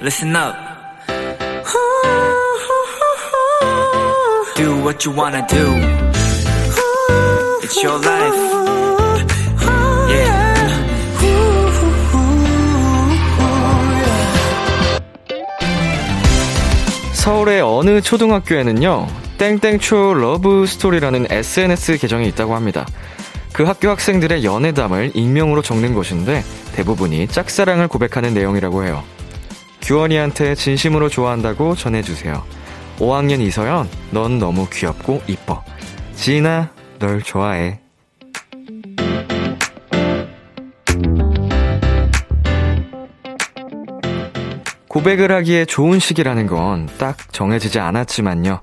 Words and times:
listen 0.00 0.34
up. 0.34 0.54
Do 4.56 4.82
what 4.82 5.04
you 5.04 5.12
wanna 5.14 5.46
do. 5.46 5.76
It's 7.62 7.82
your 7.82 7.98
life. 7.98 8.34
Yeah. 10.08 10.50
서울의 17.12 17.60
어느 17.60 18.00
초등학교에는요, 18.00 19.06
땡땡초 19.36 20.14
러브 20.14 20.66
스토리라는 20.66 21.26
SNS 21.30 21.98
계정이 21.98 22.26
있다고 22.28 22.54
합니다. 22.54 22.86
그 23.52 23.64
학교 23.64 23.90
학생들의 23.90 24.44
연애담을 24.44 25.12
익명으로 25.14 25.60
적는 25.60 25.92
곳인데 25.92 26.42
대부분이 26.74 27.28
짝사랑을 27.28 27.88
고백하는 27.88 28.32
내용이라고 28.32 28.84
해요. 28.84 29.04
규원이한테 29.90 30.54
진심으로 30.54 31.08
좋아한다고 31.08 31.74
전해주세요. 31.74 32.44
5학년 32.98 33.40
이서연, 33.40 33.88
넌 34.12 34.38
너무 34.38 34.68
귀엽고 34.70 35.22
이뻐. 35.26 35.64
지인아, 36.14 36.70
널 37.00 37.20
좋아해. 37.22 37.80
고백을 44.86 45.32
하기에 45.32 45.64
좋은 45.64 45.98
시기라는 45.98 46.46
건 46.46 46.88
딱 46.98 47.32
정해지지 47.32 47.80
않았지만요. 47.80 48.60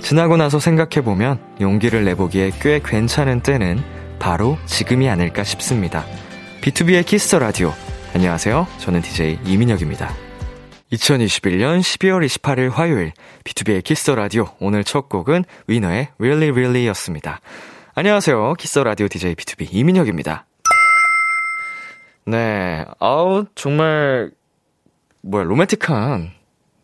지나고 0.00 0.38
나서 0.38 0.58
생각해보면 0.58 1.40
용기를 1.60 2.06
내보기에 2.06 2.52
꽤 2.58 2.80
괜찮은 2.82 3.40
때는 3.40 3.82
바로 4.18 4.56
지금이 4.64 5.10
아닐까 5.10 5.44
싶습니다. 5.44 6.06
비투비의 6.62 7.04
키스 7.04 7.25
더 7.25 7.38
라디오. 7.38 7.74
안녕하세요. 8.14 8.66
저는 8.78 9.02
DJ 9.02 9.40
이민혁입니다. 9.44 10.29
2021년 10.92 11.80
12월 11.80 12.26
28일 12.26 12.70
화요일 12.70 13.12
비투비의 13.44 13.84
키스 13.84 14.04
더 14.04 14.16
라디오 14.16 14.46
오늘 14.58 14.82
첫 14.82 15.08
곡은 15.08 15.44
위너의 15.68 16.08
Really 16.18 16.50
Really 16.50 16.88
였습니다. 16.88 17.40
안녕하세요. 17.94 18.54
키스 18.54 18.72
더 18.72 18.82
라디오 18.82 19.06
DJ 19.06 19.36
비투비 19.36 19.68
이민혁입니다. 19.70 20.46
네. 22.26 22.84
아우 22.98 23.44
정말 23.54 24.32
뭐야 25.22 25.44
로맨틱한 25.44 26.32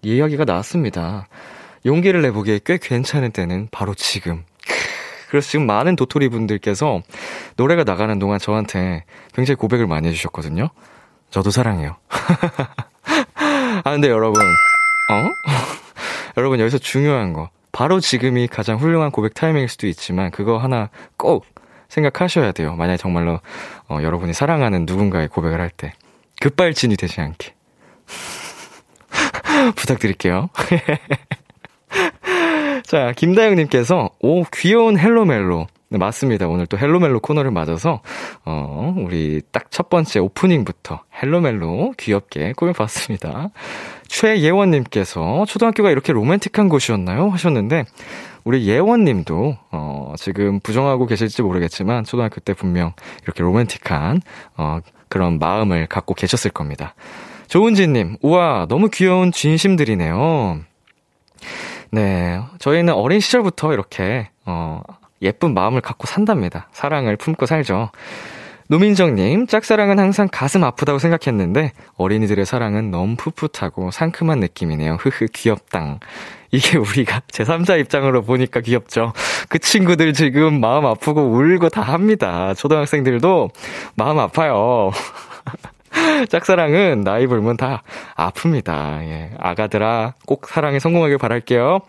이야기가 0.03 0.45
나왔습니다. 0.45 1.27
용기를 1.85 2.23
내보기에 2.23 2.61
꽤 2.65 2.79
괜찮은 2.81 3.33
때는 3.33 3.69
바로 3.73 3.95
지금. 3.95 4.45
그래서 5.31 5.49
지금 5.51 5.67
많은 5.67 5.97
도토리 5.97 6.29
분들께서 6.29 7.03
노래가 7.57 7.83
나가는 7.83 8.17
동안 8.21 8.39
저한테 8.39 9.05
굉장히 9.35 9.57
고백을 9.57 9.89
많이 9.89 10.07
해주셨거든요. 10.09 10.69
저도 11.31 11.51
사랑해요. 11.51 11.97
아, 13.87 13.93
근데 13.93 14.09
여러분, 14.09 14.43
어? 14.43 15.31
여러분, 16.37 16.59
여기서 16.59 16.77
중요한 16.79 17.33
거. 17.33 17.51
바로 17.71 18.01
지금이 18.01 18.49
가장 18.49 18.79
훌륭한 18.79 19.13
고백 19.13 19.33
타이밍일 19.35 19.69
수도 19.69 19.87
있지만, 19.87 20.33
그거 20.33 20.59
하나 20.59 20.91
꼭 21.17 21.47
생각하셔야 21.89 22.51
돼요. 22.51 22.75
만약에 22.75 22.97
정말로, 22.97 23.39
어, 23.89 24.01
여러분이 24.03 24.33
사랑하는 24.33 24.87
누군가의 24.87 25.29
고백을 25.29 25.61
할 25.61 25.71
때. 25.71 25.93
급발진이 26.41 26.97
되지 26.97 27.21
않게. 27.21 27.55
부탁드릴게요. 29.77 30.51
자, 32.83 33.13
김다영님께서, 33.13 34.11
오, 34.19 34.43
귀여운 34.53 34.99
헬로멜로. 34.99 35.69
네, 35.89 35.99
맞습니다. 35.99 36.49
오늘 36.49 36.67
또 36.67 36.77
헬로멜로 36.77 37.21
코너를 37.21 37.53
맞아서, 37.53 38.01
어, 38.45 38.95
우리 38.99 39.41
딱 39.53 39.67
첫 39.71 39.91
번째 39.91 40.21
오프닝부터 40.21 41.03
헬로멜로 41.23 41.93
귀엽게 41.99 42.55
꾸며봤습니다. 42.57 43.51
최예원님께서, 44.09 45.45
초등학교가 45.47 45.91
이렇게 45.91 46.13
로맨틱한 46.15 46.69
곳이었나요? 46.71 47.29
하셨는데, 47.29 47.85
우리 48.45 48.67
예원님도, 48.67 49.59
어, 49.71 50.15
지금 50.17 50.61
부정하고 50.61 51.07
계실지 51.07 51.43
모르겠지만, 51.43 52.05
초등학교 52.05 52.41
때 52.41 52.55
분명 52.55 52.95
이렇게 53.25 53.43
로맨틱한, 53.43 54.23
어, 54.57 54.79
그런 55.09 55.39
마음을 55.39 55.87
갖고 55.87 56.15
계셨을 56.15 56.51
겁니다. 56.51 56.95
조은지님, 57.49 58.17
우와, 58.23 58.67
너무 58.69 58.89
귀여운 58.89 59.31
진심들이네요. 59.31 60.61
네, 61.93 62.41
저희는 62.59 62.95
어린 62.95 63.21
시절부터 63.21 63.73
이렇게, 63.75 64.31
어, 64.47 64.81
예쁜 65.23 65.55
마음을 65.55 65.81
갖고 65.81 66.07
산답니다. 66.07 66.69
사랑을 66.73 67.17
품고 67.17 67.47
살죠. 67.47 67.91
노민정님, 68.69 69.47
짝사랑은 69.47 70.01
항상 70.01 70.29
가슴 70.31 70.65
아프다고 70.65 70.99
생각했는데, 70.99 71.73
어린이들의 71.97 72.45
사랑은 72.45 72.91
너무 72.91 73.15
풋풋하고 73.17 73.93
상큼한 73.93 74.41
느낌이네요. 74.41 74.95
흐흐, 74.95 75.27
귀엽당. 75.33 76.01
이게 76.51 76.77
우리가 76.77 77.21
제3자 77.31 77.79
입장으로 77.81 78.23
보니까 78.23 78.61
귀엽죠. 78.61 79.13
그 79.49 79.59
친구들 79.59 80.13
지금 80.13 80.61
마음 80.61 80.85
아프고 80.85 81.23
울고 81.23 81.69
다 81.69 81.83
합니다. 81.83 82.55
초등학생들도 82.55 83.51
마음 83.95 84.19
아파요. 84.19 84.91
짝사랑은 86.29 87.03
나이 87.03 87.27
불문 87.27 87.57
다 87.57 87.83
아픕니다. 88.17 89.03
예. 89.03 89.31
아가들아, 89.39 90.15
꼭 90.27 90.49
사랑에 90.49 90.79
성공하길 90.79 91.19
바랄게요. 91.19 91.81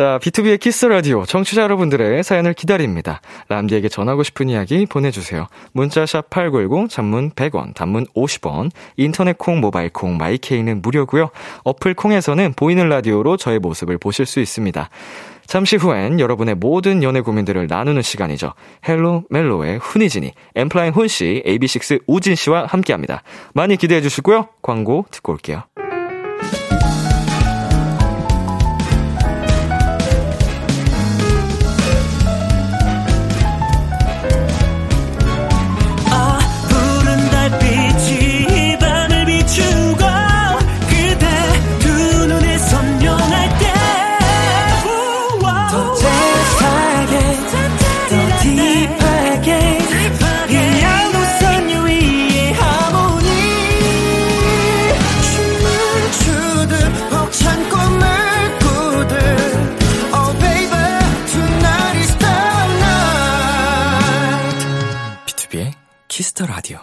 자, 0.00 0.18
비투비의 0.22 0.58
키스 0.58 0.75
더 0.75 0.86
라디오 0.86 1.26
청취자 1.26 1.60
여러분들의 1.60 2.24
사연을 2.24 2.54
기다립니다. 2.54 3.20
람디에게 3.48 3.90
전하고 3.90 4.22
싶은 4.22 4.48
이야기 4.48 4.86
보내주세요. 4.86 5.46
문자 5.72 6.04
샵 6.04 6.30
8910, 6.30 6.88
장문 6.88 7.32
100원, 7.32 7.74
단문 7.74 8.06
50원, 8.16 8.70
인터넷 8.96 9.36
콩, 9.36 9.60
모바일 9.60 9.90
콩, 9.90 10.16
마이케이는 10.16 10.80
무료고요. 10.80 11.28
어플 11.64 11.92
콩에서는 11.92 12.54
보이는 12.56 12.88
라디오로 12.88 13.36
저의 13.36 13.58
모습을 13.58 13.98
보실 13.98 14.24
수 14.24 14.40
있습니다. 14.40 14.88
잠시 15.46 15.76
후엔 15.76 16.18
여러분의 16.18 16.54
모든 16.54 17.02
연애 17.02 17.20
고민들을 17.20 17.66
나누는 17.66 18.00
시간이죠. 18.00 18.54
헬로 18.88 19.24
멜로의 19.28 19.80
훈이진이, 19.80 20.32
엔플라잉 20.54 20.94
훈씨, 20.94 21.42
AB6 21.44 22.04
우진씨와 22.06 22.64
함께합니다. 22.64 23.22
많이 23.52 23.76
기대해 23.76 24.00
주시고요. 24.00 24.48
광고 24.62 25.04
듣고 25.10 25.32
올게요. 25.32 25.64
키스 66.10 66.31
더 66.31 66.44
라디오. 66.46 66.80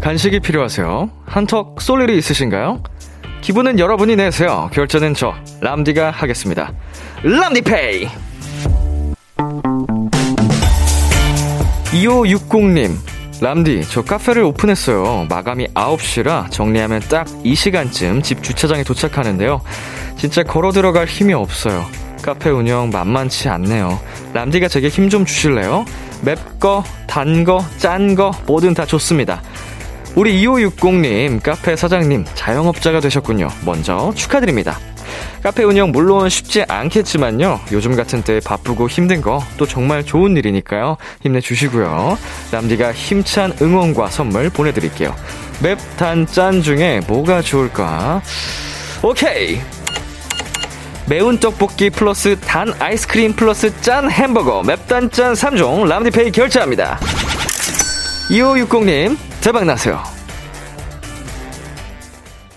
간식이 0.00 0.40
필요하세요? 0.40 1.10
한턱 1.26 1.80
쏠 1.80 2.02
일이 2.02 2.18
있으신가요? 2.18 2.82
기분은 3.40 3.78
여러분이 3.78 4.16
내세요. 4.16 4.70
결제는 4.72 5.14
저 5.14 5.34
람디가 5.60 6.10
하겠습니다. 6.10 6.72
람디페이. 7.22 8.08
2560님, 11.92 12.90
람디, 13.40 13.82
저 13.88 14.02
카페를 14.02 14.42
오픈했어요. 14.42 15.26
마감이 15.28 15.68
9시라 15.68 16.50
정리하면 16.50 17.00
딱 17.00 17.26
이 17.44 17.54
시간쯤 17.54 18.22
집 18.22 18.42
주차장에 18.42 18.82
도착하는데요. 18.84 19.60
진짜 20.16 20.42
걸어 20.42 20.70
들어갈 20.72 21.06
힘이 21.06 21.34
없어요. 21.34 21.84
카페 22.24 22.48
운영 22.48 22.88
만만치 22.90 23.50
않네요. 23.50 24.00
람디가 24.32 24.68
제게 24.68 24.88
힘 24.88 25.10
좀 25.10 25.26
주실래요? 25.26 25.84
맵거, 26.22 26.82
단거, 27.06 27.62
짠거, 27.76 28.32
뭐든 28.46 28.72
다 28.72 28.86
좋습니다. 28.86 29.42
우리 30.14 30.42
2560님, 30.42 31.42
카페 31.42 31.76
사장님, 31.76 32.24
자영업자가 32.34 33.00
되셨군요. 33.00 33.48
먼저 33.66 34.10
축하드립니다. 34.16 34.78
카페 35.42 35.64
운영 35.64 35.92
물론 35.92 36.30
쉽지 36.30 36.64
않겠지만요. 36.66 37.60
요즘 37.72 37.94
같은 37.94 38.22
때 38.22 38.40
바쁘고 38.40 38.88
힘든 38.88 39.20
거 39.20 39.42
또 39.58 39.66
정말 39.66 40.02
좋은 40.02 40.34
일이니까요. 40.36 40.96
힘내주시고요. 41.22 42.16
람디가 42.52 42.92
힘찬 42.94 43.52
응원과 43.60 44.08
선물 44.08 44.48
보내드릴게요. 44.48 45.14
맵, 45.62 45.78
단, 45.98 46.26
짠 46.26 46.62
중에 46.62 47.02
뭐가 47.06 47.42
좋을까? 47.42 48.22
오케이! 49.02 49.60
매운 51.06 51.38
떡볶이 51.38 51.90
플러스 51.90 52.38
단 52.40 52.72
아이스크림 52.78 53.34
플러스 53.34 53.78
짠 53.82 54.10
햄버거 54.10 54.62
맵단 54.62 55.10
짠 55.10 55.34
3종 55.34 55.86
람디페이 55.86 56.30
결제합니다. 56.30 56.98
2560님, 58.30 59.14
대박나세요. 59.42 60.02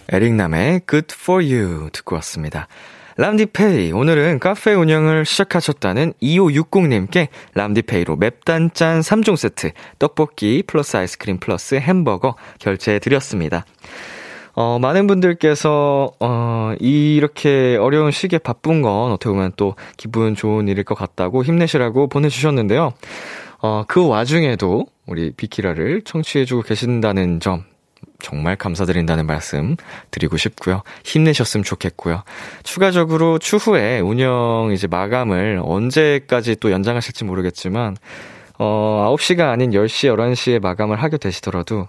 에릭남의 0.09 0.81
Good 0.89 1.13
for 1.19 1.43
You 1.43 1.89
듣고 1.91 2.15
왔습니다. 2.15 2.69
람디페이, 3.17 3.91
오늘은 3.91 4.39
카페 4.39 4.73
운영을 4.73 5.25
시작하셨다는 5.25 6.13
2560님께 6.21 7.27
람디페이로 7.53 8.15
맵단짠 8.15 9.01
3종 9.01 9.35
세트, 9.35 9.71
떡볶이 9.99 10.63
플러스 10.65 10.95
아이스크림 10.95 11.39
플러스 11.39 11.75
햄버거 11.75 12.35
결제해 12.59 12.99
드렸습니다. 12.99 13.65
어, 14.59 14.79
많은 14.79 15.05
분들께서, 15.05 16.13
어, 16.19 16.73
이렇게 16.79 17.77
어려운 17.79 18.09
시기에 18.09 18.39
바쁜 18.39 18.81
건 18.81 19.11
어떻게 19.11 19.29
보면 19.29 19.51
또 19.55 19.75
기분 19.97 20.33
좋은 20.33 20.67
일일 20.67 20.83
것 20.83 20.95
같다고 20.95 21.43
힘내시라고 21.43 22.07
보내주셨는데요. 22.07 22.91
어, 23.61 23.83
그 23.87 24.07
와중에도 24.07 24.87
우리 25.05 25.29
비키라를 25.29 26.01
청취해주고 26.01 26.63
계신다는 26.63 27.39
점 27.39 27.65
정말 28.17 28.55
감사드린다는 28.55 29.27
말씀 29.27 29.75
드리고 30.09 30.37
싶고요. 30.37 30.81
힘내셨으면 31.03 31.63
좋겠고요. 31.63 32.23
추가적으로 32.63 33.37
추후에 33.37 33.99
운영 33.99 34.71
이제 34.73 34.87
마감을 34.87 35.61
언제까지 35.63 36.55
또 36.55 36.71
연장하실지 36.71 37.25
모르겠지만 37.25 37.95
어 38.57 39.15
9시가 39.15 39.51
아닌 39.51 39.69
10시, 39.69 40.11
11시에 40.15 40.59
마감을 40.59 41.01
하게 41.01 41.17
되시더라도 41.17 41.87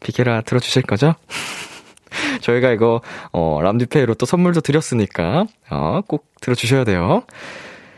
비케라 0.00 0.40
들어주실 0.40 0.82
거죠? 0.82 1.14
저희가 2.40 2.70
이거 2.72 3.00
어 3.32 3.60
람디페이로 3.62 4.14
또 4.14 4.26
선물도 4.26 4.60
드렸으니까 4.60 5.46
어 5.70 6.00
꼭 6.06 6.26
들어주셔야 6.40 6.84
돼요. 6.84 7.22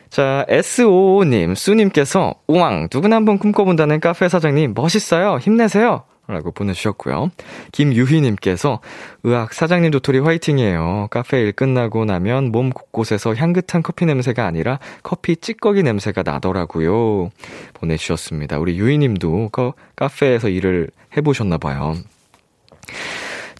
자, 0.08 0.44
S55님, 0.48 1.54
수님께서, 1.54 2.34
우왕, 2.48 2.88
누구나 2.92 3.14
한번 3.16 3.38
꿈꿔본다는 3.38 4.00
카페 4.00 4.28
사장님, 4.28 4.72
멋있어요. 4.74 5.38
힘내세요. 5.38 6.02
라고 6.26 6.50
보내주셨고요. 6.50 7.30
김유희님께서, 7.70 8.80
의학 9.22 9.52
사장님 9.54 9.92
도토리 9.92 10.18
화이팅이에요. 10.18 11.08
카페 11.10 11.40
일 11.40 11.52
끝나고 11.52 12.06
나면 12.06 12.50
몸 12.50 12.70
곳곳에서 12.70 13.36
향긋한 13.36 13.82
커피 13.84 14.04
냄새가 14.04 14.44
아니라 14.44 14.80
커피 15.04 15.36
찌꺼기 15.36 15.84
냄새가 15.84 16.22
나더라고요. 16.24 17.30
보내주셨습니다. 17.74 18.58
우리 18.58 18.78
유희님도 18.78 19.50
카페에서 19.94 20.48
일을 20.48 20.90
해보셨나봐요. 21.16 21.94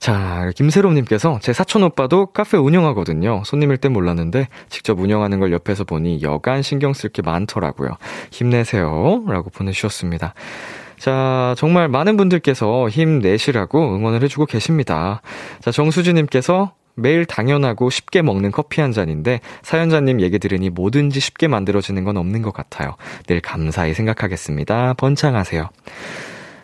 자, 0.00 0.50
김세롬님께서 0.56 1.38
제 1.43 1.52
사촌 1.52 1.82
오빠도 1.82 2.26
카페 2.26 2.56
운영하거든요. 2.56 3.43
손님일 3.44 3.76
땐 3.76 3.93
몰랐는데 3.93 4.49
직접 4.70 4.99
운영하는 4.99 5.41
걸 5.41 5.52
옆에서 5.52 5.85
보니 5.85 6.23
여간 6.23 6.62
신경 6.62 6.94
쓸 6.94 7.11
게 7.11 7.20
많더라고요. 7.20 7.91
힘내세요. 8.31 9.25
라고 9.29 9.50
보내주셨습니다. 9.50 10.32
자, 10.99 11.55
정말 11.58 11.88
많은 11.88 12.17
분들께서 12.17 12.88
힘내시라고 12.88 13.94
응원을 13.94 14.23
해주고 14.23 14.47
계십니다. 14.47 15.20
자, 15.61 15.70
정수진님께서 15.70 16.73
매일 16.94 17.26
당연하고 17.26 17.91
쉽게 17.91 18.23
먹는 18.23 18.53
커피 18.53 18.81
한 18.81 18.93
잔인데 18.93 19.41
사연자님 19.62 20.23
얘기 20.23 20.38
들으니 20.38 20.70
뭐든지 20.70 21.20
쉽게 21.20 21.46
만들어지는 21.46 22.05
건 22.05 22.17
없는 22.17 22.41
것 22.41 22.55
같아요. 22.55 22.96
늘 23.26 23.41
감사히 23.41 23.93
생각하겠습니다. 23.93 24.94
번창하세요. 24.94 25.69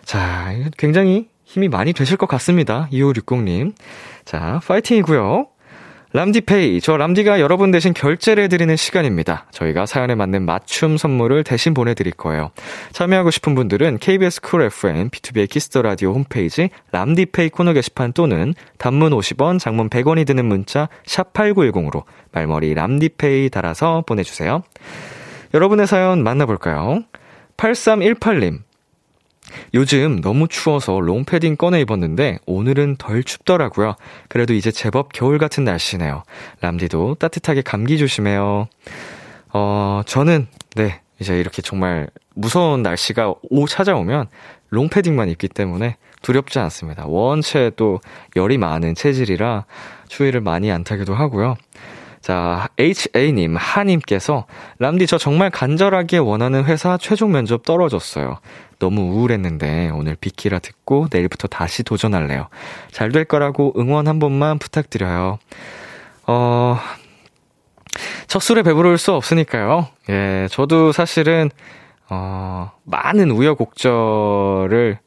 자, 0.05 0.55
굉장히 0.79 1.29
힘이 1.57 1.69
많이 1.69 1.95
되실 1.95 2.19
것 2.19 2.27
같습니다. 2.27 2.87
2560님. 2.93 3.73
자, 4.27 4.61
파이팅이고요. 4.67 5.47
람디페이, 6.13 6.83
저 6.83 6.99
람디가 6.99 7.41
여러분 7.41 7.71
대신 7.71 7.95
결제를 7.95 8.45
해드리는 8.45 8.77
시간입니다. 8.77 9.47
저희가 9.51 9.87
사연에 9.87 10.15
맞는 10.15 10.45
맞춤 10.45 10.99
선물을 10.99 11.45
대신 11.45 11.73
보내드릴 11.73 12.13
거예요. 12.13 12.51
참여하고 12.93 13.31
싶은 13.31 13.55
분들은 13.55 13.99
KBS 13.99 14.43
쿨 14.43 14.63
FM, 14.63 15.09
비투비의 15.09 15.49
키스 15.49 15.69
더 15.69 15.81
라디오 15.81 16.13
홈페이지 16.13 16.69
람디페이 16.93 17.49
코너 17.49 17.73
게시판 17.73 18.13
또는 18.13 18.53
단문 18.77 19.13
50원, 19.13 19.59
장문 19.59 19.89
100원이 19.89 20.27
드는 20.27 20.45
문자 20.45 20.91
샵 21.07 21.33
8910으로 21.33 22.05
말머리 22.33 22.75
람디페이 22.75 23.49
달아서 23.49 24.05
보내주세요. 24.07 24.63
여러분의 25.55 25.87
사연 25.87 26.23
만나볼까요? 26.23 27.03
8318님. 27.57 28.66
요즘 29.75 30.21
너무 30.21 30.49
추워서 30.49 31.01
롱패딩 31.01 31.57
꺼내 31.57 31.81
입었는데 31.81 32.39
오늘은 32.47 32.97
덜 32.97 33.23
춥더라고요. 33.23 33.95
그래도 34.29 34.55
이제 34.55 34.71
제법 34.71 35.13
겨울 35.13 35.39
같은 35.39 35.65
날씨네요. 35.65 36.23
람디도 36.61 37.17
따뜻하게 37.17 37.63
감기 37.63 37.99
조심해요. 37.99 38.69
어, 39.53 40.03
저는 40.07 40.47
네, 40.75 41.01
이제 41.19 41.39
이렇게 41.39 41.63
정말 41.63 42.09
무서운 42.35 42.83
날씨가 42.83 43.35
오 43.51 43.67
찾아오면 43.67 44.29
롱패딩만 44.71 45.29
입기 45.31 45.49
때문에 45.49 45.97
두렵지 46.23 46.59
않습니다. 46.59 47.07
원체 47.07 47.71
또 47.77 48.01
열이 48.35 48.59
많은 48.59 48.95
체질이라 48.95 49.65
추위를 50.09 50.41
많이 50.41 50.71
안 50.71 50.85
타기도 50.85 51.15
하고요. 51.15 51.57
자, 52.27 52.67
HA님, 52.77 53.55
하님께서, 53.55 54.47
람디, 54.81 55.07
저 55.07 55.17
정말 55.17 55.49
간절하게 55.49 56.19
원하는 56.19 56.65
회사 56.65 56.99
최종 56.99 57.31
면접 57.31 57.63
떨어졌어요. 57.63 58.41
너무 58.81 59.03
우울했는데, 59.03 59.91
오늘 59.95 60.17
비키라 60.17 60.59
듣고 60.59 61.07
내일부터 61.13 61.47
다시 61.47 61.85
도전할래요. 61.85 62.49
잘 62.91 63.13
될 63.13 63.27
거라고 63.27 63.75
응원 63.79 64.09
한 64.09 64.19
번만 64.19 64.59
부탁드려요. 64.59 65.39
어, 66.27 66.79
첫 68.27 68.41
술에 68.41 68.65
배부를 68.65 68.99
수 68.99 69.13
없으니까요. 69.13 69.87
예, 70.11 70.49
저도 70.51 70.91
사실은, 70.91 71.49
어, 72.11 72.73
많은 72.83 73.31
우여곡절을 73.31 74.99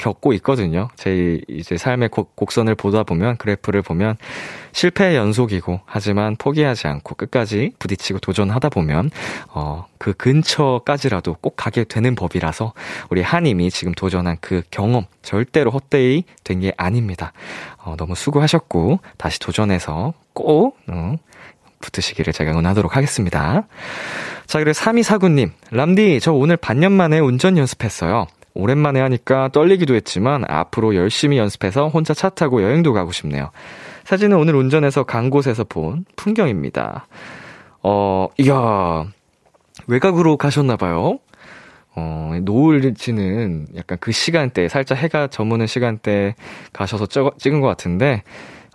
겪고 0.00 0.32
있거든요. 0.34 0.88
제 0.96 1.40
이제 1.48 1.76
삶의 1.76 2.08
곡, 2.08 2.34
곡선을 2.34 2.74
보다 2.74 3.02
보면 3.04 3.36
그래프를 3.36 3.82
보면 3.82 4.16
실패의 4.72 5.16
연속이고 5.16 5.80
하지만 5.84 6.36
포기하지 6.36 6.86
않고 6.88 7.14
끝까지 7.16 7.72
부딪히고 7.78 8.18
도전하다 8.20 8.70
보면 8.70 9.10
어 9.52 9.84
그 10.00 10.14
근처까지라도 10.14 11.36
꼭 11.42 11.56
가게 11.56 11.84
되는 11.84 12.14
법이라서 12.14 12.72
우리 13.10 13.20
하님이 13.20 13.70
지금 13.70 13.92
도전한 13.92 14.38
그 14.40 14.62
경험 14.70 15.04
절대로 15.20 15.70
헛되이 15.70 16.24
된 16.42 16.60
게 16.60 16.72
아닙니다. 16.78 17.32
어 17.76 17.96
너무 17.98 18.14
수고하셨고 18.14 19.00
다시 19.18 19.38
도전해서 19.40 20.14
꼭 20.32 20.78
어, 20.88 21.16
붙으시기를 21.80 22.32
제가 22.32 22.52
응원하도록 22.52 22.96
하겠습니다. 22.96 23.66
자, 24.46 24.58
그리고 24.58 24.72
3249님, 24.72 25.50
람디, 25.70 26.20
저 26.20 26.32
오늘 26.32 26.56
반년 26.56 26.92
만에 26.92 27.18
운전 27.18 27.56
연습했어요. 27.56 28.26
오랜만에 28.54 29.00
하니까 29.00 29.48
떨리기도 29.48 29.94
했지만 29.94 30.44
앞으로 30.48 30.94
열심히 30.94 31.38
연습해서 31.38 31.88
혼자 31.88 32.14
차 32.14 32.28
타고 32.28 32.62
여행도 32.62 32.92
가고 32.92 33.12
싶네요. 33.12 33.50
사진은 34.04 34.36
오늘 34.36 34.54
운전해서 34.56 35.04
간 35.04 35.30
곳에서 35.30 35.64
본 35.64 36.04
풍경입니다. 36.16 37.06
어, 37.82 38.28
이야, 38.38 39.06
외곽으로 39.86 40.36
가셨나봐요. 40.36 41.18
어, 41.96 42.32
노을 42.42 42.94
지는 42.94 43.66
약간 43.76 43.98
그 44.00 44.12
시간대, 44.12 44.68
살짝 44.68 44.98
해가 44.98 45.26
저무는 45.28 45.66
시간대 45.66 46.34
가셔서 46.72 47.06
찍은 47.38 47.60
것 47.60 47.66
같은데, 47.66 48.22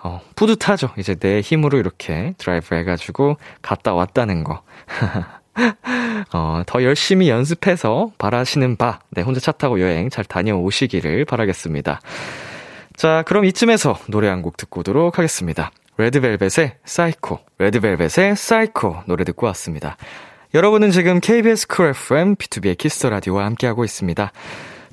어, 0.03 0.21
뿌듯하죠. 0.35 0.89
이제 0.97 1.15
내 1.15 1.41
힘으로 1.41 1.79
이렇게 1.79 2.33
드라이브 2.37 2.75
해가지고 2.75 3.37
갔다 3.61 3.93
왔다는 3.93 4.43
거. 4.43 4.61
어, 6.33 6.63
더 6.65 6.83
열심히 6.83 7.29
연습해서 7.29 8.11
바라시는 8.17 8.75
바, 8.77 8.99
네, 9.11 9.21
혼자 9.21 9.39
차 9.39 9.51
타고 9.51 9.79
여행 9.81 10.09
잘 10.09 10.25
다녀오시기를 10.25 11.25
바라겠습니다. 11.25 11.99
자, 12.95 13.23
그럼 13.27 13.45
이쯤에서 13.45 13.97
노래 14.07 14.27
한 14.29 14.41
곡 14.41 14.57
듣고 14.57 14.79
오도록 14.81 15.17
하겠습니다. 15.17 15.71
레드벨벳의 15.97 16.75
사이코, 16.85 17.39
레드벨벳의 17.59 18.35
사이코 18.35 18.97
노래 19.05 19.23
듣고 19.23 19.45
왔습니다. 19.47 19.97
여러분은 20.53 20.91
지금 20.91 21.19
KBS 21.19 21.67
쿨 21.67 21.87
FM, 21.89 22.35
비투비의 22.35 22.77
키스 22.77 22.97
더 22.97 23.09
라디오와 23.09 23.45
함께하고 23.45 23.83
있습니다. 23.83 24.31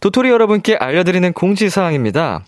도토리 0.00 0.30
여러분께 0.30 0.76
알려드리는 0.76 1.32
공지사항입니다. 1.32 2.44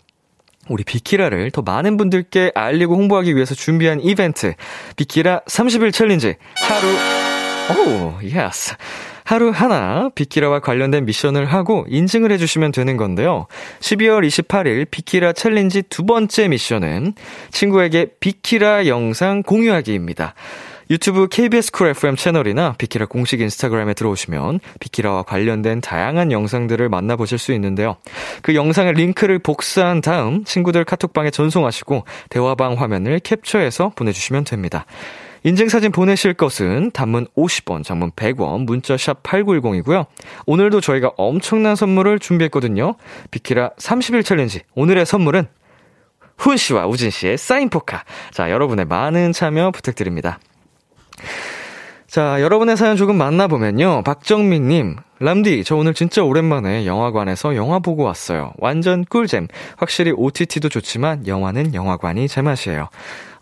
우리 0.68 0.82
비키라를 0.82 1.50
더 1.50 1.62
많은 1.62 1.96
분들께 1.96 2.52
알리고 2.54 2.96
홍보하기 2.96 3.34
위해서 3.36 3.54
준비한 3.54 4.00
이벤트, 4.00 4.54
비키라 4.96 5.40
30일 5.46 5.92
챌린지, 5.92 6.36
하루 6.56 7.23
오, 7.70 8.18
예스. 8.22 8.74
하루 9.24 9.48
하나 9.48 10.10
비키라와 10.14 10.60
관련된 10.60 11.06
미션을 11.06 11.46
하고 11.46 11.86
인증을 11.88 12.30
해주시면 12.32 12.72
되는 12.72 12.98
건데요. 12.98 13.46
12월 13.80 14.26
28일 14.26 14.90
비키라 14.90 15.32
챌린지 15.32 15.82
두 15.82 16.04
번째 16.04 16.48
미션은 16.48 17.14
친구에게 17.50 18.08
비키라 18.20 18.86
영상 18.86 19.42
공유하기입니다. 19.42 20.34
유튜브 20.90 21.28
KBS 21.28 21.72
쿨 21.72 21.88
FM 21.88 22.16
채널이나 22.16 22.74
비키라 22.76 23.06
공식 23.06 23.40
인스타그램에 23.40 23.94
들어오시면 23.94 24.60
비키라와 24.80 25.22
관련된 25.22 25.80
다양한 25.80 26.30
영상들을 26.30 26.86
만나보실 26.90 27.38
수 27.38 27.52
있는데요. 27.54 27.96
그 28.42 28.54
영상의 28.54 28.92
링크를 28.92 29.38
복사한 29.38 30.02
다음 30.02 30.44
친구들 30.44 30.84
카톡방에 30.84 31.30
전송하시고 31.30 32.04
대화방 32.28 32.74
화면을 32.74 33.18
캡처해서 33.20 33.92
보내주시면 33.96 34.44
됩니다. 34.44 34.84
인증사진 35.44 35.92
보내실 35.92 36.32
곳은 36.32 36.90
단문 36.92 37.26
50원, 37.36 37.84
장문 37.84 38.12
100원, 38.12 38.64
문자샵 38.64 39.22
8910이고요. 39.22 40.06
오늘도 40.46 40.80
저희가 40.80 41.12
엄청난 41.18 41.76
선물을 41.76 42.18
준비했거든요. 42.18 42.94
비키라 43.30 43.70
30일 43.78 44.24
챌린지. 44.24 44.62
오늘의 44.74 45.04
선물은 45.04 45.46
훈 46.38 46.56
씨와 46.56 46.86
우진 46.86 47.10
씨의 47.10 47.36
사인 47.36 47.68
포카. 47.68 48.04
자, 48.32 48.50
여러분의 48.50 48.86
많은 48.86 49.32
참여 49.32 49.70
부탁드립니다. 49.72 50.38
자, 52.14 52.40
여러분의 52.40 52.76
사연 52.76 52.96
조금 52.96 53.18
만나보면요. 53.18 54.04
박정민님, 54.04 54.94
람디, 55.18 55.64
저 55.64 55.74
오늘 55.74 55.94
진짜 55.94 56.22
오랜만에 56.22 56.86
영화관에서 56.86 57.56
영화 57.56 57.80
보고 57.80 58.04
왔어요. 58.04 58.52
완전 58.58 59.04
꿀잼. 59.04 59.48
확실히 59.78 60.12
OTT도 60.12 60.68
좋지만 60.68 61.26
영화는 61.26 61.74
영화관이 61.74 62.28
제맛이에요. 62.28 62.88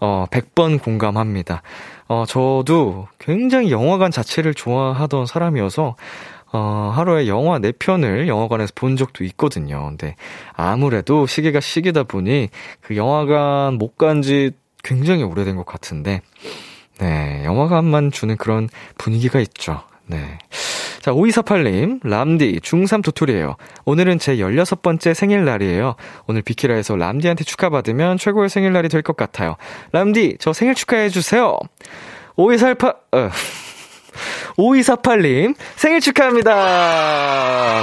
어, 0.01 0.25
100번 0.31 0.81
공감합니다. 0.83 1.61
어, 2.09 2.25
저도 2.27 3.09
굉장히 3.19 3.71
영화관 3.71 4.11
자체를 4.11 4.55
좋아하던 4.55 5.27
사람이어서 5.27 5.95
어, 6.55 6.93
하루에 6.95 7.29
영화 7.29 7.59
4편을 7.59 8.27
영화관에서 8.27 8.73
본 8.75 8.97
적도 8.97 9.23
있거든요. 9.25 9.85
근데 9.85 10.17
아무래도 10.55 11.27
시기가 11.27 11.61
시기다 11.61 12.05
보니 12.05 12.49
그 12.81 12.97
영화관 12.97 13.75
못 13.75 13.99
간 13.99 14.23
지 14.23 14.53
굉장히 14.83 15.25
오래된 15.25 15.57
것 15.57 15.67
같은데 15.67 16.23
네, 16.99 17.43
영화관만 17.45 18.11
주는 18.13 18.37
그런 18.37 18.69
분위기가 18.99 19.41
있죠. 19.41 19.83
네. 20.07 20.39
자, 21.01 21.11
5248님, 21.13 22.01
람디, 22.07 22.61
중3 22.61 23.03
도토리예요. 23.03 23.57
오늘은 23.85 24.19
제 24.19 24.37
16번째 24.37 25.15
생일날이에요. 25.15 25.97
오늘 26.27 26.43
비키라에서 26.43 26.95
람디한테 26.97 27.45
축하받으면 27.45 28.19
최고의 28.19 28.49
생일날이 28.49 28.89
될 28.89 29.03
것 29.03 29.17
같아요. 29.17 29.57
람디, 29.93 30.37
저 30.39 30.53
생일 30.53 30.75
축하해주세요. 30.75 31.59
5248, 32.37 32.91
어. 33.13 33.31
5248님, 34.57 35.55
생일 35.77 36.01
축하합니다. 36.01 37.83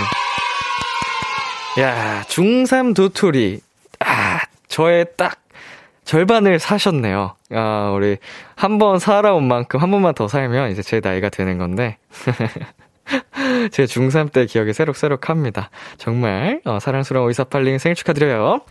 야, 1.80 2.24
중3 2.28 2.96
도토리. 2.96 3.60
아, 4.00 4.40
저의 4.70 5.06
딱 5.18 5.36
절반을 6.10 6.58
사셨네요. 6.58 7.36
아, 7.54 7.94
우리 7.96 8.18
한 8.56 8.80
번 8.80 8.98
살아온 8.98 9.48
만큼 9.48 9.80
한 9.80 9.92
번만 9.92 10.16
더 10.16 10.28
살면 10.28 10.72
이제 10.72 10.82
제 10.82 11.02
나이가 11.04 11.30
되는 11.30 11.58
건데. 11.60 11.98
제 13.72 13.84
중3 13.86 14.32
때 14.32 14.46
기억이 14.48 14.74
새록새록합니다. 14.74 15.70
정말, 15.98 16.62
어, 16.66 16.80
사랑스러운 16.80 17.28
의사팔링 17.28 17.78
생일 17.78 17.96
축하드려요. 17.96 18.62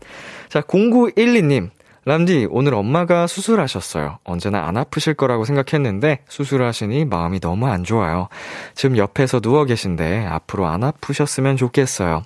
자, 0.49 0.61
0912님. 0.63 1.71
람디, 2.05 2.49
오늘 2.51 2.75
엄마가 2.75 3.27
수술하셨어요. 3.27 4.19
언제나 4.25 4.67
안 4.67 4.77
아프실 4.77 5.15
거라고 5.15 5.45
생각했는데 5.45 6.21
수술하시니 6.29 7.05
마음이 7.05 7.39
너무 7.39 7.67
안 7.69 7.85
좋아요. 7.85 8.29
지금 8.75 8.97
옆에서 8.97 9.41
누워 9.41 9.65
계신데 9.65 10.25
앞으로 10.27 10.67
안 10.67 10.83
아프셨으면 10.85 11.57
좋겠어요. 11.57 12.23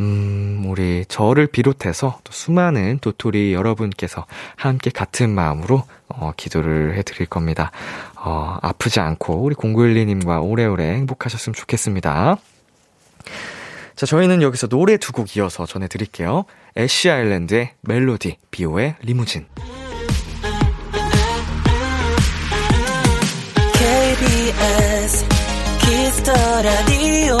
음, 0.00 0.62
우리 0.66 1.04
저를 1.08 1.46
비롯해서 1.48 2.18
또 2.22 2.32
수많은 2.32 2.98
도토리 3.00 3.52
여러분께서 3.52 4.26
함께 4.56 4.90
같은 4.90 5.30
마음으로 5.30 5.82
어, 6.08 6.32
기도를 6.36 6.96
해드릴 6.96 7.26
겁니다. 7.26 7.70
어, 8.16 8.58
아프지 8.62 9.00
않고 9.00 9.42
우리 9.42 9.54
공구일리님과 9.54 10.40
오래오래 10.40 10.84
행복하셨으면 10.94 11.54
좋겠습니다. 11.54 12.36
자, 13.96 14.06
저희는 14.06 14.42
여기서 14.42 14.68
노래 14.68 14.96
두 14.96 15.12
곡 15.12 15.36
이어서 15.36 15.66
전해드릴게요. 15.66 16.44
애쉬 16.76 17.10
아일랜드의 17.10 17.72
멜로디, 17.80 18.36
비오의 18.52 18.94
리무진. 19.02 19.46
KBS 23.72 25.26
키스 25.80 26.13
더 26.13 26.32
라디오 26.62 27.38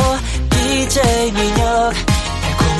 DJ 0.50 1.32
민혁 1.32 1.92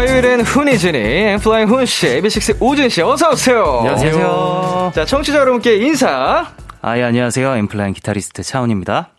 화요일엔 0.00 0.40
훈이진이, 0.40 0.96
엔플라잉 0.98 1.68
훈씨, 1.68 2.06
에이비식스 2.06 2.56
우진씨, 2.58 3.02
어서오세요. 3.02 3.80
안녕하세요. 3.80 4.92
자, 4.94 5.04
청취자 5.04 5.38
여러분께 5.40 5.76
인사. 5.76 6.46
아 6.80 6.96
예 6.96 7.02
안녕하세요. 7.02 7.56
엔플라잉 7.56 7.92
기타리스트 7.92 8.42
차훈입니다. 8.42 9.10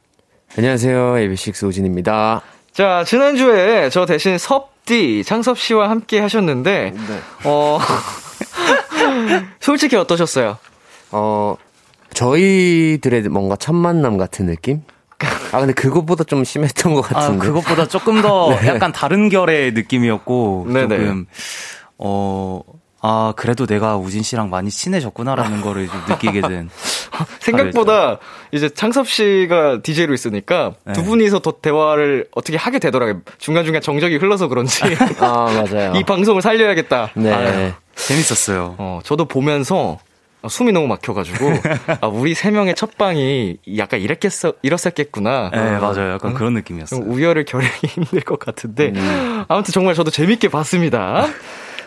안녕하세요. 0.58 1.20
에이비식스 1.20 1.66
우진입니다. 1.66 2.42
자, 2.74 3.04
지난주에 3.06 3.92
저 3.92 4.08
대신 4.08 4.40
섭디, 4.40 5.24
창섭 5.24 5.60
씨와 5.60 5.88
함께 5.92 6.20
하셨는데, 6.20 6.94
어, 7.44 7.78
솔직히 9.62 9.96
어떠셨어요? 9.98 10.58
어, 11.12 11.58
저희들의 12.16 13.22
뭔가 13.30 13.56
첫 13.56 13.74
만남 13.74 14.18
같은 14.18 14.48
느낌? 14.48 14.82
아, 15.52 15.60
근데 15.60 15.74
그것보다 15.74 16.24
좀 16.24 16.44
심했던 16.44 16.94
것 16.94 17.06
아, 17.12 17.16
같은데. 17.16 17.46
그것보다 17.46 17.88
조금 17.88 18.22
더 18.22 18.52
약간 18.66 18.92
다른 18.92 19.30
결의 19.30 19.72
느낌이었고, 19.74 20.68
네네. 20.70 20.98
조금, 20.98 21.26
어, 21.98 22.62
아, 23.02 23.34
그래도 23.36 23.66
내가 23.66 23.98
우진 23.98 24.22
씨랑 24.24 24.50
많이 24.50 24.70
친해졌구나라는 24.70 25.62
거를 25.62 25.88
좀 25.88 26.02
느끼게 26.08 26.42
된. 26.42 26.70
생각보다 27.42 28.20
이제 28.52 28.70
창섭 28.70 29.08
씨가 29.08 29.82
DJ로 29.82 30.14
있으니까 30.14 30.74
네. 30.86 30.94
두 30.94 31.04
분이서 31.04 31.40
더 31.40 31.54
대화를 31.62 32.28
어떻게 32.34 32.58
하게 32.58 32.80
되더라고요. 32.80 33.22
중간중간 33.38 33.82
정적이 33.82 34.18
흘러서 34.18 34.48
그런지. 34.48 34.82
아, 35.20 35.66
맞아요. 35.70 35.94
이 35.96 36.04
방송을 36.04 36.42
살려야겠다. 36.42 37.12
네. 37.16 37.32
아유. 37.34 37.72
재밌었어요. 37.96 38.76
어, 38.78 39.00
저도 39.04 39.26
보면서 39.26 40.00
숨이 40.50 40.72
너무 40.72 40.88
막혀가지고, 40.88 41.54
아, 42.02 42.08
우리 42.08 42.34
세 42.34 42.50
명의 42.52 42.74
첫 42.76 42.98
방이 42.98 43.58
약간 43.78 44.00
이랬겠어, 44.00 44.54
이랬었겠구나. 44.62 45.50
네, 45.52 45.78
맞아요. 45.78 46.14
약간 46.14 46.34
그런 46.34 46.54
느낌이었어요. 46.54 47.00
좀 47.02 47.12
우열을 47.12 47.46
겨루기 47.46 47.70
힘들 47.88 48.22
것 48.22 48.40
같은데, 48.40 48.92
음. 48.96 49.46
아무튼 49.48 49.72
정말 49.72 49.94
저도 49.94 50.10
재밌게 50.12 50.48
봤습니다. 50.50 51.28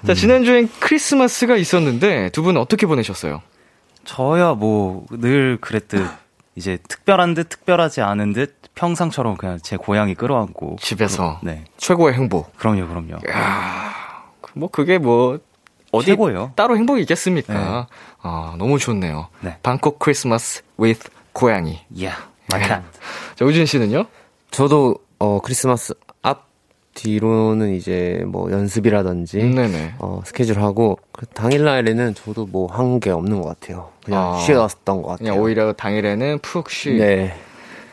자, 0.07 0.15
지난주엔 0.15 0.69
크리스마스가 0.81 1.57
있었는데, 1.57 2.29
두 2.31 2.43
분 2.43 2.57
어떻게 2.57 2.87
보내셨어요? 2.87 3.43
저야 4.05 4.53
뭐 4.55 5.07
늘 5.11 5.57
그랬듯, 5.61 6.07
이제 6.57 6.79
특별한 6.89 7.35
듯 7.35 7.49
특별하지 7.49 8.03
않은 8.03 8.33
듯 8.35 8.55
평상처럼 8.75 9.37
그냥 9.37 9.59
제 9.63 9.77
고향이 9.77 10.15
끌어안고. 10.15 10.77
집에서. 10.81 11.41
네. 11.43 11.65
최고의 11.79 12.15
행복. 12.15 12.57
그럼요, 12.59 12.87
그럼요. 12.89 13.17
뭐, 14.55 14.69
그게 14.71 14.99
뭐, 14.99 15.39
어디 15.95 16.07
최고예요. 16.07 16.53
따로 16.57 16.77
행복이 16.77 17.01
있겠습니까? 17.03 17.53
네. 17.55 17.87
아, 18.23 18.55
너무 18.59 18.79
좋네요. 18.79 19.29
네. 19.41 19.57
방콕 19.63 19.99
크리스마스 19.99 20.63
with 20.81 21.09
고양이. 21.33 21.81
Yeah, 21.95 22.17
my 22.53 22.63
cat. 22.67 22.83
자, 23.37 23.45
우진 23.45 23.67
씨는요? 23.67 24.07
저도, 24.51 24.97
어, 25.19 25.41
크리스마스 25.43 25.95
앞 26.23 26.49
뒤로는 26.95 27.75
이제 27.75 28.23
뭐 28.27 28.51
연습이라든지, 28.53 29.39
네네. 29.39 29.95
어, 29.99 30.23
스케줄 30.25 30.61
하고, 30.63 30.99
그 31.13 31.27
당일날에는 31.27 32.15
저도 32.15 32.47
뭐 32.47 32.69
한 32.69 33.01
게 33.01 33.11
없는 33.11 33.41
것 33.43 33.49
같아요. 33.49 33.91
그냥 34.05 34.35
아. 34.35 34.39
쉬었던 34.39 35.03
것 35.03 35.09
같아요. 35.09 35.29
그냥 35.31 35.39
오히려 35.41 35.73
당일에는 35.73 36.39
푹 36.41 36.71
쉬. 36.71 36.93
네. 36.95 37.35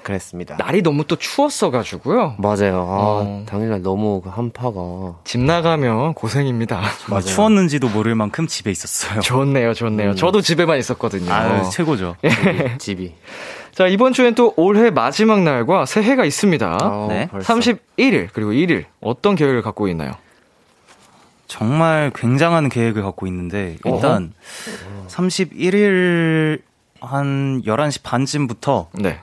그랬습니다. 0.04 0.56
날이 0.58 0.82
너무 0.82 1.06
또 1.06 1.16
추웠어가지고요. 1.16 2.36
맞아요. 2.38 2.78
아, 2.80 3.22
어. 3.24 3.44
당일날 3.48 3.82
너무 3.82 4.22
그 4.22 4.30
한파가. 4.30 5.20
집 5.24 5.40
나가면 5.42 6.14
고생입니다. 6.16 6.82
뭐 7.10 7.22
추웠는지도 7.22 7.90
모를 7.90 8.16
만큼 8.16 8.48
집에 8.48 8.72
있었어요. 8.72 9.20
좋네요, 9.22 9.74
좋네요. 9.74 10.16
저도 10.16 10.42
집에만 10.42 10.78
있었거든요. 10.80 11.32
아, 11.32 11.64
최고죠. 11.70 12.16
집이. 12.80 13.14
자, 13.74 13.88
이번 13.88 14.14
주엔 14.14 14.36
또 14.36 14.54
올해 14.58 14.90
마지막 14.90 15.42
날과 15.44 15.86
새해가 15.86 16.26
있습니다. 16.26 16.78
어, 16.82 17.08
네. 17.10 17.28
벌써. 17.30 17.54
31일, 17.54 18.30
그리고 18.34 18.52
1일. 18.52 18.86
어떤 19.00 19.36
계획을 19.36 19.62
갖고 19.62 19.88
있나요? 19.88 20.12
정말 21.48 22.12
굉장한 22.16 22.70
계획을 22.70 23.04
갖고 23.04 23.28
있는데 23.28 23.76
일단 23.84 24.34
31일 25.10 26.62
한 27.02 27.62
11시 27.66 28.04
반쯤부터 28.04 28.90
네. 28.94 29.20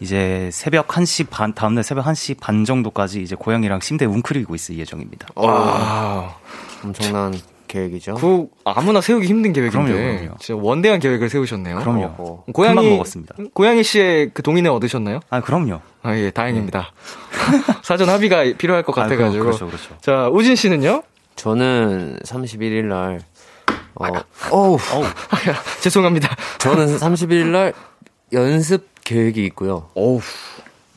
이제 0.00 0.48
새벽 0.52 0.88
1시 0.88 1.28
반 1.28 1.54
다음날 1.54 1.82
새벽 1.82 2.04
1시 2.06 2.38
반 2.40 2.64
정도까지 2.64 3.22
이제 3.22 3.34
고양이랑 3.34 3.80
침대에 3.80 4.06
웅크리고 4.06 4.54
있을 4.54 4.78
예정입니다. 4.78 5.28
와. 5.34 6.36
엄청난 6.84 7.34
계획이죠. 7.66 8.14
그 8.14 8.46
아무나 8.64 9.00
세우기 9.00 9.26
힘든 9.26 9.52
계획인데 9.52 9.92
그럼요, 9.92 10.18
그럼요. 10.18 10.36
진짜 10.38 10.60
원대한 10.60 11.00
계획을 11.00 11.28
세우셨네요. 11.28 11.78
그럼요. 11.80 12.14
큰맘 12.16 12.52
고양이 12.52 12.90
먹었습니다. 12.90 13.34
고양이 13.52 13.82
씨의 13.82 14.30
그 14.32 14.42
동의는 14.42 14.70
얻으셨나요? 14.70 15.20
아, 15.30 15.40
그럼요. 15.40 15.80
아 16.02 16.16
예, 16.16 16.30
다행입니다. 16.30 16.92
사전 17.82 18.08
합의가 18.08 18.44
필요할 18.56 18.82
것 18.84 18.96
아, 18.98 19.02
같아가지고. 19.02 19.44
그렇죠, 19.44 19.66
그렇죠. 19.66 19.96
자, 20.00 20.28
우진 20.28 20.56
씨는요? 20.56 21.02
저는 21.36 22.18
31일 22.24 22.84
날, 22.84 23.20
어, 23.94 24.06
어우, 24.50 24.78
어우, 24.92 25.04
죄송합니다. 25.82 26.34
저는 26.58 26.96
31일 26.98 27.46
날 27.46 27.72
연습 28.32 28.88
계획이 29.08 29.44
있고요. 29.46 29.88
어우, 29.94 30.20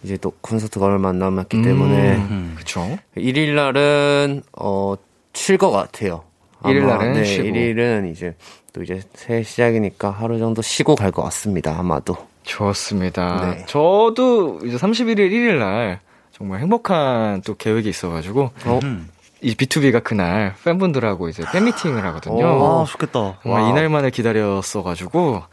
이제 0.04 0.18
또 0.18 0.32
콘서트가 0.42 0.86
얼마 0.88 1.10
안 1.10 1.20
남았기 1.20 1.62
때문에 1.62 2.16
음. 2.18 2.56
그쵸. 2.58 2.98
1일 3.16 3.52
날은 3.56 4.44
어, 4.58 4.96
쉴것 5.34 5.72
같아요. 5.72 6.24
일일 6.66 6.84
아마, 6.84 6.98
날은 6.98 7.14
네, 7.14 7.24
쉬고. 7.24 7.44
1일은 7.48 8.12
이제 8.12 8.36
또 8.74 8.84
이제 8.84 9.02
새해 9.16 9.44
시작이니까 9.44 10.10
하루 10.12 10.40
정도 10.40 10.62
쉬고 10.62 10.96
갈 10.96 11.12
것 11.12 11.24
같습니다. 11.24 11.78
아마도. 11.80 12.18
좋습니다. 12.44 13.56
네. 13.56 13.66
저도 13.68 14.60
이제 14.66 14.76
31일 14.76 15.32
1일 15.32 15.58
날 15.60 16.00
정말 16.32 16.60
행복한 16.60 17.42
또 17.46 17.56
계획이 17.56 17.88
있어가지고 17.90 18.52
어? 18.66 18.80
음. 18.84 19.10
이 19.42 19.56
B2B가 19.56 20.04
그날 20.04 20.54
팬분들하고 20.64 21.30
이제 21.30 21.44
팬미팅을 21.52 22.04
하거든요. 22.06 22.46
오. 22.46 22.82
아, 22.82 22.86
좋겠다. 22.86 23.40
정말 23.42 23.62
와우. 23.62 23.70
이날만을 23.72 24.12
기다렸어가지고 24.12 25.44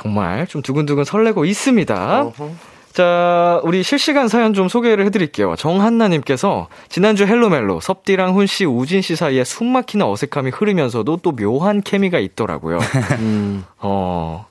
정말 0.00 0.46
좀 0.46 0.62
두근두근 0.62 1.04
설레고 1.04 1.44
있습니다. 1.44 2.22
어허. 2.22 2.50
자, 2.92 3.60
우리 3.62 3.82
실시간 3.82 4.28
사연 4.28 4.52
좀 4.54 4.68
소개를 4.68 5.04
해드릴게요. 5.06 5.54
정한나님께서 5.56 6.68
지난주 6.88 7.24
헬로멜로 7.26 7.80
섭디랑 7.80 8.34
훈씨, 8.34 8.64
우진씨 8.64 9.14
사이에 9.14 9.44
숨막히는 9.44 10.04
어색함이 10.04 10.50
흐르면서도 10.50 11.18
또 11.18 11.32
묘한 11.32 11.82
케미가 11.82 12.18
있더라고요. 12.18 12.78
음, 13.20 13.64
어, 13.78 14.46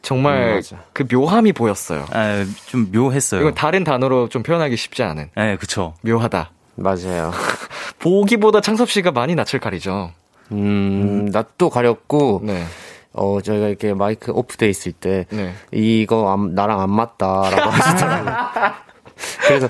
정말 0.00 0.62
음. 0.72 0.78
그 0.92 1.04
묘함이 1.10 1.52
보였어요. 1.52 2.06
아, 2.12 2.44
좀 2.66 2.90
묘했어요. 2.92 3.40
이건 3.42 3.54
다른 3.54 3.84
단어로 3.84 4.28
좀 4.28 4.42
표현하기 4.42 4.76
쉽지 4.76 5.02
않은 5.02 5.30
네, 5.36 5.56
그쵸. 5.56 5.94
묘하다. 6.02 6.50
맞아요. 6.76 7.32
보기보다 7.98 8.60
창섭 8.60 8.90
씨가 8.90 9.10
많이 9.10 9.34
낯을 9.34 9.60
가리죠. 9.60 10.12
음, 10.52 11.26
낯도 11.32 11.70
가렸고, 11.70 12.40
네, 12.44 12.64
어, 13.14 13.40
저희가 13.42 13.68
이렇게 13.68 13.94
마이크 13.94 14.32
오프돼 14.32 14.68
있을 14.68 14.92
때, 14.92 15.26
네. 15.30 15.52
이거 15.70 16.32
안- 16.32 16.54
나랑 16.54 16.80
안 16.80 16.90
맞다라고 16.90 17.70
하시더라고요. 17.70 18.34
그래서 19.46 19.68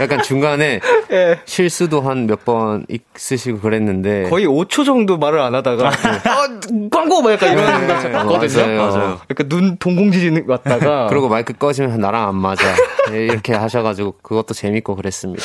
약간 0.00 0.22
중간에 0.22 0.80
예. 1.10 1.38
실수도 1.44 2.00
한 2.00 2.26
몇 2.26 2.44
번 2.44 2.86
있으시고 2.88 3.58
그랬는데. 3.60 4.28
거의 4.30 4.46
5초 4.46 4.84
정도 4.86 5.18
말을 5.18 5.40
안 5.40 5.54
하다가 5.54 5.88
아, 5.90 6.48
광고 6.90 7.20
막 7.22 7.32
약간 7.32 7.52
이러는 7.52 7.86
거 7.88 8.00
제가 8.00 8.22
봤거든요. 8.24 8.66
네, 8.66 8.76
맞아요. 8.78 9.20
약간 9.30 9.48
눈 9.48 9.76
동공지진 9.78 10.44
왔다가 10.46 11.08
그리고 11.08 11.28
마이크 11.28 11.52
꺼지면 11.52 12.00
나랑 12.00 12.28
안 12.28 12.36
맞아. 12.36 12.64
예, 13.12 13.24
이렇게 13.24 13.52
하셔가지고 13.54 14.16
그것도 14.22 14.54
재밌고 14.54 14.94
그랬습니다. 14.96 15.44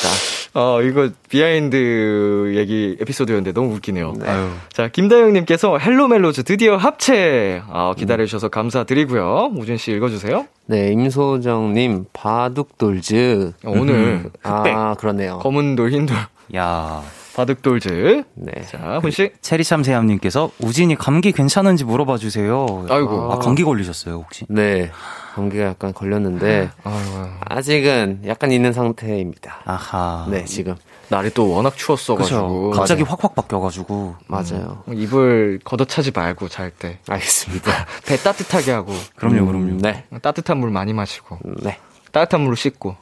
어, 0.54 0.82
이거 0.82 1.08
비하인드 1.30 2.52
얘기 2.56 2.96
에피소드였는데 3.00 3.52
너무 3.52 3.74
웃기네요. 3.74 4.12
아유. 4.24 4.50
자, 4.72 4.88
김다영님께서 4.88 5.78
헬로 5.78 6.08
멜로즈 6.08 6.42
드디어 6.42 6.76
합체. 6.76 7.62
아, 7.70 7.94
기다려주셔서 7.96 8.48
감사드리고요. 8.48 9.52
우진 9.56 9.78
씨 9.78 9.92
읽어주세요. 9.92 10.46
네, 10.66 10.92
임소정님, 10.92 12.06
바둑돌즈. 12.12 13.52
오늘 13.64 14.30
흑백, 14.42 14.76
아, 14.76 14.94
그러네요. 14.94 15.38
검은 15.38 15.74
돌, 15.74 15.90
흰 15.90 16.04
돌, 16.04 16.16
야 16.54 17.02
바둑돌즈. 17.34 18.24
네. 18.34 18.52
자, 18.70 18.98
훈 19.00 19.10
씨. 19.10 19.30
체리참새함님께서 19.40 20.50
우진이 20.58 20.96
감기 20.96 21.32
괜찮은지 21.32 21.84
물어봐 21.84 22.18
주세요. 22.18 22.84
아이고. 22.90 23.32
아, 23.32 23.38
감기 23.38 23.64
걸리셨어요, 23.64 24.16
혹시? 24.16 24.44
네, 24.50 24.90
감기가 25.34 25.64
약간 25.64 25.94
걸렸는데, 25.94 26.70
아이고, 26.84 27.28
아직은 27.48 28.22
약간 28.26 28.52
있는 28.52 28.72
상태입니다. 28.72 29.60
아하. 29.64 30.26
네, 30.30 30.44
지금. 30.44 30.76
날이 31.08 31.30
또 31.30 31.50
워낙 31.50 31.70
그쵸. 31.70 31.84
추웠어가지고. 31.96 32.70
갑자기 32.70 33.02
확확 33.02 33.34
바뀌어가지고. 33.34 34.16
맞아요. 34.26 34.82
이불 34.92 35.60
걷어차지 35.64 36.10
말고 36.14 36.48
잘 36.48 36.70
때. 36.70 36.98
알겠습니다. 37.08 37.86
배 38.06 38.16
따뜻하게 38.16 38.72
하고. 38.72 38.92
그럼요, 39.16 39.46
그럼요. 39.46 39.64
음, 39.64 39.78
네. 39.78 40.04
따뜻한 40.22 40.58
물 40.58 40.70
많이 40.70 40.92
마시고. 40.92 41.38
네. 41.62 41.78
따뜻한 42.12 42.40
물로 42.42 42.54
씻고. 42.54 42.96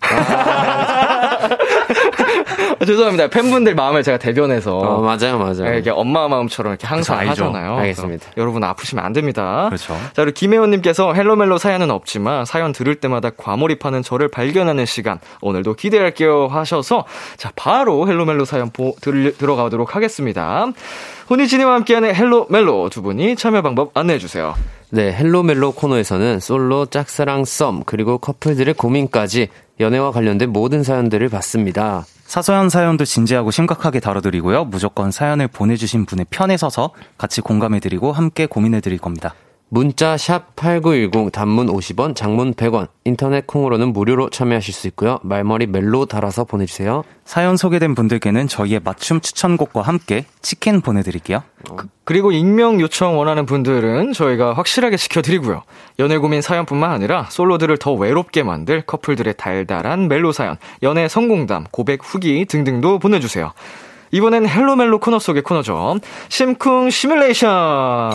아, 0.00 1.01
죄송합니다. 2.84 3.28
팬분들 3.28 3.74
마음을 3.74 4.02
제가 4.02 4.18
대변해서. 4.18 4.76
어, 4.78 5.00
맞아요, 5.00 5.38
맞아요. 5.38 5.70
네, 5.70 5.78
이게 5.78 5.90
엄마 5.90 6.28
마음처럼 6.28 6.72
이렇게 6.72 6.86
항상 6.86 7.18
그쵸, 7.18 7.30
알죠. 7.30 7.44
하잖아요. 7.44 7.76
알겠습니다. 7.78 8.30
여러분 8.36 8.64
아프시면 8.64 9.04
안 9.04 9.12
됩니다. 9.12 9.66
그렇죠. 9.68 9.96
자, 10.14 10.22
우리 10.22 10.32
김혜원님께서 10.32 11.14
헬로멜로 11.14 11.58
사연은 11.58 11.90
없지만 11.90 12.44
사연 12.44 12.72
들을 12.72 12.94
때마다 12.96 13.30
과몰입하는 13.30 14.02
저를 14.02 14.28
발견하는 14.28 14.86
시간 14.86 15.18
오늘도 15.40 15.74
기대할게요 15.74 16.48
하셔서 16.48 17.04
자 17.36 17.52
바로 17.54 18.08
헬로멜로 18.08 18.44
사연 18.44 18.70
보, 18.70 18.94
들, 19.00 19.36
들어가도록 19.36 19.94
하겠습니다. 19.94 20.66
훈이진이와 21.30 21.74
함께하는 21.74 22.14
헬로멜로 22.14 22.90
두 22.90 23.02
분이 23.02 23.36
참여 23.36 23.62
방법 23.62 23.96
안내해 23.96 24.18
주세요. 24.18 24.54
네, 24.90 25.10
헬로멜로 25.10 25.72
코너에서는 25.72 26.40
솔로, 26.40 26.84
짝사랑, 26.84 27.46
썸, 27.46 27.82
그리고 27.86 28.18
커플들의 28.18 28.74
고민까지 28.74 29.48
연애와 29.80 30.12
관련된 30.12 30.50
모든 30.50 30.82
사연들을 30.82 31.30
봤습니다. 31.30 32.04
사소한 32.26 32.70
사연도 32.70 33.04
진지하고 33.04 33.50
심각하게 33.50 34.00
다뤄드리고요. 34.00 34.64
무조건 34.64 35.10
사연을 35.10 35.48
보내주신 35.48 36.06
분의 36.06 36.26
편에 36.30 36.56
서서 36.56 36.90
같이 37.18 37.40
공감해드리고 37.40 38.12
함께 38.12 38.46
고민해드릴 38.46 38.98
겁니다. 38.98 39.34
문자 39.74 40.18
샵 40.18 40.54
8910 40.54 41.32
단문 41.32 41.68
50원, 41.68 42.14
장문 42.14 42.52
100원, 42.52 42.88
인터넷 43.04 43.46
콩으로는 43.46 43.94
무료로 43.94 44.28
참여하실 44.28 44.74
수 44.74 44.86
있고요. 44.88 45.18
말머리 45.22 45.66
멜로 45.66 46.04
달아서 46.04 46.44
보내 46.44 46.66
주세요. 46.66 47.04
사연 47.24 47.56
소개된 47.56 47.94
분들께는 47.94 48.48
저희의 48.48 48.82
맞춤 48.84 49.22
추천곡과 49.22 49.80
함께 49.80 50.26
치킨 50.42 50.82
보내 50.82 51.00
드릴게요. 51.00 51.42
그 52.04 52.12
리고 52.12 52.32
익명 52.32 52.82
요청 52.82 53.16
원하는 53.16 53.46
분들은 53.46 54.12
저희가 54.12 54.52
확실하게 54.52 54.98
지켜 54.98 55.22
드리고요. 55.22 55.62
연애 56.00 56.18
고민 56.18 56.42
사연뿐만 56.42 56.90
아니라 56.90 57.28
솔로들을 57.30 57.78
더 57.78 57.94
외롭게 57.94 58.42
만들 58.42 58.82
커플들의 58.82 59.32
달달한 59.38 60.06
멜로 60.06 60.32
사연, 60.32 60.58
연애 60.82 61.08
성공담, 61.08 61.64
고백 61.70 62.00
후기 62.02 62.44
등등도 62.44 62.98
보내 62.98 63.20
주세요. 63.20 63.54
이번엔 64.10 64.46
헬로멜로 64.46 64.98
코너 65.00 65.18
속의 65.18 65.40
코너죠. 65.44 65.98
심쿵 66.28 66.90
시뮬레이션. 66.90 68.10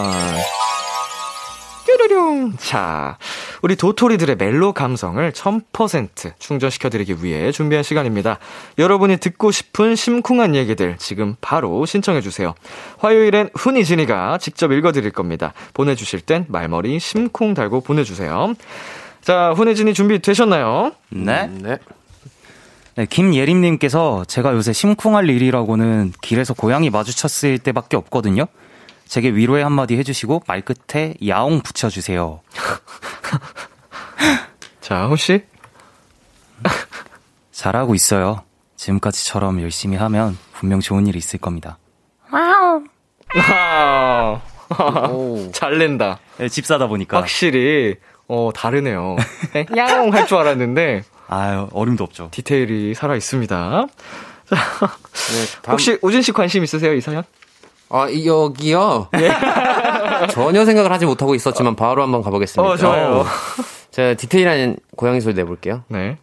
뾰루룡. 1.88 2.54
자, 2.58 3.18
우리 3.62 3.76
도토리들의 3.76 4.36
멜로 4.36 4.74
감성을 4.74 5.32
1000% 5.32 6.34
충전시켜드리기 6.38 7.24
위해 7.24 7.52
준비한 7.52 7.84
시간입니다. 7.84 8.40
여러분이 8.78 9.18
듣고 9.18 9.52
싶은 9.52 9.96
심쿵한 9.96 10.56
얘기들 10.56 10.98
지금 10.98 11.36
바로 11.40 11.86
신청해주세요. 11.86 12.54
화요일엔 13.00 13.50
훈이진이가 13.56 14.38
직접 14.40 14.72
읽어드릴 14.72 15.12
겁니다. 15.12 15.54
보내주실 15.74 16.22
땐 16.22 16.46
말머리 16.50 17.00
심쿵 17.00 17.54
달고 17.54 17.82
보내주세요. 17.82 18.54
자, 19.22 19.54
훈이진이 19.56 19.94
준비되셨나요? 19.94 20.92
네. 21.10 21.48
네. 21.48 21.78
네, 22.96 23.06
김예림님께서 23.06 24.26
제가 24.26 24.54
요새 24.54 24.74
심쿵할 24.74 25.30
일이라고는 25.30 26.14
길에서 26.22 26.56
고양이 26.56 26.90
마주쳤을 26.90 27.60
때밖에 27.60 27.96
없거든요. 27.96 28.48
제게 29.08 29.30
위로의 29.30 29.64
한마디 29.64 29.98
해주시고 29.98 30.44
말끝에 30.48 31.16
야옹 31.28 31.62
붙여주세요. 31.62 32.42
자, 34.82 35.08
훈씨. 35.08 35.44
잘하고 37.52 37.96
있어요. 37.96 38.44
지금까지처럼 38.76 39.62
열심히 39.62 39.98
하면 39.98 40.38
분명 40.54 40.80
좋은 40.80 41.08
일이 41.08 41.18
있을 41.18 41.40
겁니다. 41.40 41.78
아, 43.40 44.42
오. 45.12 45.50
잘 45.54 45.78
낸다. 45.78 46.20
네, 46.38 46.50
집 46.50 46.66
사다 46.66 46.88
보니까. 46.88 47.18
확실히, 47.18 47.96
어, 48.28 48.52
다르네요. 48.54 49.16
야옹 49.76 50.14
할 50.14 50.26
줄 50.28 50.38
알았는데, 50.38 51.04
아유, 51.28 51.68
어림도 51.74 52.04
없죠. 52.04 52.30
디테일이 52.32 52.94
살아 52.94 53.16
있습니다. 53.16 53.56
자, 53.56 53.88
네, 54.56 55.46
다음- 55.64 55.74
혹시 55.74 55.98
우진 56.02 56.22
씨 56.22 56.32
관심 56.32 56.64
있으세요, 56.64 56.94
이 56.94 57.02
사연? 57.02 57.24
아, 57.90 58.08
이- 58.10 58.28
여기요? 58.28 59.08
전혀 60.32 60.66
생각을 60.66 60.92
하지 60.92 61.06
못하고 61.06 61.36
있었지만 61.36 61.76
바로 61.76 62.04
한번 62.04 62.22
가보겠습니다. 62.22 62.70
어, 62.74 62.76
좋아요. 62.78 63.26
제가 63.92 64.14
디테일한 64.16 64.78
고양이 64.96 65.22
소리 65.22 65.34
내볼게요. 65.36 65.84
네. 65.88 66.18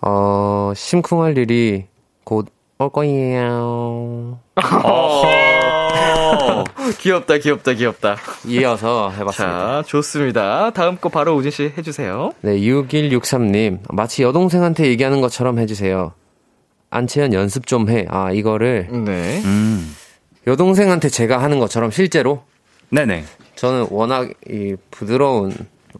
어, 0.00 0.72
심쿵할 0.74 1.36
일이 1.38 1.86
곧 2.24 2.46
올 2.78 2.90
거예요. 2.90 4.40
귀엽다, 6.98 7.38
귀엽다, 7.38 7.72
귀엽다. 7.74 8.16
이어서 8.48 9.10
해봤습니다. 9.10 9.82
자, 9.82 9.82
좋습니다. 9.86 10.70
다음 10.72 10.96
거 10.96 11.08
바로 11.08 11.34
우진 11.36 11.52
씨 11.52 11.72
해주세요. 11.78 12.32
네, 12.40 12.56
6163님. 12.58 13.78
마치 13.90 14.22
여동생한테 14.24 14.86
얘기하는 14.86 15.20
것처럼 15.20 15.58
해주세요. 15.60 16.12
안채연 16.90 17.32
연습 17.34 17.66
좀 17.68 17.88
해. 17.88 18.04
아, 18.08 18.32
이거를 18.32 18.88
네. 18.90 19.40
음, 19.44 19.94
여동생한테 20.46 21.08
제가 21.08 21.42
하는 21.42 21.58
것처럼 21.58 21.90
실제로 21.90 22.42
네네. 22.90 23.24
저는 23.54 23.86
워낙 23.90 24.30
이 24.48 24.76
부드러운 24.90 25.52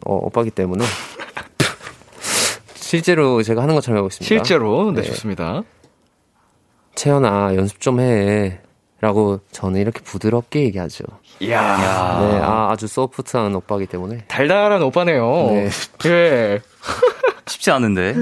어, 0.05 0.15
오빠기 0.15 0.51
때문에 0.51 0.83
실제로 2.75 3.41
제가 3.41 3.63
하는 3.63 3.73
것처럼 3.75 3.97
하고 3.97 4.07
있습니다. 4.07 4.27
실제로 4.27 4.91
네, 4.91 5.01
네. 5.01 5.07
좋습니다. 5.07 5.63
채연아 6.95 7.55
연습 7.55 7.79
좀 7.79 7.99
해. 7.99 8.59
라고 9.01 9.41
저는 9.51 9.81
이렇게 9.81 9.99
부드럽게 9.99 10.61
얘기하죠. 10.61 11.03
이야, 11.41 11.59
네, 12.21 12.39
아, 12.41 12.69
아주 12.71 12.87
소프트한 12.87 13.53
오빠기 13.53 13.85
때문에. 13.87 14.23
달달한 14.29 14.81
오빠네요. 14.81 15.47
네. 15.49 15.69
예. 16.05 16.61
쉽지 17.45 17.71
않은데. 17.71 18.15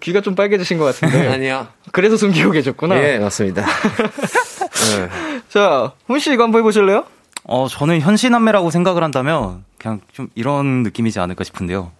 귀가 0.00 0.20
좀 0.20 0.36
빨개지신 0.36 0.78
것 0.78 0.84
같은데. 0.84 1.26
아니요. 1.34 1.66
그래서 1.90 2.16
숨기고 2.16 2.52
계셨구나. 2.52 3.02
예, 3.02 3.18
맞습니다. 3.18 3.66
네. 5.56 5.60
자, 5.60 5.92
훈씨 6.06 6.32
이거 6.34 6.42
한번 6.42 6.58
해보실래요? 6.60 7.04
어, 7.44 7.66
저는 7.68 8.00
현시남매라고 8.00 8.70
생각을 8.70 9.02
한다면 9.02 9.64
그냥 9.78 10.00
좀 10.12 10.28
이런 10.34 10.82
느낌이지 10.82 11.18
않을까 11.18 11.44
싶은데요. 11.44 11.92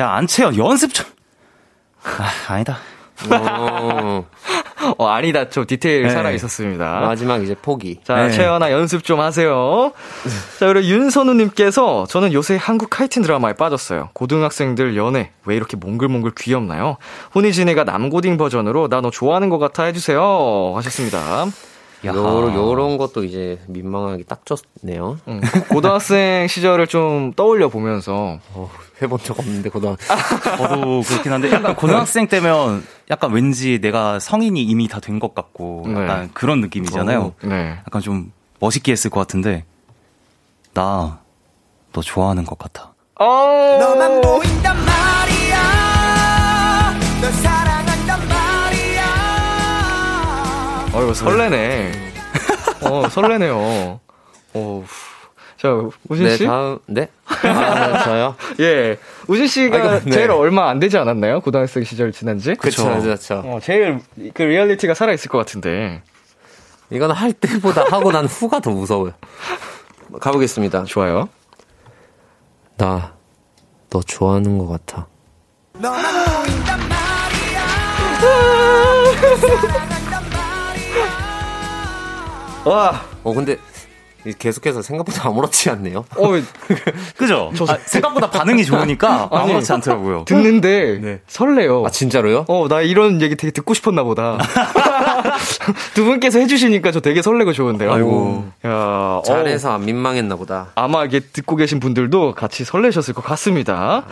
야, 0.00 0.10
안채연 0.10 0.56
연습 0.56 0.92
좀. 0.92 1.06
아, 2.02 2.52
아니다. 2.52 2.78
어, 3.30 4.26
어, 4.98 5.06
아니다. 5.06 5.48
좀 5.48 5.64
디테일 5.64 6.02
네. 6.04 6.10
살아 6.10 6.30
있었습니다. 6.32 7.00
마지막 7.00 7.42
이제 7.42 7.54
포기. 7.54 8.00
자, 8.04 8.26
네. 8.26 8.30
채연아 8.30 8.72
연습 8.72 9.04
좀 9.04 9.20
하세요. 9.20 9.92
자, 10.58 10.66
그리고 10.66 10.84
윤선우님께서 10.86 12.06
저는 12.08 12.32
요새 12.32 12.56
한국 12.60 12.90
카이팅 12.90 13.22
드라마에 13.22 13.52
빠졌어요. 13.54 14.10
고등학생들 14.12 14.96
연애 14.96 15.30
왜 15.44 15.54
이렇게 15.56 15.76
몽글몽글 15.76 16.32
귀엽나요? 16.36 16.96
혼이진이가 17.34 17.84
남고딩 17.84 18.36
버전으로 18.36 18.88
나 18.88 19.00
너 19.00 19.10
좋아하는 19.10 19.50
것 19.50 19.58
같아 19.58 19.84
해주세요. 19.84 20.72
하셨습니다. 20.76 21.46
요런, 22.04 22.54
요런 22.54 22.98
것도 22.98 23.24
이제 23.24 23.58
민망하게 23.66 24.24
딱 24.24 24.42
줬네요. 24.44 25.18
음, 25.28 25.40
고등학생 25.70 26.46
시절을 26.48 26.86
좀 26.86 27.32
떠올려 27.34 27.68
보면서 27.68 28.38
어, 28.54 28.70
해본 29.02 29.18
적 29.22 29.38
없는데, 29.38 29.70
고등학 29.70 29.98
저도 30.58 31.02
그렇긴 31.06 31.32
한데 31.32 31.50
약간 31.50 31.74
고등학생 31.74 32.28
때면 32.28 32.84
약간 33.10 33.32
왠지 33.32 33.80
내가 33.80 34.20
성인이 34.20 34.62
이미 34.62 34.88
다 34.88 35.00
된 35.00 35.18
것 35.18 35.34
같고 35.34 35.84
네. 35.86 35.94
약간 36.02 36.30
그런 36.34 36.60
느낌이잖아요. 36.60 37.34
네. 37.42 37.78
약간 37.86 38.00
좀 38.02 38.30
멋있게 38.60 38.92
했을 38.92 39.10
것 39.10 39.20
같은데 39.20 39.64
나 40.74 41.18
너 41.92 42.02
좋아하는 42.02 42.44
것 42.44 42.58
같아. 42.58 42.92
어. 43.18 43.78
너만 43.80 44.20
보인단 44.20 44.76
말이야 44.76 45.85
어이구 50.96 51.12
설레네. 51.12 51.92
어 52.82 53.08
설레네요. 53.10 54.00
어. 54.54 54.84
자 55.58 55.68
우진 56.08 56.24
네, 56.24 56.36
씨. 56.36 56.46
다음, 56.46 56.78
네? 56.86 57.08
아, 57.26 58.02
저요? 58.04 58.34
예. 58.60 58.96
우진 59.26 59.46
씨가 59.46 59.76
아, 59.76 59.80
이거, 59.80 60.00
네. 60.04 60.10
제일 60.10 60.30
얼마 60.30 60.70
안 60.70 60.78
되지 60.78 60.96
않았나요? 60.96 61.40
고등학생 61.40 61.84
시절 61.84 62.12
지난 62.12 62.38
지? 62.38 62.54
그쵸, 62.54 62.98
그쵸. 62.98 63.42
어, 63.44 63.58
제일 63.62 64.00
그 64.32 64.42
리얼리티가 64.42 64.94
살아 64.94 65.12
있을 65.12 65.28
것 65.28 65.36
같은데. 65.36 66.02
이건 66.88 67.10
할 67.10 67.32
때보다 67.32 67.84
하고 67.90 68.10
난 68.12 68.24
후가 68.26 68.60
더 68.60 68.70
무서워요. 68.70 69.12
가보겠습니다. 70.20 70.84
좋아요. 70.84 71.28
나, 72.78 73.12
너 73.90 74.00
좋아하는 74.00 74.56
것 74.56 74.68
같아. 74.68 75.08
와. 82.66 83.02
어, 83.22 83.32
근데, 83.32 83.56
이 84.26 84.32
계속해서 84.32 84.82
생각보다 84.82 85.28
아무렇지 85.28 85.70
않네요. 85.70 86.04
어 86.16 86.30
그죠? 87.16 87.52
아, 87.68 87.78
생각보다 87.84 88.28
반응이 88.28 88.64
좋으니까 88.64 89.28
아니. 89.30 89.42
아무렇지 89.44 89.72
않더라고요. 89.72 90.24
듣는데 90.24 90.98
네. 91.00 91.20
설레요. 91.28 91.84
아, 91.86 91.90
진짜로요? 91.90 92.44
어, 92.48 92.66
나 92.68 92.80
이런 92.80 93.22
얘기 93.22 93.36
되게 93.36 93.52
듣고 93.52 93.72
싶었나 93.72 94.02
보다. 94.02 94.36
두 95.94 96.04
분께서 96.04 96.40
해주시니까 96.40 96.90
저 96.90 96.98
되게 96.98 97.22
설레고 97.22 97.52
좋은데요. 97.52 97.92
아이고. 97.92 98.48
야, 98.66 99.22
잘해서 99.24 99.72
안 99.74 99.84
민망했나 99.84 100.34
보다. 100.34 100.72
아마 100.74 101.04
이게 101.04 101.20
듣고 101.20 101.54
계신 101.54 101.78
분들도 101.78 102.34
같이 102.34 102.64
설레셨을 102.64 103.14
것 103.14 103.22
같습니다. 103.24 104.06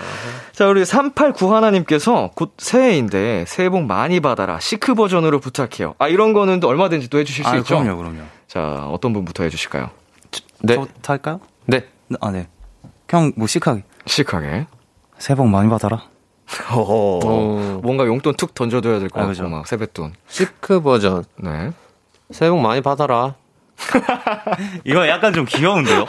자, 0.53 0.69
우리 0.69 0.83
3891님께서 0.83 2.31
곧 2.37 2.53
새해인데 2.59 3.47
새해 3.49 3.69
복 3.69 3.83
많이 3.83 4.21
받아라. 4.21 4.61
시크 4.61 4.95
버전으로 4.95 5.41
부탁해요. 5.41 5.95
아, 5.99 6.07
이런 6.07 6.33
거는 6.33 6.61
또 6.61 6.69
얼마든지 6.69 7.11
또 7.11 7.19
해주실 7.19 7.45
수 7.45 7.51
아, 7.51 7.57
있죠? 7.57 7.81
그럼요, 7.81 7.97
그럼요. 7.99 8.21
자, 8.55 8.87
어떤 8.89 9.13
분부터 9.13 9.43
해주실까요? 9.43 9.91
네. 10.63 10.77
저부터 10.77 11.13
할까요? 11.13 11.41
네. 11.67 11.89
아, 12.21 12.31
네. 12.31 12.47
그냥 13.09 13.33
뭐 13.35 13.49
시크하게. 13.49 13.83
시크하게. 14.07 14.67
새해 15.19 15.37
복 15.37 15.49
많이 15.49 15.69
받아라. 15.69 16.05
어, 16.71 17.81
뭔가 17.83 18.07
용돈 18.07 18.37
툭 18.37 18.55
던져줘야 18.55 19.01
될것 19.01 19.17
아, 19.17 19.27
같고, 19.27 19.29
그죠. 19.31 19.49
막 19.49 19.67
세뱃돈. 19.67 20.13
시크 20.29 20.83
버전. 20.83 21.25
네. 21.37 21.73
새해 22.31 22.49
복 22.49 22.61
많이 22.61 22.81
받아라. 22.81 23.35
이거 24.85 25.09
약간 25.09 25.33
좀 25.33 25.47
귀여운데요? 25.47 26.07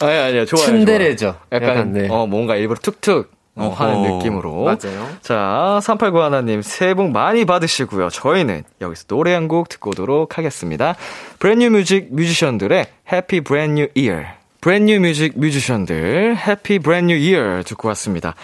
아니, 0.00 0.18
아니야, 0.18 0.44
좋아요. 0.44 0.66
좋아요. 0.66 1.34
약간, 1.52 1.68
약간, 1.68 1.92
네. 1.92 2.08
어, 2.08 2.26
뭔가 2.26 2.56
일부러 2.56 2.80
툭툭 2.80 3.30
어. 3.54 3.68
하는 3.76 4.02
느낌으로. 4.18 4.64
맞아요. 4.64 5.08
자, 5.20 5.78
3891님, 5.82 6.62
새해 6.62 6.94
복 6.94 7.10
많이 7.10 7.44
받으시고요. 7.44 8.08
저희는 8.08 8.64
여기서 8.80 9.04
노래 9.08 9.34
한 9.34 9.48
곡 9.48 9.68
듣고 9.68 9.90
오도록 9.90 10.38
하겠습니다. 10.38 10.94
Brand 11.38 11.70
New 11.70 11.84
Music 11.84 12.08
뮤지션들의 12.14 12.86
Happy 13.12 13.40
Brand 13.42 13.88
New 13.94 14.04
Year. 14.04 14.20
Brand 14.62 15.00
New 15.00 15.12
Music 15.12 15.32
뮤지션들, 15.38 16.36
Happy 16.36 16.78
Brand 16.78 17.16
New 17.16 17.36
Year 17.36 17.62
듣고 17.66 17.88
왔습니다. 17.88 18.34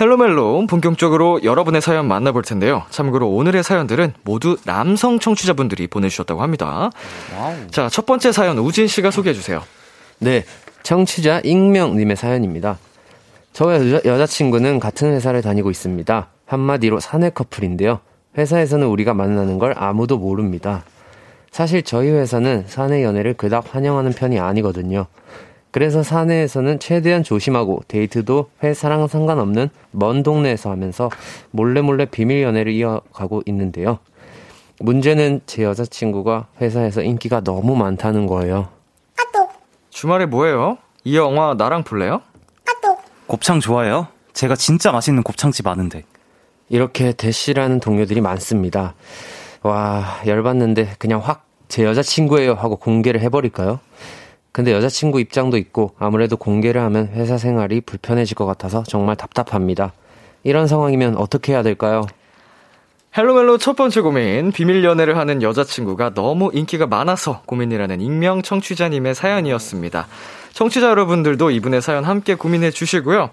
헬로멜로 0.00 0.66
본격적으로 0.66 1.42
여러분의 1.44 1.80
사연 1.80 2.08
만나볼 2.08 2.42
텐데요. 2.42 2.84
참고로 2.90 3.28
오늘의 3.30 3.62
사연들은 3.62 4.14
모두 4.24 4.56
남성 4.64 5.18
청취자분들이 5.18 5.86
보내주셨다고 5.88 6.42
합니다. 6.42 6.90
자, 7.70 7.88
첫 7.88 8.06
번째 8.06 8.32
사연 8.32 8.58
우진 8.58 8.86
씨가 8.88 9.10
소개해 9.10 9.34
주세요. 9.34 9.62
네. 10.18 10.44
청취자 10.82 11.40
익명님의 11.44 12.16
사연입니다. 12.16 12.78
저와 13.52 13.74
여자, 13.74 14.00
여자친구는 14.04 14.80
같은 14.80 15.12
회사를 15.12 15.42
다니고 15.42 15.70
있습니다. 15.70 16.28
한마디로 16.46 17.00
사내 17.00 17.30
커플인데요. 17.30 18.00
회사에서는 18.38 18.86
우리가 18.86 19.14
만나는 19.14 19.58
걸 19.58 19.74
아무도 19.76 20.18
모릅니다. 20.18 20.84
사실 21.50 21.82
저희 21.82 22.10
회사는 22.10 22.64
사내 22.66 23.02
연애를 23.02 23.34
그닥 23.34 23.74
환영하는 23.74 24.12
편이 24.12 24.38
아니거든요. 24.38 25.06
그래서 25.72 26.02
사내에서는 26.02 26.78
최대한 26.80 27.22
조심하고 27.22 27.82
데이트도 27.86 28.50
회사랑 28.62 29.06
상관없는 29.06 29.68
먼 29.92 30.22
동네에서 30.22 30.70
하면서 30.70 31.10
몰래 31.50 31.80
몰래 31.80 32.06
비밀 32.06 32.42
연애를 32.42 32.72
이어가고 32.72 33.42
있는데요. 33.46 33.98
문제는 34.80 35.42
제 35.46 35.62
여자친구가 35.64 36.46
회사에서 36.60 37.02
인기가 37.02 37.40
너무 37.40 37.76
많다는 37.76 38.26
거예요. 38.26 38.68
주말에 39.90 40.26
뭐해요? 40.26 40.78
이 41.04 41.16
영화 41.16 41.54
나랑 41.54 41.84
볼래요? 41.84 42.22
곱창 43.30 43.60
좋아해요? 43.60 44.08
제가 44.32 44.56
진짜 44.56 44.90
맛있는 44.90 45.22
곱창집 45.22 45.66
아는데. 45.66 46.04
이렇게 46.68 47.12
대시라는 47.12 47.80
동료들이 47.80 48.20
많습니다. 48.20 48.94
와, 49.62 50.20
열받는데 50.26 50.96
그냥 50.98 51.20
확 51.20 51.50
제 51.70 51.84
여자친구예요 51.84 52.54
하고 52.54 52.74
공개를 52.76 53.20
해버릴까요? 53.22 53.78
근데 54.50 54.72
여자친구 54.72 55.20
입장도 55.20 55.56
있고 55.56 55.92
아무래도 56.00 56.36
공개를 56.36 56.82
하면 56.82 57.08
회사 57.14 57.38
생활이 57.38 57.80
불편해질 57.80 58.34
것 58.34 58.44
같아서 58.44 58.82
정말 58.82 59.14
답답합니다. 59.14 59.92
이런 60.42 60.66
상황이면 60.66 61.16
어떻게 61.16 61.52
해야 61.52 61.62
될까요? 61.62 62.02
헬로멜로 63.16 63.58
첫 63.58 63.74
번째 63.74 64.02
고민, 64.02 64.52
비밀 64.52 64.84
연애를 64.84 65.16
하는 65.16 65.42
여자친구가 65.42 66.14
너무 66.14 66.50
인기가 66.54 66.86
많아서 66.86 67.42
고민이라는 67.46 68.00
익명 68.00 68.42
청취자님의 68.42 69.16
사연이었습니다. 69.16 70.06
청취자 70.52 70.88
여러분들도 70.90 71.50
이분의 71.50 71.82
사연 71.82 72.04
함께 72.04 72.36
고민해 72.36 72.70
주시고요. 72.70 73.30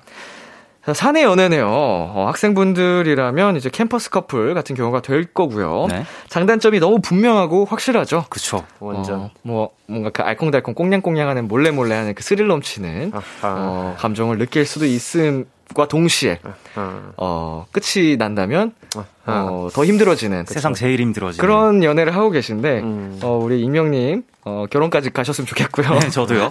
자, 0.84 0.94
사내 0.94 1.24
연애네요. 1.24 1.68
어, 1.70 2.26
학생분들이라면 2.28 3.58
이제 3.58 3.70
캠퍼스 3.70 4.10
커플 4.10 4.54
같은 4.54 4.74
경우가 4.76 5.02
될 5.02 5.26
거고요. 5.26 5.88
네. 5.90 6.06
장단점이 6.30 6.80
너무 6.80 7.02
분명하고 7.02 7.66
확실하죠. 7.66 8.26
그쵸. 8.30 8.64
완전. 8.80 9.20
어, 9.20 9.32
뭐 9.42 9.72
뭔가 9.86 10.10
그 10.12 10.22
알콩달콩 10.22 10.74
꽁냥꽁냥 10.74 11.28
하는 11.28 11.48
몰래 11.50 11.72
몰래 11.72 11.94
하는 11.94 12.16
그 12.16 12.24
스릴 12.24 12.48
넘치는. 12.48 13.12
어, 13.44 13.96
감정을 14.00 14.38
느낄 14.38 14.66
수도 14.66 14.86
있음 14.86 15.46
과 15.74 15.88
동시에 15.88 16.40
아, 16.76 17.12
어, 17.18 17.66
끝이 17.72 18.16
난다면 18.18 18.74
아. 18.96 19.06
어, 19.26 19.70
더 19.74 19.86
힘들어지는 19.86 20.46
세상 20.46 20.74
제일 20.74 21.02
힘들어지는. 21.02 21.42
그런 21.42 21.84
연애를 21.84 22.16
하고 22.16 22.30
계신데 22.32 22.80
음. 22.80 23.20
어, 23.22 23.38
우리 23.42 23.62
익명님 23.62 24.24
어, 24.46 24.66
결혼까지 24.70 25.12
가셨으면 25.12 25.46
좋겠고요. 25.46 26.00
네, 26.00 26.10
저도요. 26.10 26.50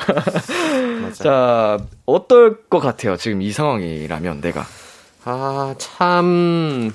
자 1.14 1.78
어떨 2.04 2.68
것 2.68 2.78
같아요 2.80 3.16
지금 3.16 3.40
이 3.40 3.52
상황이라면 3.52 4.40
내가 4.42 4.66
아, 5.24 5.74
참 5.78 6.92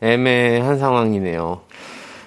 애매한 0.00 0.78
상황이네요. 0.78 1.60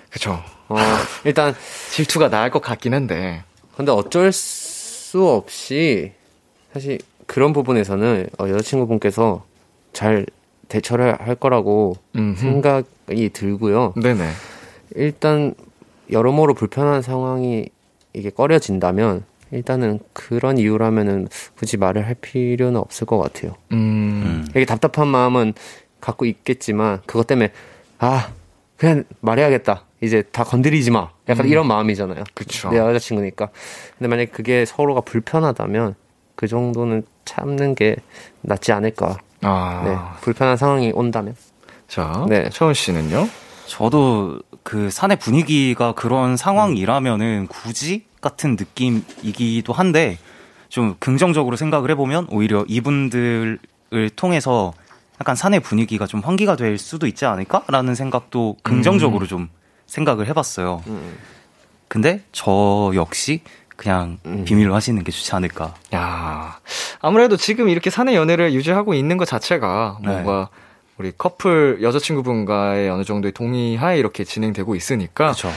그쵸. 0.10 0.41
어, 0.69 0.78
일단 1.26 1.54
질투가 1.91 2.30
나을 2.30 2.50
것 2.50 2.62
같긴 2.62 2.93
한데. 2.93 3.43
근데 3.76 3.91
어쩔 3.91 4.32
수 4.32 5.28
없이 5.28 6.13
사실 6.74 7.00
그런 7.26 7.54
부분에서는 7.54 8.28
어, 8.40 8.50
여자친구분께서 8.50 9.44
잘 9.94 10.26
대처를 10.68 11.20
할 11.20 11.36
거라고 11.36 11.96
음흠. 12.16 12.40
생각이 12.40 13.30
들고요. 13.34 13.94
네네. 14.02 14.30
일단 14.96 15.54
여러모로 16.12 16.54
불편한 16.54 17.02
상황이 17.02 17.70
이게 18.14 18.30
꺼려진다면 18.30 19.24
일단은 19.52 20.00
그런 20.14 20.58
이유라면은 20.58 21.28
굳이 21.58 21.78
말을 21.78 22.06
할 22.06 22.16
필요는 22.16 22.80
없을 22.80 23.06
것 23.06 23.18
같아요. 23.18 23.56
음. 23.72 24.48
되게 24.52 24.66
답답한 24.66 25.08
마음은 25.08 25.54
갖고 26.02 26.26
있겠지만 26.26 27.02
그것 27.06 27.28
때문에 27.28 27.52
아 28.00 28.32
그냥 28.78 29.06
말해야겠다. 29.22 29.86
이제 30.02 30.24
다 30.32 30.44
건드리지 30.44 30.92
마. 30.92 31.10
약간 31.30 31.48
이런 31.48 31.68
마음이잖아요. 31.68 32.24
그쵸. 32.34 32.70
내 32.70 32.78
여자친구니까. 32.78 33.50
근데 33.98 34.08
만약 34.08 34.24
에 34.24 34.26
그게 34.26 34.66
서로가 34.66 35.02
불편하다면 35.02 35.96
그 36.45 36.47
정도는 36.47 37.01
참는 37.25 37.73
게 37.73 37.95
낫지 38.41 38.71
않을까. 38.71 39.17
아. 39.41 39.81
네. 39.84 39.97
불편한 40.21 40.58
상황이 40.58 40.91
온다면. 40.93 41.36
자, 41.88 42.23
네. 42.29 42.49
차원 42.51 42.75
씨는요? 42.75 43.27
저도 43.65 44.39
그 44.62 44.91
사내 44.91 45.15
분위기가 45.15 45.93
그런 45.93 46.38
상황이라면은 46.38 47.47
굳이 47.47 48.05
같은 48.21 48.58
느낌이기도 48.58 49.73
한데 49.73 50.19
좀 50.69 50.95
긍정적으로 50.99 51.55
생각을 51.55 51.89
해보면 51.91 52.27
오히려 52.29 52.63
이분들을 52.67 53.60
통해서 54.15 54.73
약간 55.19 55.36
사내 55.36 55.58
분위기가 55.60 56.05
좀 56.05 56.19
환기가 56.19 56.55
될 56.58 56.77
수도 56.77 57.08
있지 57.08 57.25
않을까라는 57.25 57.95
생각도 57.95 58.55
긍정적으로 58.62 59.25
좀 59.25 59.49
생각을 59.88 60.27
해봤어요. 60.27 60.84
근데 61.88 62.21
저 62.31 62.91
역시 62.93 63.41
그냥 63.76 64.20
비밀로 64.46 64.74
하시는 64.74 65.04
게 65.04 65.12
좋지 65.12 65.34
않을까. 65.36 65.74
야 65.94 66.60
아무래도 67.00 67.38
지금 67.38 67.70
이렇게 67.70 67.90
사내 67.90 68.16
연애를 68.16 68.54
유지하고 68.54 68.94
있는 68.94 69.18
것 69.18 69.26
자체가 69.26 70.00
네. 70.02 70.08
뭔가 70.08 70.50
우리 70.98 71.12
커플 71.18 71.80
여자친구분과의 71.82 72.90
어느 72.90 73.04
정도의 73.04 73.34
동의하에 73.34 73.98
이렇게 74.00 74.24
진행되고 74.24 74.76
있으니까 74.76 75.26
그렇죠. 75.26 75.52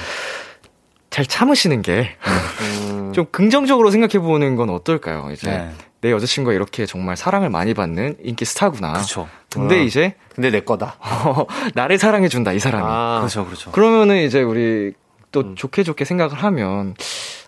잘 1.10 1.26
참으시는 1.26 1.82
게 1.82 2.16
좀 3.14 3.24
음, 3.24 3.26
긍정적으로 3.30 3.90
생각해 3.90 4.18
보는 4.18 4.56
건 4.56 4.70
어떨까요? 4.70 5.30
이제 5.32 5.50
네. 5.50 5.70
내 6.00 6.12
여자친구가 6.12 6.54
이렇게 6.54 6.86
정말 6.86 7.16
사랑을 7.16 7.50
많이 7.50 7.74
받는 7.74 8.18
인기 8.22 8.44
스타구나. 8.44 8.92
그렇죠. 8.92 9.28
근데 9.52 9.80
어. 9.80 9.82
이제 9.82 10.14
근데 10.34 10.50
내 10.50 10.60
거다. 10.60 10.96
나를 11.74 11.98
사랑해 11.98 12.28
준다 12.28 12.52
이 12.52 12.58
사람이. 12.58 12.84
아, 12.86 13.18
그렇죠. 13.20 13.44
그렇죠. 13.44 13.72
그러면은 13.72 14.22
이제 14.24 14.42
우리 14.42 14.92
또 15.32 15.40
음. 15.40 15.54
좋게 15.56 15.82
좋게 15.82 16.04
생각을 16.04 16.34
하면 16.34 16.94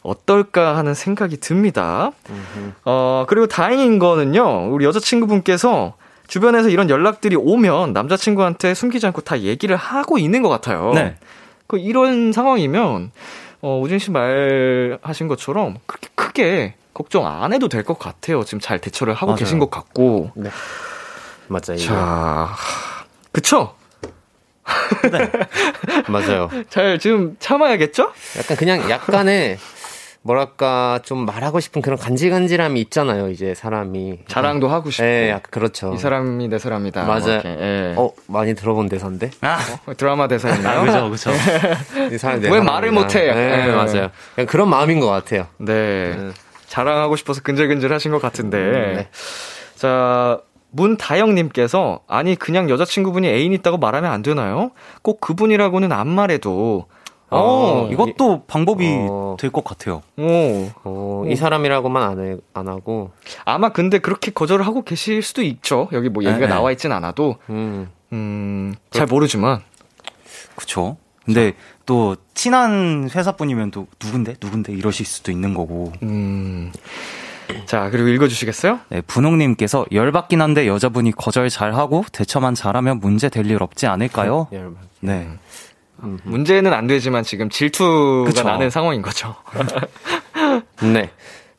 어떨까 0.03 0.77
하는 0.77 0.95
생각이 0.95 1.39
듭니다. 1.39 2.13
음흠. 2.31 2.73
어, 2.85 3.25
그리고 3.29 3.47
다행인 3.47 3.99
거는요, 3.99 4.69
우리 4.73 4.85
여자친구분께서 4.87 5.95
주변에서 6.27 6.69
이런 6.71 6.89
연락들이 6.89 7.37
오면 7.37 7.93
남자친구한테 7.93 8.75
숨기지 8.75 9.07
않고 9.07 9.21
다 9.23 9.41
얘기를 9.41 9.77
하고 9.77 10.17
있는 10.19 10.43
것 10.43 10.49
같아요. 10.49 10.93
네. 10.95 11.17
그 11.67 11.79
이런 11.79 12.33
상황이면, 12.33 13.11
어, 13.63 13.79
우진 13.83 13.99
씨 13.99 14.11
말하신 14.11 15.29
것처럼 15.29 15.77
그렇게 15.87 16.09
크게 16.15 16.75
걱정 16.95 17.27
안 17.27 17.53
해도 17.53 17.69
될 17.69 17.83
것 17.85 17.99
같아요. 17.99 18.45
지금 18.45 18.61
잘 18.61 18.79
대처를 18.79 19.13
하고 19.15 19.27
맞아요. 19.27 19.37
계신 19.39 19.59
것 19.59 19.71
같고. 19.71 20.31
맞아요. 21.49 21.77
이거. 21.77 21.85
자, 21.95 22.49
그쵸? 23.33 23.75
맞아요. 26.09 26.49
잘 26.69 26.99
지금 26.99 27.37
참아야겠죠? 27.39 28.13
약간 28.39 28.57
그냥 28.57 28.89
약간의 28.91 29.59
뭐랄까 30.23 31.01
좀 31.03 31.25
말하고 31.25 31.61
싶은 31.61 31.81
그런 31.81 31.99
간질간질함이 31.99 32.81
있잖아요. 32.83 33.31
이제 33.31 33.55
사람이 33.55 34.21
자랑도 34.29 34.69
하고 34.69 34.91
싶고. 34.91 35.07
예, 35.07 35.31
약간 35.31 35.43
그렇죠. 35.51 35.93
이 35.95 35.99
사람이 35.99 36.49
내 36.49 36.59
사람이다. 36.59 37.05
맞아요. 37.05 37.41
뭐 37.43 37.43
예. 37.45 37.95
어 37.97 38.11
많이 38.27 38.55
들어본 38.55 38.89
대사인데 38.89 39.31
아, 39.41 39.59
드라마 39.97 40.29
대사였나요? 40.29 40.85
그죠, 40.85 41.11
그죠. 41.11 41.31
이 42.13 42.19
사람 42.19 42.41
왜 42.43 42.61
말을 42.61 42.93
못해? 42.93 43.33
네, 43.33 43.69
예. 43.69 43.73
맞아요. 43.73 44.11
그냥 44.35 44.47
그런 44.47 44.69
마음인 44.69 45.01
것 45.01 45.07
같아요. 45.07 45.47
네. 45.59 46.15
네. 46.17 46.31
자랑하고 46.67 47.17
싶어서 47.17 47.43
근질근질 47.43 47.93
하신 47.93 48.13
것 48.13 48.23
같은데. 48.23 48.59
네. 48.59 49.09
자, 49.75 50.41
문다영님께서, 50.71 52.01
아니, 52.07 52.37
그냥 52.37 52.71
여자친구분이 52.71 53.27
애인 53.27 53.53
있다고 53.55 53.79
말하면 53.79 54.11
안 54.11 54.23
되나요? 54.23 54.71
꼭 55.03 55.21
그분이라고는 55.21 55.91
안 55.91 56.07
말해도, 56.09 56.87
어, 57.31 57.39
어, 57.87 57.89
이것도 57.93 58.45
방법이 58.47 59.07
어. 59.09 59.37
될것 59.39 59.63
같아요. 59.65 60.03
오, 60.19 60.71
어, 60.85 61.25
이 61.29 61.37
사람이라고만 61.37 62.03
안, 62.03 62.21
해, 62.27 62.37
안 62.55 62.69
하고, 62.69 63.13
아마 63.45 63.71
근데 63.71 63.99
그렇게 63.99 64.31
거절을 64.33 64.67
하고 64.67 64.83
계실 64.83 65.23
수도 65.23 65.43
있죠. 65.43 65.89
여기 65.93 66.09
뭐 66.09 66.23
얘기가 66.25 66.39
네, 66.41 66.47
네. 66.47 66.53
나와 66.53 66.73
있진 66.73 66.91
않아도, 66.93 67.37
음, 67.49 67.89
음, 68.13 68.75
잘 68.91 69.07
모르지만, 69.07 69.61
그쵸. 70.57 70.97
근데 71.25 71.53
또 71.87 72.17
친한 72.35 73.09
회사분이면 73.15 73.71
또 73.71 73.87
누군데? 74.03 74.35
누군데? 74.43 74.73
이러실 74.73 75.07
수도 75.07 75.31
있는 75.31 75.55
거고. 75.55 75.93
음. 76.03 76.73
자, 77.67 77.91
그리고 77.91 78.09
읽어주시겠어요? 78.09 78.81
네, 78.91 79.01
분홍님께서 79.03 79.87
열받긴 79.93 80.41
한데 80.41 80.67
여자분이 80.67 81.13
거절 81.13 81.51
잘하고 81.51 82.05
대처만 82.13 82.55
잘하면 82.55 83.01
문제 83.01 83.29
될 83.29 83.47
일 83.51 83.63
없지 83.63 83.87
않을까요? 83.87 84.49
네. 85.01 85.29
문제는 86.25 86.73
안 86.73 86.87
되지만 86.87 87.23
지금 87.23 87.49
질투가 87.49 88.25
그쵸. 88.31 88.43
나는 88.43 88.71
상황인 88.71 89.03
거죠. 89.03 89.35
네. 90.83 91.11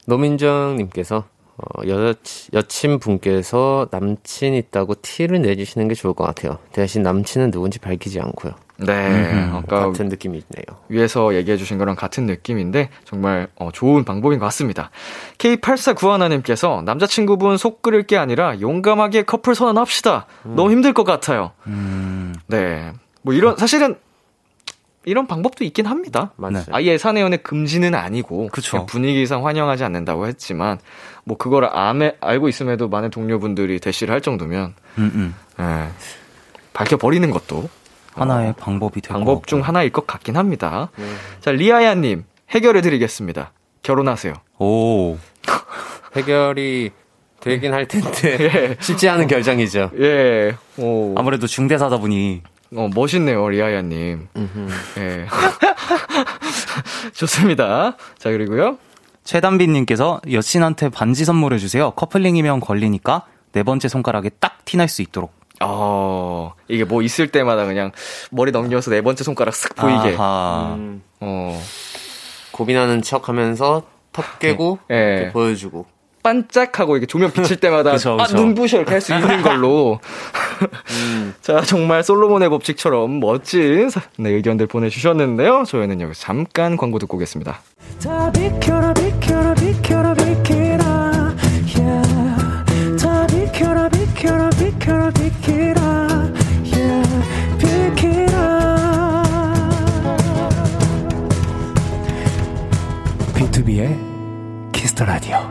노민정님께서 0.06 1.26
어, 1.58 1.88
여, 1.88 2.14
여친분께서 2.54 3.88
남친 3.92 4.56
있다고 4.56 4.96
티를 5.02 5.42
내주시는 5.42 5.88
게 5.88 5.96
좋을 5.96 6.14
것 6.14 6.24
같아요. 6.24 6.58
대신 6.72 7.04
남친은 7.04 7.52
누군지 7.52 7.78
밝히지 7.80 8.20
않고요. 8.20 8.54
네. 8.78 9.08
음흠. 9.32 9.56
아까 9.58 9.88
같은 9.88 10.08
느낌이 10.08 10.38
있네요. 10.40 10.80
위에서 10.90 11.36
얘기해 11.36 11.58
주신 11.58 11.78
거랑 11.78 11.96
같은 11.96 12.26
느낌인데 12.26 12.90
정말 13.06 13.48
어, 13.56 13.70
좋은 13.72 14.04
방법인 14.04 14.40
것 14.40 14.46
같습니다. 14.46 14.90
K8491님께서 15.38 16.84
남자친구분 16.84 17.58
속 17.58 17.84
끓일 17.84 18.04
게 18.04 18.18
아니라 18.18 18.60
용감하게 18.60 19.24
커플 19.24 19.54
선언합시다. 19.54 20.26
너무 20.44 20.72
힘들 20.72 20.94
것 20.94 21.04
같아요. 21.04 21.52
음, 21.68 22.34
네. 22.48 22.92
뭐 23.22 23.36
이런 23.36 23.56
사실은 23.56 23.98
이런 25.06 25.26
방법도 25.28 25.64
있긴 25.64 25.88
합니다. 25.88 26.32
맞아요. 26.36 26.64
아예 26.72 26.98
사내 26.98 27.22
연애 27.22 27.38
금지는 27.38 27.96
아니고 27.96 28.50
그쵸. 28.52 28.86
분위기상 28.86 29.46
환영하지 29.46 29.84
않는다고 29.84 30.28
했지만 30.28 30.80
뭐 31.24 31.38
그거를 31.38 31.70
암에, 31.72 32.18
알고 32.22 32.50
있음에도 32.50 32.88
많은 32.88 33.10
동료분들이 33.10 33.80
대시를 33.80 34.14
할 34.14 34.22
정도면 34.22 34.76
음, 35.00 35.12
음. 35.16 35.36
예, 35.60 35.88
밝혀 36.74 36.98
버리는 36.98 37.30
것도 37.32 37.68
하나의 38.14 38.54
방법이 38.60 39.02
될 39.02 39.14
방법 39.14 39.42
것 39.42 39.48
중. 39.48 39.62
하나일 39.62 39.92
것 39.92 40.06
같긴 40.06 40.38
합니다. 40.38 40.90
자, 41.40 41.52
리아야님, 41.52 42.26
해결해 42.52 42.82
드리겠습니다. 42.82 43.54
결혼하세요. 43.84 44.34
오. 44.60 45.18
해결이 46.16 46.92
되긴 47.40 47.74
할 47.74 47.88
텐데 47.88 48.38
예. 48.40 48.78
쉽지 48.82 49.10
않은 49.10 49.28
결정이죠. 49.28 49.92
예, 50.00 50.56
오, 50.78 51.16
아무래도 51.18 51.48
중대사다 51.48 51.98
보니 51.98 52.44
어, 52.76 52.90
멋있네요, 52.94 53.50
리아야님. 53.50 54.28
예. 54.98 55.26
좋습니다. 57.14 57.98
자, 58.18 58.32
그리고요. 58.32 58.78
최단빈님께서 59.24 60.22
여친한테 60.32 60.90
반지 60.90 61.26
선물해주세요. 61.26 61.92
커플링이면 61.92 62.60
걸리니까 62.60 63.26
네 63.52 63.64
번째 63.64 63.88
손가락에 63.88 64.30
딱 64.40 64.64
티날 64.66 64.88
수 64.88 65.02
있도록. 65.02 65.34
어, 65.64 66.54
이게 66.68 66.84
뭐 66.86 67.02
있을 67.04 67.28
때마다 67.28 67.66
그냥 67.66 67.92
머리 68.32 68.52
넘겨서 68.52 68.90
네 68.90 69.02
번째 69.02 69.24
손가락 69.24 69.54
쓱 69.54 69.76
보이게. 69.76 70.16
아하. 70.18 70.74
음, 70.78 71.04
어, 71.20 71.62
고민하는 72.52 73.02
척 73.02 73.30
하면서 73.30 73.84
턱 74.12 74.40
깨고 74.40 74.80
예. 74.92 74.96
이렇게 74.96 75.32
보여주고. 75.32 75.86
반짝하고 76.24 76.96
이렇게 76.96 77.06
조명 77.08 77.32
비칠 77.32 77.58
때마다 77.60 77.92
그쵸, 77.98 78.18
아, 78.20 78.24
그쵸. 78.26 78.38
눈부셔 78.38 78.78
이렇게 78.78 78.92
할 78.94 79.02
수 79.02 79.14
있는 79.14 79.42
걸로. 79.42 80.00
자, 81.42 81.62
정말 81.62 82.04
솔로몬의 82.04 82.50
법칙처럼 82.50 83.20
멋진 83.20 83.90
사- 83.90 84.02
네, 84.18 84.30
의견들 84.30 84.68
보내주셨는데요. 84.68 85.64
저희는 85.68 86.02
여기서 86.02 86.20
잠깐 86.22 86.78
광고 86.78 87.00
듣고 87.00 87.18
오겠습니다. 87.18 87.60
다 88.04 88.32
비켜라 88.32 88.94
비켜라 88.94 89.54
비켜라 89.56 90.14
비켜라 90.14 91.36
yeah. 91.76 92.98
다 93.02 93.28
비켜라 93.28 93.90
비켜라 93.90 94.50
비켜라 94.52 95.10
비켜라 95.12 95.82
yeah. 96.74 97.10
비켜라 97.60 98.42
B2B의 103.36 104.72
키스터 104.72 105.06
라디오 105.06 105.51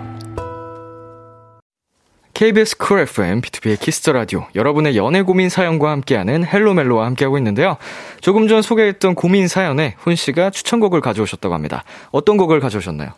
KBS 2.41 2.79
쿨 2.79 3.01
FM, 3.01 3.43
B2B의 3.43 3.79
키스터 3.79 4.13
라디오. 4.15 4.47
여러분의 4.55 4.97
연애 4.97 5.21
고민 5.21 5.51
사연과 5.51 5.91
함께하는 5.91 6.47
헬로멜로와 6.47 7.05
함께하고 7.05 7.37
있는데요. 7.37 7.77
조금 8.23 8.49
전 8.49 8.63
소개했던 8.63 9.15
고민 9.15 9.47
사연에 9.47 9.95
훈 9.99 10.17
씨가 10.17 10.49
추천곡을 10.49 11.03
가져오셨다고 11.03 11.55
합니다. 11.55 11.85
어떤 12.13 12.39
곡을 12.39 12.61
가져오셨나요? 12.61 13.11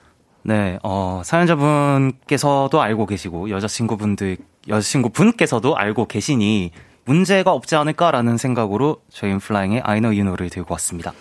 네, 0.43 0.81
어, 0.83 1.23
사연자분께서도 1.25 2.83
알고 2.83 3.07
계시고, 3.07 3.51
여자친구분들, 3.51 4.39
여자친구분께서도 4.67 5.77
알고 5.77 6.07
계시니, 6.07 6.73
문제가 7.05 7.53
없지 7.53 7.77
않을까라는 7.77 8.39
생각으로 8.39 9.03
저희 9.09 9.31
인플라잉의 9.31 9.83
I 9.85 10.01
know 10.01 10.09
you 10.09 10.25
know를 10.25 10.51
들고 10.51 10.75
왔습니다. 10.75 11.13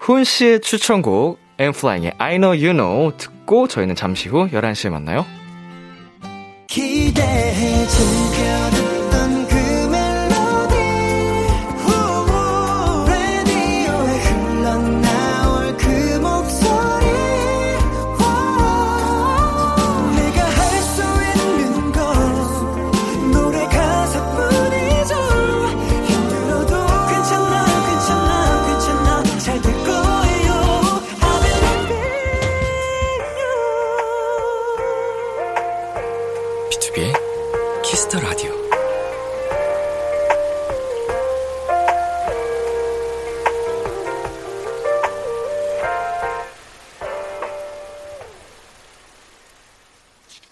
훈 0.00 0.24
씨의 0.24 0.58
추천곡, 0.58 1.38
엠플라잉의 1.58 2.14
I 2.18 2.34
know 2.34 2.50
you 2.50 2.72
know 2.72 3.16
듣고 3.16 3.68
저희는 3.68 3.94
잠시 3.94 4.28
후 4.28 4.48
11시에 4.48 4.90
만나요. 4.90 5.24
기대해 6.74 7.86
즐겨 7.86 8.93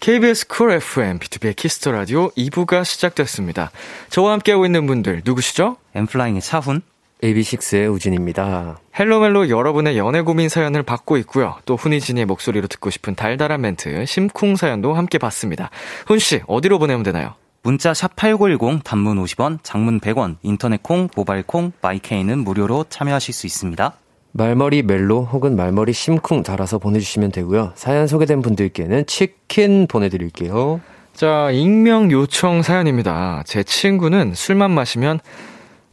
KBS 0.03 0.49
쿨 0.49 0.73
FM, 0.73 1.21
B2B의 1.21 1.55
키스터 1.55 1.93
라디오 1.93 2.31
2부가 2.31 2.85
시작됐습니다. 2.85 3.71
저와 4.11 4.33
함께하고 4.33 4.67
있는 4.67 4.85
분들 4.89 5.23
누구시죠? 5.25 5.77
엔플라잉의 5.95 6.43
차훈, 6.43 6.83
AB6IX의 7.23 7.95
우진입니다. 7.95 8.81
헬로멜로 8.99 9.49
여러분의 9.49 9.97
연애 9.97 10.21
고민 10.23 10.49
사연을 10.49 10.83
받고 10.83 11.19
있고요. 11.19 11.57
또 11.67 11.77
훈, 11.77 11.96
우진의 11.96 12.25
목소리로 12.25 12.67
듣고 12.67 12.91
싶은 12.91 13.15
달달한 13.15 13.61
멘트, 13.61 14.05
심쿵 14.05 14.57
사연도 14.57 14.93
함께 14.95 15.19
받습니다. 15.19 15.71
훈씨, 16.09 16.41
어디로 16.49 16.81
보내면 16.81 17.05
되나요? 17.05 17.37
문자 17.63 17.95
샵 17.95 18.17
8910, 18.17 18.83
단문 18.83 19.23
50원, 19.23 19.61
장문 19.63 20.01
100원, 20.01 20.35
인터넷 20.43 20.83
콩, 20.83 21.07
모바일 21.15 21.45
콩, 21.45 21.71
마이케이는 21.81 22.41
무료로 22.41 22.87
참여하실 22.89 23.33
수 23.33 23.47
있습니다. 23.47 23.95
말머리 24.33 24.83
멜로 24.83 25.25
혹은 25.25 25.57
말머리 25.57 25.93
심쿵 25.93 26.43
달아서 26.43 26.79
보내주시면 26.79 27.33
되고요. 27.33 27.73
사연 27.75 28.07
소개된 28.07 28.41
분들께는 28.43 29.07
치킨 29.07 29.87
보내드릴게요. 29.87 30.81
자, 31.15 31.51
익명 31.51 32.11
요청 32.11 32.63
사연입니다. 32.63 33.43
제 33.47 33.63
친구는 33.63 34.33
술만 34.35 34.71
마시면 34.71 35.21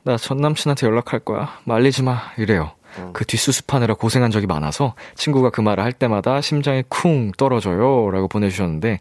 나 0.04 0.15
전 0.15 0.38
남친한테 0.38 0.88
연락할 0.88 1.19
거야. 1.19 1.49
말리지 1.65 2.04
마. 2.04 2.17
이래요. 2.38 2.71
그 3.13 3.23
뒷수습하느라 3.25 3.93
고생한 3.93 4.32
적이 4.32 4.47
많아서 4.47 4.95
친구가 5.15 5.52
그 5.52 5.62
말을 5.62 5.84
할 5.84 5.91
때마다 5.93 6.41
심장이 6.41 6.84
쿵 6.89 7.32
떨어져요. 7.38 8.10
라고 8.12 8.28
보내주셨는데 8.28 8.99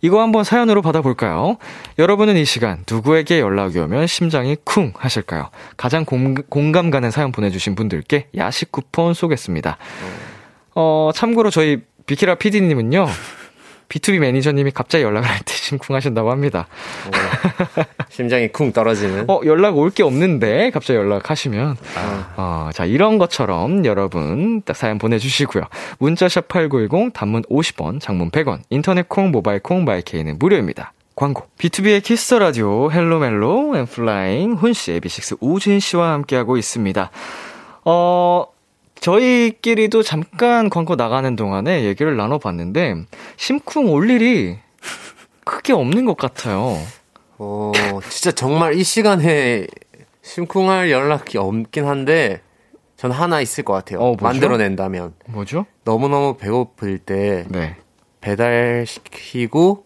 이거 0.00 0.22
한번 0.22 0.44
사연으로 0.44 0.82
받아볼까요? 0.82 1.56
여러분은 1.98 2.36
이 2.36 2.44
시간 2.44 2.84
누구에게 2.90 3.40
연락이 3.40 3.78
오면 3.78 4.06
심장이 4.06 4.56
쿵 4.64 4.92
하실까요? 4.96 5.50
가장 5.76 6.04
공, 6.04 6.34
공감 6.34 6.90
가는 6.90 7.10
사연 7.10 7.32
보내주신 7.32 7.74
분들께 7.74 8.28
야식 8.36 8.72
쿠폰 8.72 9.14
쏘겠습니다. 9.14 9.78
어, 10.74 11.10
참고로 11.14 11.50
저희 11.50 11.82
비키라 12.06 12.36
PD님은요. 12.36 13.06
BTOB 13.88 14.18
매니저님이 14.18 14.70
갑자기 14.72 15.04
연락을 15.04 15.28
할 15.28 15.38
때 15.44 15.54
심쿵하신다고 15.54 16.30
합니다. 16.30 16.66
심장이 18.10 18.48
쿵 18.48 18.72
떨어지는. 18.72 19.24
어, 19.28 19.40
연락 19.44 19.76
올 19.78 19.90
게 19.90 20.02
없는데 20.02 20.70
갑자기 20.70 20.98
연락하시면 20.98 21.76
어, 22.36 22.70
자, 22.74 22.84
이런 22.84 23.18
것처럼 23.18 23.84
여러분 23.86 24.62
딱 24.62 24.76
사연 24.76 24.98
보내주시고요. 24.98 25.64
문자샵 25.98 26.48
8910 26.48 27.12
단문 27.14 27.42
50원, 27.44 28.00
장문 28.00 28.30
100원, 28.30 28.60
인터넷 28.70 29.08
콩, 29.08 29.30
모바일 29.30 29.60
콩, 29.60 29.84
마이케이는 29.84 30.38
무료입니다. 30.38 30.92
광고. 31.16 31.46
B2B의 31.58 32.02
키스터 32.02 32.38
라디오 32.38 32.92
헬로멜로 32.92 33.76
엔플라잉 33.76 34.54
훈씨, 34.54 34.92
AB6IX 35.00 35.38
우진 35.40 35.80
씨와 35.80 36.12
함께하고 36.12 36.56
있습니다. 36.56 37.10
어, 37.84 38.46
저희끼리도 39.00 40.02
잠깐 40.02 40.70
광고 40.70 40.96
나가는 40.96 41.34
동안에 41.36 41.84
얘기를 41.84 42.16
나눠봤는데 42.16 43.04
심쿵 43.36 43.90
올 43.92 44.10
일이 44.10 44.58
크게 45.44 45.72
없는 45.72 46.04
것 46.04 46.16
같아요. 46.16 46.76
어, 47.38 47.72
진짜 48.10 48.32
정말 48.32 48.74
이 48.74 48.82
시간에 48.82 49.66
심쿵할 50.22 50.90
연락이 50.90 51.38
없긴 51.38 51.86
한데, 51.86 52.42
전 52.96 53.10
하나 53.10 53.40
있을 53.40 53.64
것 53.64 53.72
같아요. 53.72 54.00
어? 54.00 54.16
만들어낸다면. 54.20 55.14
뭐죠? 55.28 55.64
너무너무 55.84 56.36
배고플 56.36 56.98
때, 56.98 57.46
네. 57.48 57.76
배달시키고, 58.20 59.84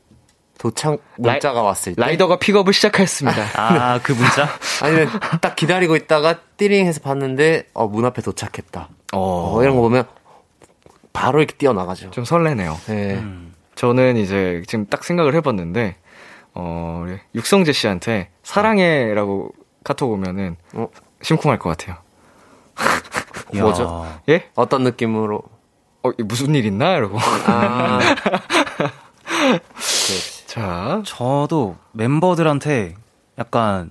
도착 0.58 0.98
문자가 1.16 1.62
왔을 1.62 1.94
때. 1.94 2.00
라이더가 2.00 2.38
픽업을 2.38 2.72
시작했습니다. 2.72 3.42
아, 3.54 4.00
그 4.02 4.12
문자? 4.12 4.48
아니면 4.82 5.08
딱 5.40 5.54
기다리고 5.54 5.94
있다가 5.94 6.40
띠링 6.56 6.86
해서 6.86 7.00
봤는데, 7.00 7.64
어, 7.74 7.86
문 7.86 8.04
앞에 8.04 8.22
도착했다. 8.22 8.88
어, 9.12 9.56
어, 9.56 9.62
이런 9.62 9.76
거 9.76 9.82
보면, 9.82 10.04
바로 11.12 11.38
이렇게 11.38 11.56
뛰어나가죠. 11.56 12.10
좀 12.10 12.24
설레네요. 12.24 12.78
네. 12.86 13.22
저는 13.74 14.16
이제 14.16 14.62
지금 14.66 14.86
딱 14.86 15.04
생각을 15.04 15.34
해봤는데, 15.34 15.96
어, 16.54 17.02
우리 17.04 17.18
육성재 17.34 17.72
씨한테 17.72 18.30
사랑해라고 18.42 19.52
카톡 19.84 20.12
오면은 20.12 20.56
어? 20.74 20.88
심쿵할 21.22 21.58
것 21.58 21.70
같아요. 21.70 21.96
뭐죠? 23.54 24.06
예? 24.28 24.48
어떤 24.54 24.82
느낌으로? 24.84 25.42
어, 26.02 26.10
이 26.18 26.22
무슨 26.22 26.54
일 26.54 26.64
있나? 26.64 26.96
이러고. 26.96 27.18
아. 27.46 28.00
자, 30.46 31.02
저도 31.04 31.76
멤버들한테 31.92 32.94
약간 33.38 33.90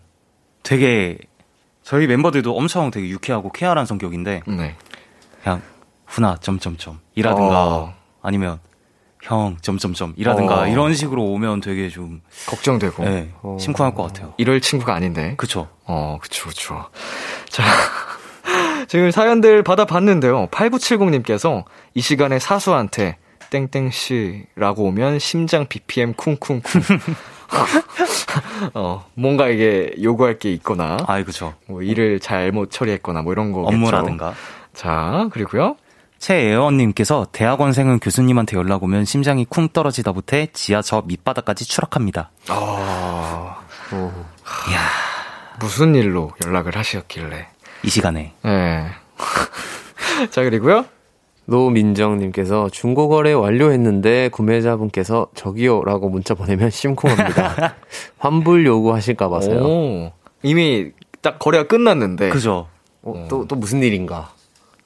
되게 0.63 1.17
저희 1.83 2.07
멤버들도 2.07 2.55
엄청 2.55 2.91
되게 2.91 3.09
유쾌하고 3.09 3.51
쾌활한 3.51 3.85
성격인데 3.85 4.43
네. 4.45 4.75
그냥 5.43 5.61
훈아 6.07 6.37
점점점 6.41 6.99
이라든가 7.15 7.67
어. 7.67 7.93
아니면 8.21 8.59
형 9.21 9.57
점점점 9.61 10.13
이라든가 10.17 10.61
어. 10.61 10.67
이런 10.67 10.93
식으로 10.93 11.23
오면 11.23 11.61
되게 11.61 11.89
좀 11.89 12.21
걱정되고. 12.47 13.03
네, 13.03 13.31
어. 13.41 13.57
심쿵할 13.59 13.93
것 13.93 14.03
같아요. 14.03 14.33
이럴 14.37 14.59
친구가 14.61 14.93
아닌데. 14.93 15.35
그쵸? 15.37 15.67
어, 15.85 16.17
그쵸, 16.21 16.49
그쵸. 16.49 16.89
자, 17.49 17.63
지금 18.87 19.11
사연들 19.11 19.63
받아봤는데요. 19.63 20.47
8970님께서 20.47 21.63
이 21.93 22.01
시간에 22.01 22.39
사수한테 22.39 23.17
땡땡씨라고 23.51 24.85
오면 24.85 25.19
심장 25.19 25.67
BPM 25.67 26.13
쿵쿵쿵. 26.13 26.61
어, 28.73 29.05
뭔가 29.13 29.49
이게 29.49 29.93
요구할 30.01 30.39
게 30.39 30.51
있거나, 30.53 30.97
아이 31.05 31.23
그쵸. 31.23 31.53
뭐 31.67 31.81
일을 31.81 32.19
잘못 32.19 32.71
처리했거나 32.71 33.21
뭐 33.21 33.33
이런 33.33 33.51
거겠죠. 33.51 33.75
업무라든가. 33.75 34.33
자, 34.73 35.29
그리고요. 35.31 35.75
최애원님께서 36.17 37.27
대학원생은 37.31 37.99
교수님한테 37.99 38.55
연락 38.55 38.83
오면 38.83 39.05
심장이 39.05 39.43
쿵 39.43 39.69
떨어지다 39.69 40.11
못해 40.11 40.47
지하 40.53 40.81
저 40.81 41.01
밑바닥까지 41.05 41.65
추락합니다. 41.65 42.31
아, 42.49 43.57
어. 43.91 44.25
무슨 45.59 45.95
일로 45.95 46.31
연락을 46.45 46.75
하셨길래. 46.75 47.47
이 47.83 47.89
시간에. 47.89 48.33
예. 48.45 48.85
자, 50.29 50.43
그리고요. 50.43 50.85
노민정님께서 51.45 52.69
중고거래 52.69 53.33
완료했는데 53.33 54.29
구매자분께서 54.29 55.27
저기요라고 55.35 56.09
문자 56.09 56.33
보내면 56.33 56.69
심쿵합니다. 56.69 57.75
환불 58.17 58.65
요구하실까 58.65 59.29
봐서요. 59.29 59.63
오, 59.63 60.11
이미 60.43 60.91
딱 61.21 61.39
거래가 61.39 61.67
끝났는데. 61.67 62.29
그죠? 62.29 62.67
어, 63.01 63.27
또, 63.29 63.47
또 63.47 63.55
무슨 63.55 63.81
일인가? 63.83 64.31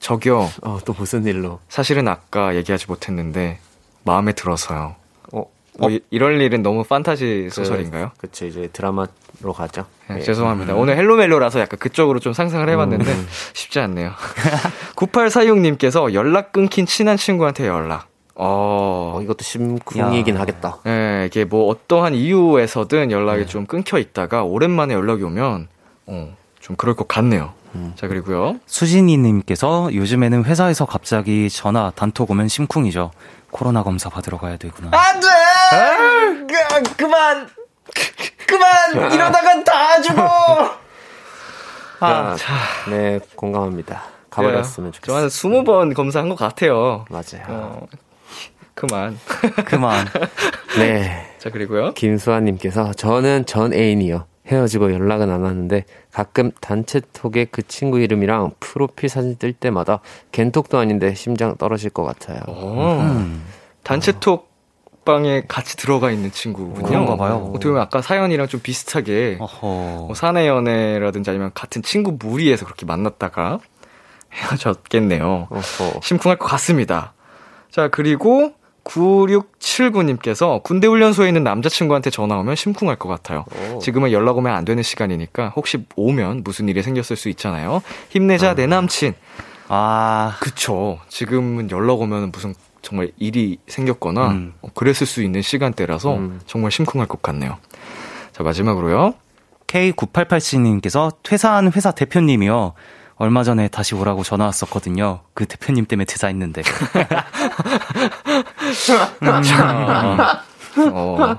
저기요. 0.00 0.48
어, 0.62 0.78
또 0.84 0.94
무슨 0.96 1.24
일로? 1.24 1.60
사실은 1.68 2.08
아까 2.08 2.54
얘기하지 2.56 2.86
못했는데 2.88 3.58
마음에 4.04 4.32
들어서요. 4.32 4.94
어, 5.32 5.44
뭐 5.78 5.90
이, 5.90 6.00
이럴 6.10 6.40
일은 6.40 6.62
너무 6.62 6.84
판타지 6.84 7.50
소설인가요? 7.50 8.12
그쵸, 8.18 8.46
이제 8.46 8.68
드라마로 8.72 9.52
가죠. 9.54 9.86
네, 10.08 10.18
예. 10.18 10.20
죄송합니다. 10.20 10.74
오늘 10.74 10.96
헬로멜로라서 10.96 11.60
약간 11.60 11.78
그쪽으로 11.78 12.20
좀 12.20 12.32
상상을 12.32 12.68
해봤는데 12.68 13.04
쉽지 13.54 13.80
않네요. 13.80 14.12
9846님께서 14.96 16.12
연락 16.14 16.52
끊긴 16.52 16.86
친한 16.86 17.16
친구한테 17.16 17.66
연락. 17.66 18.08
어, 18.38 19.14
어, 19.16 19.22
이것도 19.22 19.42
심쿵이긴 19.42 20.36
야. 20.36 20.40
하겠다. 20.40 20.78
예, 20.86 21.24
이게 21.26 21.44
뭐 21.44 21.68
어떠한 21.68 22.14
이유에서든 22.14 23.10
연락이 23.10 23.46
좀 23.46 23.66
끊겨 23.66 23.98
있다가 23.98 24.44
오랜만에 24.44 24.92
연락이 24.92 25.22
오면 25.22 25.68
어, 26.06 26.36
좀 26.60 26.76
그럴 26.76 26.94
것 26.94 27.08
같네요. 27.08 27.54
자, 27.96 28.08
그리고요. 28.08 28.58
수진이님께서 28.66 29.94
요즘에는 29.94 30.44
회사에서 30.44 30.86
갑자기 30.86 31.48
전화 31.50 31.90
단톡 31.94 32.30
오면 32.30 32.48
심쿵이죠. 32.48 33.10
코로나 33.50 33.82
검사 33.82 34.08
받으러 34.10 34.38
가야 34.38 34.56
되구나. 34.56 34.90
안 34.92 35.20
돼! 35.20 35.26
그, 36.46 36.96
그만! 36.96 37.48
그만! 38.46 39.12
이러다가 39.12 39.64
다 39.64 40.00
죽어! 40.02 40.76
아, 42.00 42.36
네, 42.90 43.18
공감합니다. 43.34 44.02
가버렸으면 44.30 44.92
저 44.92 44.96
좋겠어요. 45.00 45.22
한 45.22 45.28
20번 45.28 45.94
검사한 45.94 46.28
것 46.28 46.34
같아요. 46.36 47.06
맞아요. 47.08 47.44
어, 47.48 47.86
그만. 48.74 49.18
그만. 49.64 50.06
네. 50.78 51.34
자, 51.38 51.48
그리고요. 51.50 51.94
김수아님께서 51.94 52.92
저는 52.92 53.46
전 53.46 53.72
애인이요. 53.72 54.26
헤어지고 54.46 54.92
연락은 54.92 55.30
안 55.30 55.44
하는데 55.44 55.84
가끔 56.12 56.52
단체 56.60 57.00
톡에 57.12 57.46
그 57.50 57.66
친구 57.66 58.00
이름이랑 58.00 58.52
프로필 58.60 59.08
사진 59.08 59.36
뜰 59.36 59.52
때마다 59.52 60.00
겐톡도 60.32 60.78
아닌데 60.78 61.14
심장 61.14 61.56
떨어질 61.56 61.90
것 61.90 62.04
같아요. 62.04 62.40
어, 62.46 62.98
음. 63.00 63.44
단체 63.82 64.12
톡 64.20 64.54
방에 65.04 65.44
같이 65.46 65.76
들어가 65.76 66.10
있는 66.10 66.32
친구군요. 66.32 66.84
그런가 66.84 67.16
봐요. 67.16 67.50
어떻게 67.50 67.68
보면 67.68 67.80
아까 67.80 68.02
사연이랑 68.02 68.48
좀 68.48 68.60
비슷하게. 68.60 69.38
뭐 69.38 70.12
사내 70.14 70.48
연애라든지 70.48 71.30
아니면 71.30 71.52
같은 71.54 71.82
친구 71.82 72.16
무리에서 72.18 72.64
그렇게 72.64 72.84
만났다가 72.86 73.60
헤어졌겠네요. 74.32 75.46
어허. 75.48 76.00
심쿵할 76.02 76.38
것 76.38 76.46
같습니다. 76.46 77.14
자, 77.70 77.88
그리고 77.88 78.52
9679님께서 78.86 80.62
군대 80.62 80.86
훈련소에 80.86 81.28
있는 81.28 81.44
남자친구한테 81.44 82.10
전화 82.10 82.36
오면 82.38 82.54
심쿵할 82.54 82.96
것 82.96 83.08
같아요. 83.08 83.44
오. 83.74 83.78
지금은 83.80 84.12
연락 84.12 84.38
오면 84.38 84.54
안 84.54 84.64
되는 84.64 84.82
시간이니까 84.82 85.52
혹시 85.56 85.84
오면 85.96 86.42
무슨 86.44 86.68
일이 86.68 86.82
생겼을 86.82 87.16
수 87.16 87.28
있잖아요. 87.28 87.82
힘내자, 88.08 88.54
내 88.54 88.66
남친. 88.66 89.14
아, 89.68 90.36
그쵸. 90.40 91.00
지금은 91.08 91.70
연락 91.70 92.00
오면 92.00 92.30
무슨 92.30 92.54
정말 92.82 93.10
일이 93.18 93.58
생겼거나 93.66 94.28
음. 94.28 94.54
어, 94.62 94.68
그랬을 94.74 95.06
수 95.06 95.22
있는 95.22 95.42
시간대라서 95.42 96.14
음. 96.14 96.40
정말 96.46 96.70
심쿵할 96.70 97.08
것 97.08 97.20
같네요. 97.20 97.58
자, 98.32 98.44
마지막으로요. 98.44 99.14
K9887님께서 99.66 101.12
퇴사한 101.24 101.72
회사 101.72 101.90
대표님이요. 101.90 102.74
얼마 103.18 103.42
전에 103.42 103.68
다시 103.68 103.94
오라고 103.94 104.22
전화 104.22 104.44
왔었거든요. 104.46 105.20
그 105.32 105.46
대표님 105.46 105.86
때문에 105.86 106.04
퇴사했는데. 106.04 106.62
어, 110.92 111.36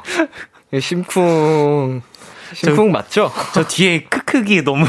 이 0.74 0.82
심쿵, 0.82 2.02
심쿵 2.54 2.92
맞죠? 2.92 3.32
저 3.54 3.64
뒤에 3.64 4.06
크크기 4.06 4.64
너무. 4.64 4.86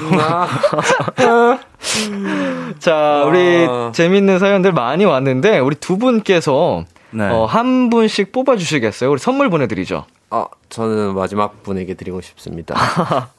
자, 2.78 3.24
우리 3.26 3.66
아. 3.68 3.93
재밌는 3.95 4.39
사연들 4.39 4.72
많이 4.72 5.05
왔는데, 5.05 5.59
우리 5.59 5.76
두 5.76 5.99
분께서, 5.99 6.84
네. 7.11 7.28
어, 7.28 7.45
한 7.45 7.91
분씩 7.91 8.32
뽑아주시겠어요? 8.32 9.11
우리 9.11 9.18
선물 9.18 9.51
보내드리죠. 9.51 10.07
아, 10.31 10.47
저는 10.68 11.14
마지막 11.14 11.62
분에게 11.62 11.95
드리고 11.95 12.20
싶습니다. 12.20 12.74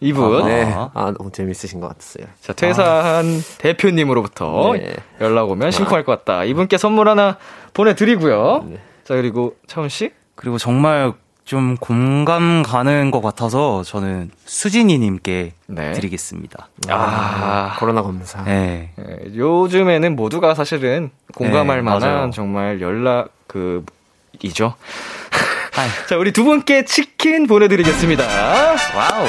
이분. 0.00 0.46
네. 0.46 0.70
아. 0.74 0.90
아, 0.92 1.14
너무 1.16 1.30
재밌으신 1.32 1.80
것 1.80 1.88
같았어요. 1.88 2.26
자, 2.40 2.52
퇴사한 2.52 3.42
대표님으로부터 3.58 4.74
네. 4.74 4.94
연락 5.20 5.50
오면 5.50 5.70
심쿵할 5.70 6.04
것 6.04 6.24
같다. 6.24 6.44
이분께 6.44 6.76
선물 6.76 7.08
하나 7.08 7.38
보내드리고요. 7.72 8.64
네. 8.68 8.78
자, 9.04 9.14
그리고 9.14 9.56
차훈씨? 9.66 10.12
그리고 10.34 10.58
정말 10.58 11.12
좀 11.44 11.76
공감 11.76 12.62
가는 12.62 13.10
것 13.10 13.20
같아서 13.20 13.82
저는 13.82 14.30
수진이님께 14.44 15.52
네. 15.66 15.92
드리겠습니다. 15.92 16.68
아, 16.88 17.76
코로나 17.78 18.02
검사. 18.02 18.42
네. 18.44 18.90
예, 18.98 19.36
요즘에는 19.36 20.16
모두가 20.16 20.54
사실은 20.54 21.10
공감할 21.34 21.78
네, 21.78 21.82
만한 21.82 22.12
맞아요. 22.14 22.30
정말 22.30 22.80
연락, 22.80 23.28
그, 23.46 23.84
이죠. 24.42 24.74
자, 26.08 26.16
우리 26.16 26.32
두 26.32 26.44
분께 26.44 26.84
치킨 26.84 27.48
보내드리겠습니다. 27.48 28.24
Wow. 28.24 29.26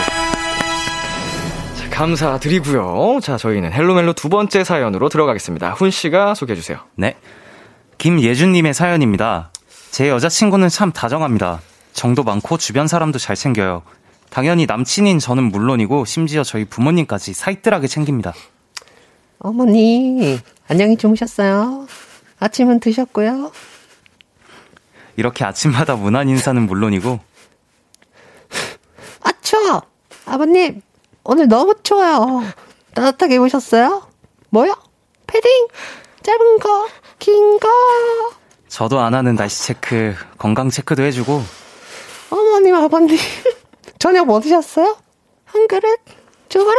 자, 1.76 1.90
감사드리고요. 1.90 3.20
자, 3.22 3.38
저희는 3.38 3.74
헬로멜로 3.74 4.14
두 4.14 4.30
번째 4.30 4.64
사연으로 4.64 5.10
들어가겠습니다. 5.10 5.72
훈 5.72 5.90
씨가 5.90 6.36
소개해 6.36 6.56
주세요. 6.56 6.78
네. 6.96 7.16
김예준님의 7.98 8.76
사연입니다. 8.76 9.52
제 9.90 10.10
여자친구는 10.10 10.70
참 10.70 10.92
다정합니다. 10.92 11.62
정도 11.94 12.24
많고 12.24 12.58
주변 12.58 12.88
사람도 12.88 13.18
잘 13.18 13.36
챙겨요. 13.36 13.82
당연히 14.30 14.66
남친인 14.68 15.18
저는 15.18 15.46
물론이고 15.46 16.06
심지어 16.06 16.44
저희 16.44 16.66
부모님까지 16.66 17.34
살뜰하게 17.34 17.88
챙깁니다. 17.88 18.34
어머니, 19.40 20.38
안녕히 20.68 20.98
주무셨어요? 20.98 21.88
아침은 22.40 22.82
드셨고요? 22.82 23.52
이렇게 25.16 25.46
아침마다 25.46 25.96
문안 25.96 26.30
인사는 26.30 26.62
물론이고 26.62 27.20
아, 29.22 29.32
추워! 29.42 29.82
아버님, 30.26 30.82
오늘 31.24 31.48
너무 31.48 31.74
추워요. 31.82 32.44
따뜻하게 32.94 33.36
입으셨어요? 33.36 34.08
뭐요? 34.50 34.76
패딩? 35.28 35.68
짧은 36.24 36.60
거? 36.60 36.88
긴 37.20 37.60
거? 37.60 37.68
저도 38.68 39.00
안 39.00 39.14
하는 39.14 39.36
날씨 39.36 39.64
체크, 39.68 40.16
건강 40.38 40.70
체크도 40.70 41.02
해주고 41.04 41.42
어머님, 42.30 42.76
아버님, 42.76 43.18
저녁 44.00 44.28
뭐 44.28 44.40
드셨어요? 44.40 44.98
한 45.46 45.68
그릇? 45.68 46.00
두 46.50 46.64
그릇? 46.64 46.78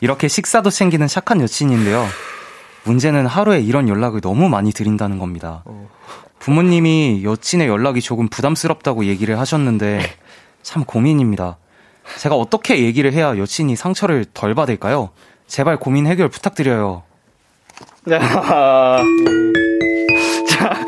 이렇게 0.00 0.28
식사도 0.28 0.70
챙기는 0.70 1.06
착한 1.06 1.40
여친인데요. 1.40 2.06
문제는 2.84 3.26
하루에 3.26 3.60
이런 3.60 3.88
연락을 3.88 4.20
너무 4.20 4.48
많이 4.48 4.72
드린다는 4.72 5.18
겁니다. 5.18 5.64
부모님이 6.44 7.22
여친의 7.24 7.68
연락이 7.68 8.02
조금 8.02 8.28
부담스럽다고 8.28 9.06
얘기를 9.06 9.38
하셨는데 9.38 10.02
참 10.62 10.84
고민입니다. 10.84 11.56
제가 12.18 12.34
어떻게 12.34 12.80
얘기를 12.84 13.14
해야 13.14 13.38
여친이 13.38 13.76
상처를 13.76 14.26
덜 14.34 14.54
받을까요? 14.54 15.08
제발 15.46 15.78
고민 15.78 16.06
해결 16.06 16.28
부탁드려요. 16.28 17.02
자, 18.10 18.18
자, 20.46 20.84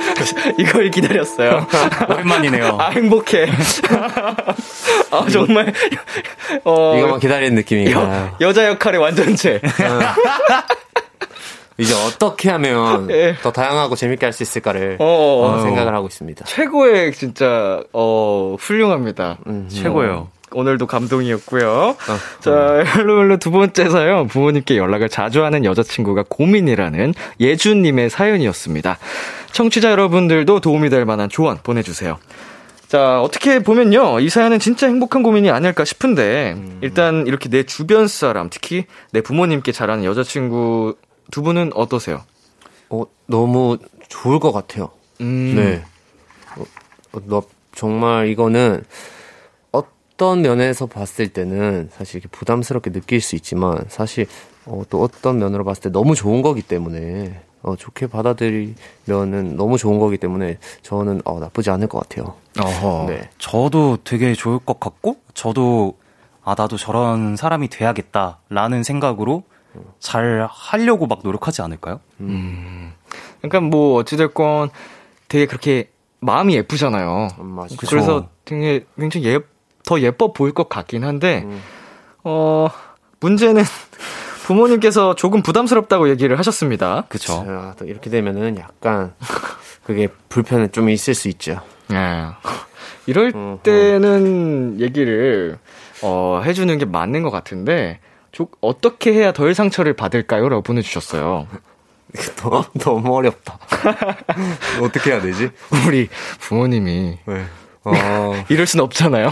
이걸 0.58 0.90
기다렸어요. 0.90 1.66
오랜만이네요. 2.06 2.76
아, 2.78 2.90
행복해. 2.90 3.46
아, 5.10 5.26
정말, 5.32 5.72
어, 6.64 6.98
이거만 6.98 7.18
기다리는 7.18 7.54
느낌인가요? 7.54 8.34
여, 8.42 8.46
여자 8.46 8.66
역할의 8.68 9.00
완전체. 9.00 9.62
이제 11.78 11.94
어떻게 11.94 12.50
하면 12.50 13.08
예. 13.12 13.36
더 13.42 13.52
다양하고 13.52 13.96
재밌게 13.96 14.24
할 14.24 14.32
수 14.32 14.42
있을까를 14.42 14.96
어, 15.00 15.04
어, 15.04 15.54
어, 15.56 15.60
생각을 15.62 15.94
하고 15.94 16.06
있습니다. 16.06 16.44
최고의, 16.46 17.12
진짜, 17.12 17.82
어, 17.92 18.56
훌륭합니다. 18.58 19.38
음, 19.46 19.68
최고예요. 19.70 20.28
오늘도 20.52 20.86
감동이었고요. 20.86 21.68
어, 21.70 21.96
자, 22.40 22.84
헬로멜로 22.94 23.38
두 23.38 23.50
번째 23.50 23.88
사연. 23.90 24.26
부모님께 24.28 24.76
연락을 24.78 25.08
자주 25.08 25.44
하는 25.44 25.64
여자친구가 25.64 26.24
고민이라는 26.28 27.14
예준님의 27.40 28.10
사연이었습니다. 28.10 28.98
청취자 29.52 29.90
여러분들도 29.90 30.60
도움이 30.60 30.88
될 30.88 31.04
만한 31.04 31.28
조언 31.28 31.58
보내주세요. 31.62 32.18
자, 32.88 33.20
어떻게 33.20 33.58
보면요. 33.58 34.20
이 34.20 34.28
사연은 34.28 34.60
진짜 34.60 34.86
행복한 34.86 35.24
고민이 35.24 35.50
아닐까 35.50 35.84
싶은데, 35.84 36.56
일단 36.82 37.26
이렇게 37.26 37.48
내 37.48 37.64
주변 37.64 38.06
사람, 38.06 38.48
특히 38.48 38.84
내 39.10 39.20
부모님께 39.20 39.72
잘하는 39.72 40.04
여자친구 40.04 40.94
두 41.30 41.42
분은 41.42 41.72
어떠세요? 41.74 42.22
어, 42.90 43.04
너무 43.26 43.78
좋을 44.08 44.38
것 44.38 44.52
같아요. 44.52 44.90
음, 45.20 45.54
네. 45.54 45.84
어, 46.56 46.64
어, 47.12 47.20
너, 47.26 47.42
정말 47.74 48.28
이거는 48.28 48.84
어떤 49.72 50.42
면에서 50.42 50.86
봤을 50.86 51.28
때는 51.28 51.90
사실 51.92 52.16
이렇게 52.16 52.28
부담스럽게 52.30 52.90
느낄 52.92 53.20
수 53.20 53.36
있지만 53.36 53.84
사실 53.88 54.26
어, 54.64 54.82
또 54.88 55.02
어떤 55.02 55.38
면으로 55.38 55.64
봤을 55.64 55.82
때 55.82 55.90
너무 55.90 56.14
좋은 56.14 56.42
거기 56.42 56.62
때문에 56.62 57.40
어, 57.62 57.74
좋게 57.76 58.06
받아들이면은 58.06 59.56
너무 59.56 59.76
좋은 59.76 59.98
거기 59.98 60.16
때문에 60.16 60.58
저는 60.82 61.20
어, 61.24 61.40
나쁘지 61.40 61.70
않을 61.70 61.88
것 61.88 62.00
같아요. 62.00 62.34
어허. 62.58 63.06
네. 63.08 63.28
저도 63.38 63.98
되게 64.04 64.34
좋을 64.34 64.60
것 64.60 64.78
같고, 64.78 65.16
저도, 65.34 65.96
아, 66.44 66.54
나도 66.56 66.76
저런 66.76 67.36
사람이 67.36 67.68
돼야겠다라는 67.68 68.84
생각으로 68.84 69.42
잘 69.98 70.46
하려고 70.50 71.06
막 71.06 71.20
노력하지 71.22 71.62
않을까요? 71.62 72.00
그러니까 73.40 73.60
뭐, 73.60 73.98
어찌됐건 74.00 74.70
되게 75.28 75.46
그렇게 75.46 75.90
마음이 76.20 76.54
예쁘잖아요. 76.54 77.28
음. 77.38 77.58
그래서 77.78 78.28
되게 78.44 78.86
굉장히 78.98 79.26
예, 79.26 79.40
더 79.84 80.00
예뻐 80.00 80.32
보일 80.32 80.52
것 80.52 80.68
같긴 80.68 81.04
한데, 81.04 81.42
음. 81.44 81.62
어, 82.24 82.68
문제는 83.20 83.62
부모님께서 84.46 85.14
조금 85.14 85.42
부담스럽다고 85.42 86.08
얘기를 86.08 86.38
하셨습니다. 86.38 87.04
그쵸. 87.08 87.44
자, 87.44 87.74
또 87.78 87.84
이렇게 87.84 88.10
되면은 88.10 88.58
약간 88.58 89.14
그게 89.84 90.08
불편은 90.28 90.72
좀 90.72 90.88
있을 90.88 91.14
수 91.14 91.28
있죠. 91.28 91.60
예. 91.92 92.26
이럴 93.06 93.32
때는 93.62 94.80
얘기를 94.80 95.58
어, 96.02 96.42
해주는 96.44 96.76
게 96.78 96.84
맞는 96.84 97.22
것 97.22 97.30
같은데 97.30 98.00
조, 98.00 98.15
어떻게 98.60 99.12
해야 99.12 99.32
덜 99.32 99.54
상처를 99.54 99.94
받을까요? 99.94 100.48
라고 100.48 100.62
보내주셨어요. 100.62 101.46
너, 102.42 102.64
너무 102.74 103.14
어렵다. 103.14 103.58
어떻게 104.82 105.12
해야 105.12 105.20
되지? 105.20 105.50
우리 105.86 106.08
부모님이 106.40 107.18
네. 107.24 107.44
어, 107.84 108.44
이럴 108.48 108.66
순 108.66 108.80
없잖아요. 108.80 109.30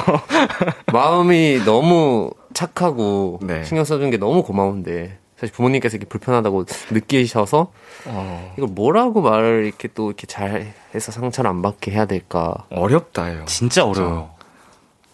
마음이 0.93 1.63
너무 1.65 2.31
착하고 2.53 3.41
네. 3.43 3.65
신경 3.65 3.85
써준 3.85 4.11
게 4.11 4.17
너무 4.17 4.45
고마운데 4.45 5.19
사실 5.37 5.53
부모님께서 5.55 5.97
이렇게 5.97 6.09
불편하다고 6.09 6.65
느끼셔서 6.91 7.73
어, 8.07 8.55
이걸 8.57 8.69
뭐라고 8.71 9.23
말을 9.23 9.65
이렇게 9.67 9.89
또 9.89 10.09
이렇게 10.09 10.27
잘 10.29 10.73
해서 10.95 11.11
상처를 11.11 11.51
안 11.51 11.63
받게 11.63 11.91
해야 11.91 12.07
될까 12.07 12.55
어렵다요. 12.71 13.45
진짜 13.47 13.85
어려워요. 13.85 14.31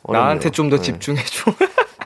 나한테 0.07 0.51
좀더 0.51 0.77
네. 0.77 0.83
집중해줘. 0.83 1.53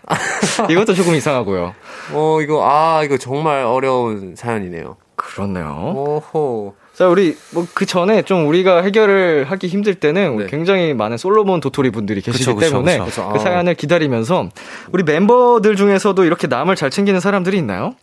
이것도 0.71 0.95
조금 0.95 1.15
이상하고요. 1.15 1.75
어 2.13 2.41
이거 2.43 2.69
아 2.69 3.03
이거 3.03 3.17
정말 3.19 3.65
어려운 3.65 4.35
사연이네요. 4.37 4.97
그렇네요. 5.17 5.93
오호. 5.97 6.75
자, 6.95 7.09
우리 7.09 7.37
뭐 7.53 7.67
그 7.75 7.87
전에 7.87 8.23
좀 8.23 8.47
우리가 8.47 8.83
해결을 8.83 9.51
하기 9.51 9.67
힘들 9.67 9.97
때는 9.97 10.37
네. 10.37 10.47
굉장히 10.47 10.95
많은 10.95 11.17
솔로몬 11.17 11.61
도토리 11.61 11.91
분들이 11.91 12.21
계시기 12.21 12.45
그쵸, 12.45 12.55
그쵸, 12.55 12.71
때문에 12.71 12.99
그쵸. 13.05 13.29
그 13.33 13.37
아. 13.37 13.43
사연을 13.43 13.75
기다리면서 13.75 14.49
우리 14.93 15.03
member들 15.03 15.75
중에서도 15.75 16.23
이렇게 16.25 16.47
남을 16.47 16.77
잘 16.77 16.91
챙기는 16.91 17.19
사람들이 17.19 17.57
있나요? 17.59 17.95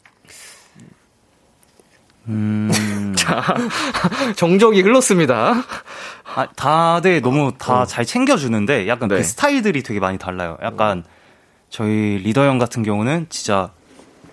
음, 2.27 2.71
자, 3.17 3.43
정적이 4.35 4.81
흘렀습니다. 4.81 5.63
아, 6.35 6.47
다들 6.55 7.21
너무 7.21 7.51
다 7.57 7.85
잘 7.85 8.05
챙겨주는데 8.05 8.87
약간 8.87 9.09
네. 9.09 9.17
그 9.17 9.23
스타일들이 9.23 9.83
되게 9.83 9.99
많이 9.99 10.17
달라요. 10.17 10.57
약간 10.63 11.03
저희 11.71 12.17
리더 12.23 12.45
형 12.45 12.59
같은 12.59 12.83
경우는 12.83 13.25
진짜 13.29 13.71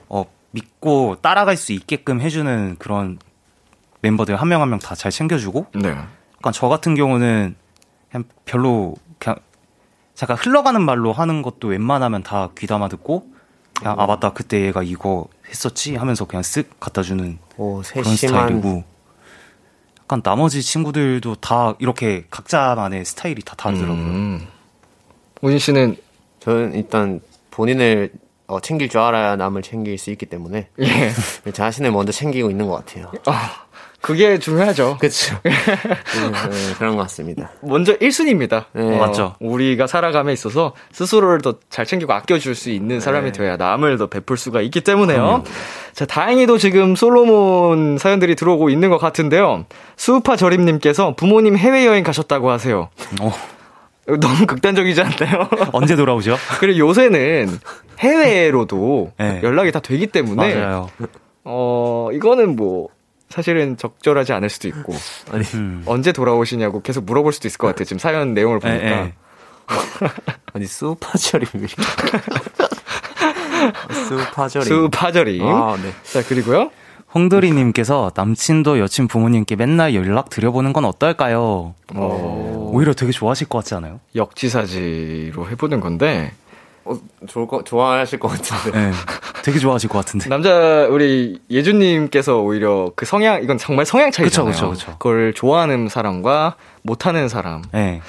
어, 0.08 0.24
믿고 0.50 1.16
따라갈 1.22 1.56
수 1.56 1.72
있게끔 1.72 2.20
해주는 2.20 2.76
그런 2.78 3.18
멤버들 4.02 4.36
한 4.36 4.48
명 4.48 4.60
한 4.60 4.68
명 4.68 4.78
다 4.80 4.94
잘 4.94 5.10
챙겨주고 5.10 5.66
네. 5.74 5.88
약간 5.88 6.52
저 6.52 6.68
같은 6.68 6.94
경우는 6.94 7.54
그냥 8.10 8.24
별로 8.44 8.94
그냥 9.18 9.36
잠깐 10.14 10.36
흘러가는 10.36 10.82
말로 10.82 11.12
하는 11.12 11.42
것도 11.42 11.68
웬만하면 11.68 12.22
다 12.24 12.50
귀담아 12.58 12.88
듣고 12.88 13.26
그냥 13.78 13.98
아 14.00 14.06
맞다 14.06 14.32
그때 14.32 14.60
얘가 14.66 14.82
이거 14.82 15.28
했었지 15.48 15.94
하면서 15.96 16.24
그냥 16.24 16.42
쓱 16.42 16.66
갖다 16.80 17.02
주는 17.02 17.38
오 17.56 17.82
그런 17.82 18.04
세심한 18.04 18.16
스타일이고 18.48 18.84
약간 20.02 20.22
나머지 20.22 20.60
친구들도 20.62 21.36
다 21.36 21.74
이렇게 21.78 22.26
각자만의 22.30 23.04
스타일이 23.04 23.42
다 23.42 23.54
다르더라고요. 23.56 23.96
음. 24.04 24.46
우진 25.42 25.58
씨는 25.60 25.96
저는 26.48 26.74
일단 26.74 27.20
본인을 27.50 28.10
어, 28.46 28.58
챙길 28.60 28.88
줄 28.88 29.00
알아야 29.00 29.36
남을 29.36 29.60
챙길 29.60 29.98
수 29.98 30.10
있기 30.10 30.24
때문에 30.24 30.68
예. 30.80 31.12
자신을 31.52 31.92
먼저 31.92 32.10
챙기고 32.10 32.48
있는 32.50 32.66
것 32.66 32.76
같아요. 32.76 33.12
그게 34.00 34.38
중요하죠. 34.38 34.96
그렇죠. 34.98 35.36
네, 35.42 35.50
그런 36.78 36.96
것 36.96 37.02
같습니다. 37.02 37.50
먼저 37.60 37.94
1순위입니다. 37.98 38.64
네. 38.72 38.96
맞죠. 38.98 39.34
우리가 39.40 39.86
살아감에 39.86 40.32
있어서 40.32 40.72
스스로를 40.92 41.42
더 41.42 41.56
잘 41.68 41.84
챙기고 41.84 42.12
아껴줄 42.14 42.54
수 42.54 42.70
있는 42.70 42.98
사람이 43.00 43.32
네. 43.32 43.38
돼야 43.38 43.56
남을 43.58 43.98
더 43.98 44.06
베풀 44.06 44.38
수가 44.38 44.62
있기 44.62 44.80
때문에요. 44.80 45.44
자, 45.92 46.06
다행히도 46.06 46.56
지금 46.56 46.96
솔로몬 46.96 47.98
사연들이 47.98 48.36
들어오고 48.36 48.70
있는 48.70 48.88
것 48.88 48.96
같은데요. 48.96 49.66
수우파 49.96 50.36
저림님께서 50.36 51.14
부모님 51.14 51.58
해외여행 51.58 52.04
가셨다고 52.04 52.50
하세요. 52.50 52.88
어, 53.20 53.32
너무 54.20 54.46
극단적이지 54.46 55.00
않나요? 55.02 55.48
언제 55.72 55.94
돌아오죠? 55.94 56.36
그리고 56.60 56.78
요새는 56.88 57.58
해외로도 57.98 59.12
네. 59.18 59.40
연락이 59.42 59.70
다 59.70 59.80
되기 59.80 60.06
때문에 60.06 60.54
맞아요. 60.54 60.88
어 61.44 62.08
이거는 62.12 62.56
뭐 62.56 62.88
사실은 63.28 63.76
적절하지 63.76 64.32
않을 64.32 64.48
수도 64.48 64.68
있고 64.68 64.94
아니 65.30 65.44
음. 65.54 65.82
언제 65.86 66.12
돌아오시냐고 66.12 66.80
계속 66.80 67.04
물어볼 67.04 67.32
수도 67.32 67.48
있을 67.48 67.58
것 67.58 67.66
같아요. 67.66 67.84
지금 67.84 67.98
사연 67.98 68.32
내용을 68.32 68.60
예, 68.64 68.68
보니까 68.68 68.86
예. 68.86 69.12
아니 70.54 70.64
수파절임 70.66 71.66
수파절임. 73.90 74.66
수파절임. 74.66 75.46
아 75.46 75.76
네. 75.82 75.92
자 76.02 76.26
그리고요. 76.26 76.70
홍돌이님께서 77.14 78.12
남친도 78.14 78.78
여친 78.78 79.08
부모님께 79.08 79.56
맨날 79.56 79.94
연락 79.94 80.28
드려보는 80.30 80.72
건 80.72 80.84
어떨까요? 80.84 81.74
오 81.94 82.47
히려 82.72 82.94
되게 82.94 83.12
좋아하실 83.12 83.48
것 83.48 83.58
같지 83.58 83.74
않아요? 83.74 84.00
역지사지로 84.14 85.48
해보는 85.50 85.80
건데 85.80 86.32
어, 86.84 86.98
좋을 87.26 87.46
거 87.46 87.62
좋아하실 87.64 88.18
것 88.18 88.28
같은데. 88.28 88.78
네, 88.78 88.92
되게 89.44 89.58
좋아하실 89.58 89.90
것 89.90 89.98
같은데. 89.98 90.28
남자 90.28 90.86
우리 90.90 91.38
예준님께서 91.50 92.38
오히려 92.38 92.92
그 92.96 93.04
성향 93.04 93.42
이건 93.42 93.58
정말 93.58 93.84
성향 93.84 94.10
차이잖아요. 94.10 94.50
그쵸, 94.50 94.70
그쵸, 94.70 94.86
그쵸. 94.86 94.92
그걸 94.98 95.34
좋아하는 95.34 95.88
사람과 95.88 96.56
못하는 96.82 97.28
사람 97.28 97.62
네. 97.72 98.00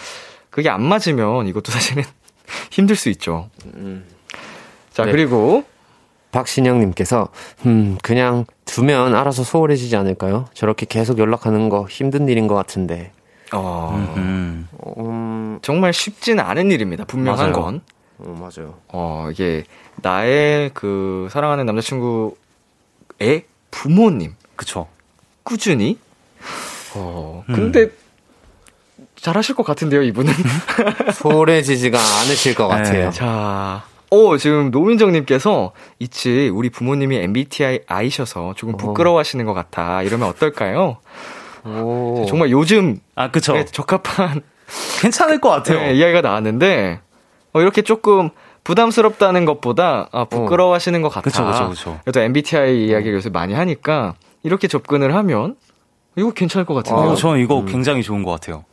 그게 0.49 0.69
안 0.69 0.81
맞으면 0.81 1.47
이것도 1.47 1.71
사실은 1.71 2.03
힘들 2.71 2.95
수 2.95 3.09
있죠. 3.09 3.49
자 4.93 5.05
네. 5.05 5.11
그리고 5.11 5.63
박신영님께서 6.31 7.29
음 7.65 7.97
그냥 8.01 8.45
두면 8.65 9.15
알아서 9.15 9.43
소홀해지지 9.43 9.95
않을까요? 9.95 10.45
저렇게 10.53 10.85
계속 10.87 11.17
연락하는 11.19 11.69
거 11.69 11.85
힘든 11.89 12.27
일인 12.29 12.47
것 12.47 12.55
같은데. 12.55 13.11
어, 13.53 14.13
음. 14.17 14.67
음, 14.97 15.59
정말 15.61 15.93
쉽지는 15.93 16.43
않은 16.43 16.71
일입니다. 16.71 17.05
분명한 17.05 17.51
맞아요. 17.51 17.63
건. 17.65 17.81
어, 18.19 18.37
맞아요. 18.39 18.75
어, 18.89 19.29
이게 19.31 19.63
나의 19.97 20.71
그 20.73 21.27
사랑하는 21.31 21.65
남자친구의 21.65 22.35
부모님 23.71 24.35
그쵸. 24.55 24.87
꾸준히 25.43 25.97
어, 26.95 27.43
음. 27.49 27.55
근데 27.55 27.89
잘하실 29.15 29.55
것 29.55 29.63
같은데요, 29.63 30.01
이분은. 30.03 30.31
소홀해지지가 31.13 31.97
않으실 31.97 32.55
것 32.55 32.67
같아요. 32.67 33.05
네. 33.05 33.11
자, 33.11 33.83
오, 34.11 34.37
지금 34.37 34.71
노민정님께서 34.71 35.73
있지, 35.99 36.49
우리 36.53 36.69
부모님이 36.69 37.17
MBTI 37.17 37.81
아이셔서 37.87 38.53
조금 38.55 38.77
부끄러워하시는 38.77 39.43
것 39.45 39.53
같아. 39.53 40.03
이러면 40.03 40.29
어떨까요? 40.29 40.97
오. 41.65 42.25
정말 42.27 42.49
요즘 42.51 42.99
아, 43.15 43.31
그쵸. 43.31 43.55
에 43.57 43.65
적합한 43.65 44.41
괜찮을 45.01 45.39
것 45.41 45.49
같아요. 45.49 45.79
네, 45.79 45.93
이야기가 45.93 46.21
나왔는데, 46.21 46.99
어, 47.53 47.61
이렇게 47.61 47.81
조금 47.81 48.29
부담스럽다는 48.63 49.45
것보다, 49.45 50.09
아, 50.11 50.25
부끄러워하시는 50.25 51.01
것 51.01 51.09
같아. 51.09 51.21
그쵸, 51.21 51.45
그쵸, 51.45 51.69
그쵸. 51.69 51.99
그래도 52.03 52.19
MBTI 52.21 52.85
이야기를 52.87 53.15
요새 53.15 53.29
많이 53.29 53.53
하니까, 53.53 54.13
이렇게 54.43 54.67
접근을 54.67 55.15
하면, 55.15 55.55
이거 56.15 56.31
괜찮을 56.31 56.65
것 56.65 56.73
같은데요. 56.75 57.11
어, 57.11 57.15
저는 57.15 57.39
이거 57.41 57.63
굉장히 57.65 58.03
좋은 58.03 58.23
것 58.23 58.31
같아요. 58.31 58.65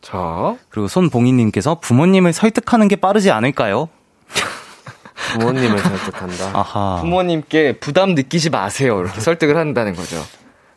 자, 0.00 0.56
그리고 0.68 0.88
손봉희님께서 0.88 1.80
부모님을 1.80 2.32
설득하는 2.32 2.88
게 2.88 2.96
빠르지 2.96 3.30
않을까요? 3.30 3.88
부모님을 5.32 5.78
설득한다. 5.78 6.50
아하. 6.58 7.00
부모님께 7.00 7.78
부담 7.78 8.14
느끼지 8.14 8.50
마세요. 8.50 9.00
이렇게 9.00 9.20
설득을 9.20 9.56
한다는 9.56 9.94
거죠. 9.94 10.16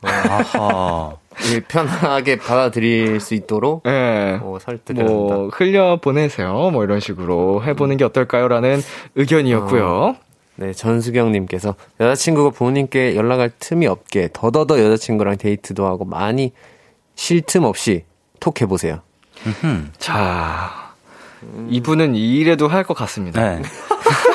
아하. 0.01 1.14
이 1.47 1.61
편하게 1.61 2.37
받아들일 2.37 3.19
수 3.19 3.33
있도록 3.33 3.83
예. 3.87 4.39
어, 4.41 4.57
설득을 4.61 5.03
한다. 5.03 5.13
뭐, 5.13 5.49
흘려 5.53 5.97
보내세요. 6.01 6.69
뭐, 6.71 6.83
이런 6.83 6.99
식으로 6.99 7.63
해보는 7.63 7.97
게 7.97 8.03
어떨까요? 8.03 8.47
라는 8.47 8.81
의견이었고요. 9.15 10.15
네, 10.57 10.73
전수경님께서 10.73 11.75
여자친구가 12.01 12.49
부모님께 12.49 13.15
연락할 13.15 13.51
틈이 13.59 13.87
없게 13.87 14.27
더더더 14.33 14.79
여자친구랑 14.83 15.37
데이트도 15.37 15.85
하고 15.85 16.03
많이 16.03 16.51
쉴 17.15 17.41
틈 17.41 17.63
없이 17.63 18.03
톡 18.41 18.59
해보세요. 18.61 18.99
자, 19.97 20.91
이분은 21.69 22.15
이 22.15 22.35
일에도 22.39 22.67
할 22.67 22.83
것 22.83 22.93
같습니다. 22.95 23.41
네. 23.41 23.61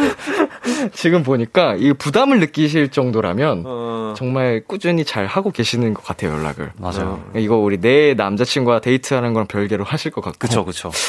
지금 0.92 1.22
보니까 1.22 1.74
이 1.76 1.92
부담을 1.92 2.40
느끼실 2.40 2.90
정도라면 2.90 3.62
어. 3.66 4.14
정말 4.16 4.62
꾸준히 4.66 5.04
잘 5.04 5.26
하고 5.26 5.50
계시는 5.50 5.94
것 5.94 6.04
같아요, 6.04 6.32
연락을. 6.32 6.72
맞아요. 6.78 7.22
이거 7.36 7.56
우리 7.56 7.80
내 7.80 8.14
남자친구와 8.14 8.80
데이트하는 8.80 9.32
거랑 9.32 9.46
별개로 9.46 9.84
하실 9.84 10.10
것 10.10 10.20
같고. 10.22 10.38
그쵸, 10.38 10.64
그쵸. 10.64 10.90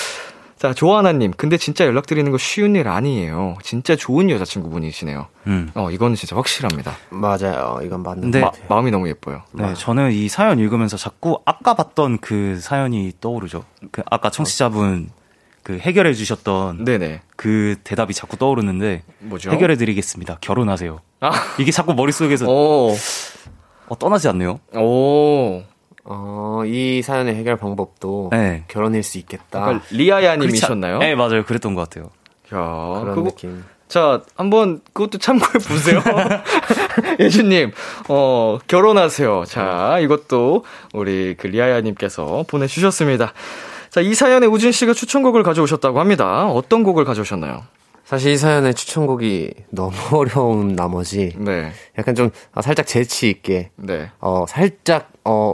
자, 0.64 0.74
조하나님. 0.74 1.32
근데 1.36 1.58
진짜 1.58 1.86
연락드리는 1.86 2.32
거 2.32 2.38
쉬운 2.38 2.78
일 2.78 2.88
아니에요. 2.88 3.58
진짜 3.62 3.98
좋은 3.98 4.30
여자친구분이시네요. 4.30 5.28
음. 5.48 5.72
어, 5.76 5.92
이거는 5.92 6.16
진짜 6.16 6.38
확실합니다. 6.38 6.96
맞아요. 7.10 7.82
이건 7.84 8.02
맞는 8.02 8.32
것 8.32 8.40
마. 8.40 8.52
마음이 8.70 8.90
너무 8.90 9.10
예뻐요. 9.10 9.42
네, 9.52 9.74
저는 9.74 10.14
이 10.14 10.30
사연 10.30 10.60
읽으면서 10.60 10.96
자꾸 10.96 11.42
아까 11.44 11.74
봤던 11.74 12.20
그 12.20 12.58
사연이 12.62 13.12
떠오르죠. 13.20 13.66
그 13.92 14.04
아까 14.10 14.30
청취자분 14.30 15.10
그 15.64 15.78
해결해 15.80 16.14
주셨던 16.14 16.84
네네. 16.84 17.22
그 17.36 17.78
대답이 17.84 18.14
자꾸 18.14 18.38
떠오르는데 18.38 19.03
뭐죠? 19.20 19.49
해결해 19.51 19.76
드리겠습니다. 19.76 20.38
결혼하세요. 20.41 20.99
아, 21.22 21.32
이게 21.57 21.72
자꾸 21.72 21.93
머릿속에서 21.93 22.45
오, 22.49 22.93
어, 23.88 23.97
떠나지 23.97 24.28
않네요. 24.28 24.59
오. 24.76 25.64
어, 26.05 26.64
이 26.66 27.01
사연의 27.01 27.36
해결 27.36 27.55
방법도 27.55 28.30
네. 28.34 28.66
결혼일 28.68 29.03
수 29.03 29.18
있겠다. 29.18 29.64
아까 29.64 29.82
리아야 29.89 30.36
님이셨나요? 30.36 30.99
네, 30.99 31.16
맞아요. 31.16 31.45
그랬던 31.45 31.76
것 31.76 31.89
같아요. 31.89 32.09
야, 32.53 32.99
그런 32.99 33.16
그거, 33.16 33.30
느낌. 33.30 33.64
자, 33.88 34.22
한번 34.36 34.82
그것도 34.91 35.18
참고해 35.18 35.53
보세요. 35.53 36.01
예주님, 37.22 37.72
어, 38.09 38.59
결혼하세요. 38.68 39.45
자, 39.45 39.99
이것도 40.01 40.66
우리 40.93 41.36
그 41.38 41.47
리아야 41.47 41.80
님께서 41.80 42.43
보내 42.49 42.68
주셨습니다. 42.68 43.34
자, 43.94 44.02
이 44.02 44.16
사연에 44.16 44.48
우진 44.48 44.72
씨가 44.72 44.94
추천곡을 44.94 45.44
가져오셨다고 45.44 46.00
합니다. 46.00 46.48
어떤 46.48 46.82
곡을 46.82 47.06
가져오셨나요? 47.06 47.62
사실 48.04 48.32
이 48.32 48.38
사연의 48.38 48.74
추천곡이 48.74 49.54
너무 49.70 49.94
어려운 50.18 50.76
나머지 50.76 51.36
네, 51.38 51.72
약간 52.00 52.16
좀 52.16 52.32
아, 52.56 52.64
살짝 52.64 52.88
재치 52.88 53.30
있게 53.30 53.70
네. 53.76 54.10
어 54.20 54.46
살짝 54.48 55.12
어 55.24 55.54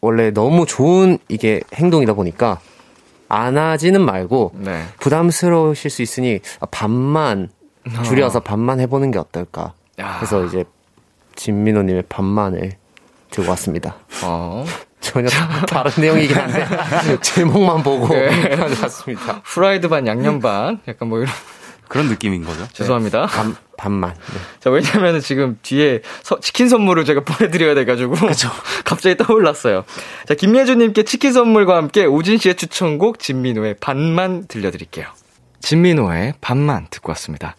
원래 0.00 0.32
너무 0.32 0.66
좋은 0.66 1.18
이게 1.28 1.60
행동이다 1.72 2.14
보니까 2.14 2.58
안 3.28 3.56
하지는 3.56 4.04
말고 4.04 4.54
네. 4.56 4.82
부담스러우실 4.98 5.88
수 5.88 6.02
있으니 6.02 6.40
아, 6.58 6.66
반만 6.66 7.48
줄여서 8.04 8.40
반만 8.40 8.80
해보는 8.80 9.12
게 9.12 9.20
어떨까. 9.20 9.72
야. 10.00 10.16
그래서 10.16 10.44
이제 10.44 10.64
진민호님의 11.36 12.06
반만을 12.08 12.72
들고 13.38 13.50
왔습니다. 13.50 13.94
어, 14.24 14.64
전혀 15.00 15.28
다른 15.68 15.92
내용이긴 15.96 16.36
한데 16.36 16.66
제목만 17.22 17.82
보고 17.84 18.08
네. 18.08 18.50
가져왔습니다. 18.56 19.42
프라이드 19.42 19.88
반 19.88 20.06
양념 20.08 20.40
반 20.40 20.80
약간 20.88 21.08
뭐 21.08 21.18
이런 21.20 21.30
그런 21.86 22.08
느낌인 22.08 22.44
거죠. 22.44 22.66
죄송합니다. 22.74 23.26
반 23.26 23.54
반만. 23.76 24.12
네. 24.14 24.40
자 24.58 24.70
왜냐면 24.70 25.14
은 25.14 25.20
지금 25.20 25.56
뒤에 25.62 26.02
서- 26.22 26.40
치킨 26.40 26.68
선물을 26.68 27.04
제가 27.04 27.22
보내드려야 27.22 27.74
돼가지고 27.76 28.14
갑자기 28.84 29.16
떠올랐어요. 29.16 29.84
자 30.26 30.34
김예주님께 30.34 31.04
치킨 31.04 31.32
선물과 31.32 31.76
함께 31.76 32.04
오진 32.04 32.38
씨의 32.38 32.56
추천곡 32.56 33.20
진민호의 33.20 33.76
반만 33.80 34.48
들려드릴게요. 34.48 35.06
진민호의 35.60 36.34
반만 36.40 36.88
듣고 36.90 37.10
왔습니다. 37.12 37.54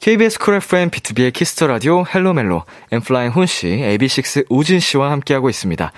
KBS 0.00 0.38
쿨 0.38 0.54
FM 0.56 0.90
B2B의 0.90 1.32
키스터 1.32 1.66
라디오 1.66 2.04
헬로멜로 2.04 2.64
엔플라잉 2.92 3.32
훈 3.32 3.46
씨, 3.46 3.66
AB6IX 3.66 4.46
우진 4.48 4.78
씨와 4.78 5.10
함께하고 5.10 5.50
있습니다. 5.50 5.92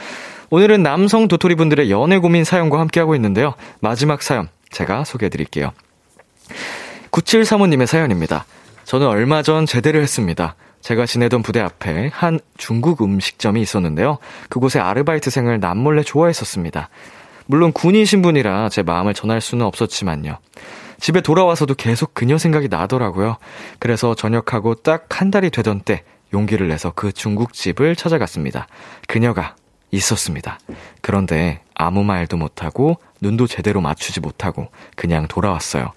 오늘은 0.50 0.82
남성 0.82 1.28
도토리 1.28 1.56
분들의 1.56 1.90
연애 1.90 2.18
고민 2.18 2.44
사연과 2.44 2.80
함께하고 2.80 3.14
있는데요. 3.16 3.54
마지막 3.80 4.22
사연 4.22 4.48
제가 4.70 5.04
소개해 5.04 5.28
드릴게요. 5.28 5.72
9735님의 7.10 7.86
사연입니다. 7.86 8.46
저는 8.84 9.06
얼마 9.06 9.42
전 9.42 9.66
제대를 9.66 10.00
했습니다. 10.00 10.54
제가 10.80 11.04
지내던 11.04 11.42
부대 11.42 11.60
앞에 11.60 12.10
한 12.14 12.40
중국 12.56 13.02
음식점이 13.02 13.60
있었는데요. 13.60 14.18
그곳에 14.48 14.78
아르바이트생을 14.78 15.60
남몰래 15.60 16.02
좋아했었습니다. 16.04 16.88
물론 17.46 17.72
군인 17.72 18.04
신 18.04 18.22
분이라 18.22 18.68
제 18.68 18.82
마음을 18.82 19.12
전할 19.12 19.40
수는 19.40 19.66
없었지만요. 19.66 20.38
집에 21.00 21.20
돌아와서도 21.20 21.74
계속 21.74 22.14
그녀 22.14 22.38
생각이 22.38 22.68
나더라고요. 22.68 23.36
그래서 23.78 24.14
전역하고 24.14 24.76
딱 24.76 25.06
한 25.18 25.30
달이 25.30 25.50
되던 25.50 25.80
때 25.80 26.04
용기를 26.32 26.68
내서 26.68 26.92
그 26.94 27.10
중국집을 27.12 27.96
찾아갔습니다. 27.96 28.66
그녀가 29.08 29.56
있었습니다. 29.90 30.58
그런데 31.00 31.60
아무 31.74 32.04
말도 32.04 32.36
못하고 32.36 32.98
눈도 33.20 33.46
제대로 33.46 33.80
맞추지 33.80 34.20
못하고 34.20 34.68
그냥 34.94 35.26
돌아왔어요. 35.26 35.92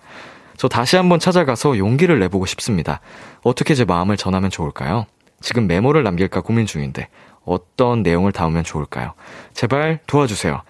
저 0.58 0.68
다시 0.68 0.95
한번 0.95 1.20
찾아가서 1.20 1.78
용기를 1.78 2.20
내보고 2.20 2.45
싶습니다. 2.45 2.99
어떻게 3.43 3.76
제 3.76 3.86
마음을 3.86 4.18
전하면 4.18 4.49
좋을까요? 4.49 5.06
지금 5.39 5.68
메모를 5.68 6.04
남길까 6.04 6.41
고민 6.41 6.66
중인데 6.66 7.08
어떤 7.45 8.04
내용을 8.04 8.32
담으면 8.32 8.64
좋을까요? 8.64 9.14
제발 9.54 9.99
도와주세요. 10.08 10.62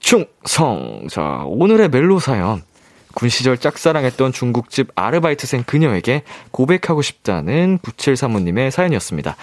충성! 0.00 1.06
자, 1.10 1.42
오늘의 1.46 1.90
멜로 1.90 2.18
사연. 2.18 2.62
군 3.14 3.28
시절 3.28 3.58
짝사랑했던 3.58 4.32
중국집 4.32 4.88
아르바이트생 4.94 5.64
그녀에게 5.66 6.22
고백하고 6.50 7.02
싶다는 7.02 7.78
9735님의 7.78 8.70
사연이었습니다. 8.70 9.36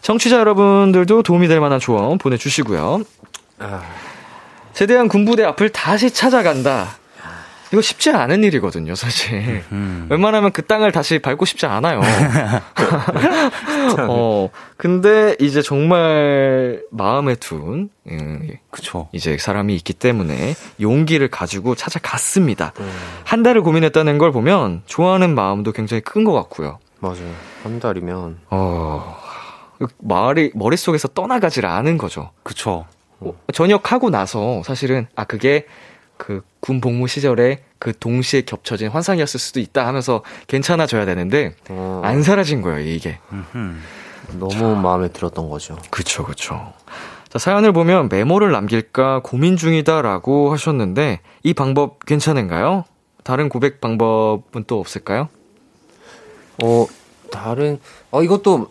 청취자 0.00 0.38
여러분들도 0.38 1.22
도움이 1.22 1.48
될 1.48 1.60
만한 1.60 1.78
조언 1.78 2.18
보내주시고요. 2.18 3.02
제대한 4.72 5.08
군부대 5.08 5.44
앞을 5.44 5.70
다시 5.70 6.10
찾아간다. 6.10 6.96
이거 7.72 7.80
쉽지 7.80 8.10
않은 8.10 8.42
일이거든요, 8.44 8.94
사실. 8.96 9.62
웬만하면 10.08 10.50
그 10.52 10.62
땅을 10.66 10.90
다시 10.92 11.18
밟고 11.20 11.44
싶지 11.44 11.66
않아요. 11.66 12.00
어, 14.08 14.50
근데 14.76 15.36
이제 15.38 15.62
정말 15.62 16.82
마음에 16.90 17.34
둔, 17.36 17.90
음, 18.10 18.48
그쵸. 18.70 19.08
이제 19.12 19.36
사람이 19.38 19.74
있기 19.76 19.92
때문에 19.92 20.54
용기를 20.80 21.28
가지고 21.28 21.74
찾아갔습니다. 21.74 22.72
한 23.24 23.42
달을 23.42 23.62
고민했다는 23.62 24.18
걸 24.18 24.32
보면 24.32 24.82
좋아하는 24.86 25.34
마음도 25.34 25.72
굉장히 25.72 26.00
큰 26.00 26.20
것 26.24 26.32
같고요. 26.34 26.78
맞아요. 26.98 27.32
한 27.62 27.80
달이면 27.80 28.40
어, 28.50 29.16
말이, 29.98 30.50
머릿속에서 30.54 31.08
떠나가질 31.08 31.64
않은 31.64 31.96
거죠. 31.98 32.30
그쵸. 32.42 32.84
어, 33.20 33.32
전역하고 33.54 34.10
나서 34.10 34.62
사실은, 34.64 35.06
아, 35.16 35.24
그게 35.24 35.66
그 36.18 36.42
군 36.60 36.80
복무 36.80 37.08
시절에 37.08 37.62
그 37.78 37.98
동시에 37.98 38.42
겹쳐진 38.42 38.88
환상이었을 38.88 39.40
수도 39.40 39.60
있다 39.60 39.86
하면서 39.86 40.22
괜찮아져야 40.46 41.06
되는데, 41.06 41.54
어, 41.70 42.02
안 42.04 42.22
사라진 42.22 42.60
거예요, 42.60 42.80
이게. 42.80 43.18
음흠. 43.32 43.76
너무 44.38 44.76
마음에 44.76 45.08
들었던 45.08 45.48
거죠. 45.48 45.78
그쵸, 45.90 46.24
그쵸. 46.24 46.72
자, 47.28 47.38
사연을 47.38 47.72
보면 47.72 48.08
메모를 48.10 48.52
남길까 48.52 49.20
고민 49.24 49.56
중이다라고 49.56 50.52
하셨는데, 50.52 51.20
이 51.42 51.54
방법 51.54 52.04
괜찮은가요? 52.04 52.84
다른 53.24 53.48
고백 53.48 53.80
방법은 53.80 54.64
또 54.66 54.80
없을까요? 54.80 55.28
어 56.62 56.86
다른 57.30 57.78
어 58.10 58.22
이것도 58.22 58.70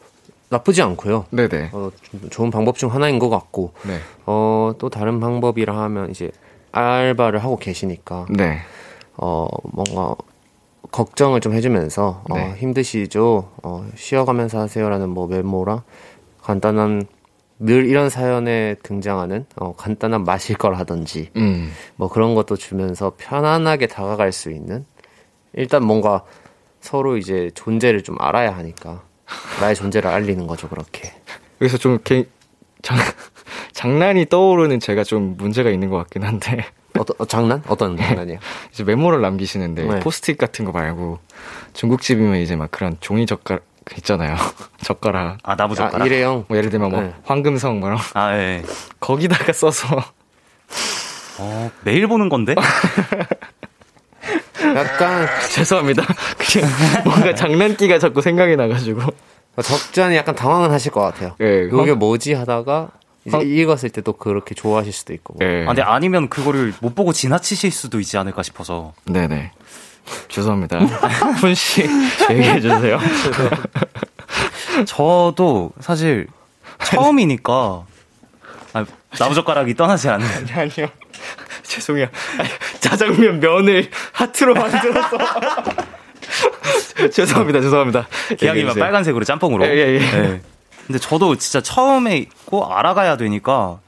나쁘지 0.50 0.82
않고요. 0.82 1.26
네네. 1.32 1.70
어, 1.72 1.92
좀 2.02 2.30
좋은 2.30 2.52
방법 2.52 2.78
중 2.78 2.94
하나인 2.94 3.20
것 3.20 3.30
같고, 3.30 3.74
네. 3.84 4.00
어, 4.26 4.74
또 4.80 4.90
다른 4.90 5.20
방법이라 5.20 5.76
하면 5.78 6.12
이제 6.12 6.32
알바를 6.72 7.44
하고 7.44 7.58
계시니까, 7.58 8.28
네. 8.30 8.60
어, 9.18 9.48
뭔가 9.64 10.16
걱정을 10.92 11.42
좀 11.42 11.54
해주면서, 11.54 12.24
네. 12.34 12.42
어, 12.42 12.56
힘드시죠? 12.56 13.52
어, 13.64 13.88
쉬어가면서 13.96 14.60
하세요라는 14.60 15.10
뭐 15.10 15.28
메모랑 15.28 15.82
간단한, 16.42 17.06
늘 17.60 17.86
이런 17.86 18.10
사연에 18.10 18.76
등장하는, 18.84 19.46
어, 19.58 19.76
간단한 19.76 20.24
마실 20.24 20.58
거라든지, 20.58 21.30
음. 21.36 21.72
뭐 21.98 22.08
그런 22.08 22.34
것도 22.34 22.56
주면서 22.56 23.14
편안하게 23.18 23.88
다가갈 23.88 24.32
수 24.32 24.50
있는, 24.52 24.86
일단 25.54 25.84
뭔가 25.84 26.24
서로 26.80 27.18
이제 27.18 27.52
존재를 27.56 28.04
좀 28.04 28.16
알아야 28.20 28.56
하니까, 28.56 29.04
나의 29.60 29.76
존재를 29.76 30.10
알리는 30.10 30.48
거죠, 30.48 30.70
그렇게. 30.70 31.12
여기서 31.62 31.78
좀 31.78 32.00
개, 32.04 32.26
장, 32.82 32.98
장난이 33.80 34.26
떠오르는 34.26 34.82
제가 34.82 35.06
좀 35.06 35.38
문제가 35.38 35.70
있는 35.70 35.90
것 35.90 35.96
같긴 36.00 36.24
한데, 36.24 36.66
어떤, 36.98 37.16
어, 37.18 37.24
장난? 37.26 37.64
어떤 37.70 37.96
장난이에요? 37.96 38.38
이제 38.74 38.84
메모를 38.84 39.22
남기시는데, 39.22 39.84
네. 39.86 40.00
포스트잇 40.02 40.38
같은 40.38 40.66
거 40.66 40.74
말고, 40.74 41.20
중국집이면 41.72 42.42
이제 42.42 42.58
막 42.58 42.72
그런 42.72 42.98
종이 43.00 43.26
젓가락 43.26 43.64
있잖아요. 44.00 44.36
젓가락. 44.84 45.38
아, 45.44 45.56
나무 45.56 45.76
아, 45.76 45.76
젓가락. 45.78 46.08
일회용. 46.08 46.44
뭐 46.50 46.58
예를 46.58 46.70
들면 46.72 46.90
뭐, 46.90 47.00
네. 47.00 47.14
황금성 47.24 47.80
뭐. 47.80 47.96
아, 48.16 48.38
예. 48.38 48.64
거기다가 49.00 49.54
써서, 49.54 49.88
어, 51.38 51.72
매일 51.86 52.08
보는 52.08 52.28
건데? 52.28 52.56
약간 54.76 55.26
죄송합니다. 55.54 56.04
그냥 56.38 56.70
뭔가 57.06 57.34
장난기가 57.34 57.98
자꾸 57.98 58.22
생각이 58.22 58.58
나가지고. 58.58 59.04
적잖이 59.64 60.18
약간 60.18 60.36
당황은 60.36 60.70
하실 60.70 60.92
것 60.92 61.00
같아요. 61.00 61.36
예, 61.42 61.70
이게 61.72 61.94
뭐지 61.94 62.34
하다가 62.34 62.92
이제 63.26 63.36
황- 63.38 63.46
읽었을 63.48 63.90
때또 63.90 64.14
그렇게 64.14 64.56
좋아하실 64.56 64.94
수도 64.94 65.14
있고. 65.14 65.36
뭐. 65.40 65.48
예. 65.48 65.64
아, 65.64 65.68
근데 65.68 65.82
아니면 65.82 66.30
그거를 66.30 66.74
못 66.82 66.96
보고 66.96 67.12
지나치실 67.14 67.72
수도 67.72 68.00
있지 68.00 68.18
않을까 68.18 68.44
싶어서. 68.44 68.94
네네. 69.06 69.52
죄송합니다. 70.30 70.80
훈씨, 71.40 71.88
얘기해 72.32 72.60
주세요. 72.62 73.00
저도 74.86 75.72
사실 75.80 76.28
처음이니까 76.84 77.86
아, 78.74 78.86
나무젓가락이 79.20 79.74
떠나지 79.76 80.10
않는. 80.10 80.26
아니요. 80.54 80.88
죄송해요. 81.64 82.08
아니, 82.38 82.50
짜장면 82.80 83.40
면을 83.40 83.90
하트로 84.14 84.54
만들어서. 84.54 85.18
죄송합니다, 87.12 87.62
죄송합니다. 87.62 88.08
기왕이면. 88.38 88.76
빨간색으로 88.76 89.26
짬뽕으로. 89.26 89.66
예, 89.66 89.70
예, 89.72 89.94
예. 89.96 90.00
네. 90.00 90.42
근데 90.90 90.98
저도 90.98 91.36
진짜 91.36 91.62
처음에 91.62 92.18
있고 92.18 92.66
알아가야 92.66 93.16
되니까 93.16 93.80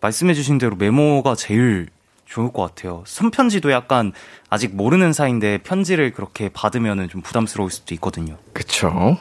말씀해주신 0.00 0.58
대로 0.58 0.76
메모가 0.76 1.34
제일 1.34 1.88
좋을 2.24 2.52
것 2.52 2.62
같아요. 2.62 3.02
손편지도 3.04 3.72
약간 3.72 4.12
아직 4.48 4.76
모르는 4.76 5.12
사이인데 5.12 5.58
편지를 5.64 6.12
그렇게 6.12 6.48
받으면 6.48 7.08
좀 7.08 7.20
부담스러울 7.20 7.72
수도 7.72 7.94
있거든요. 7.94 8.36
그쵸. 8.52 9.18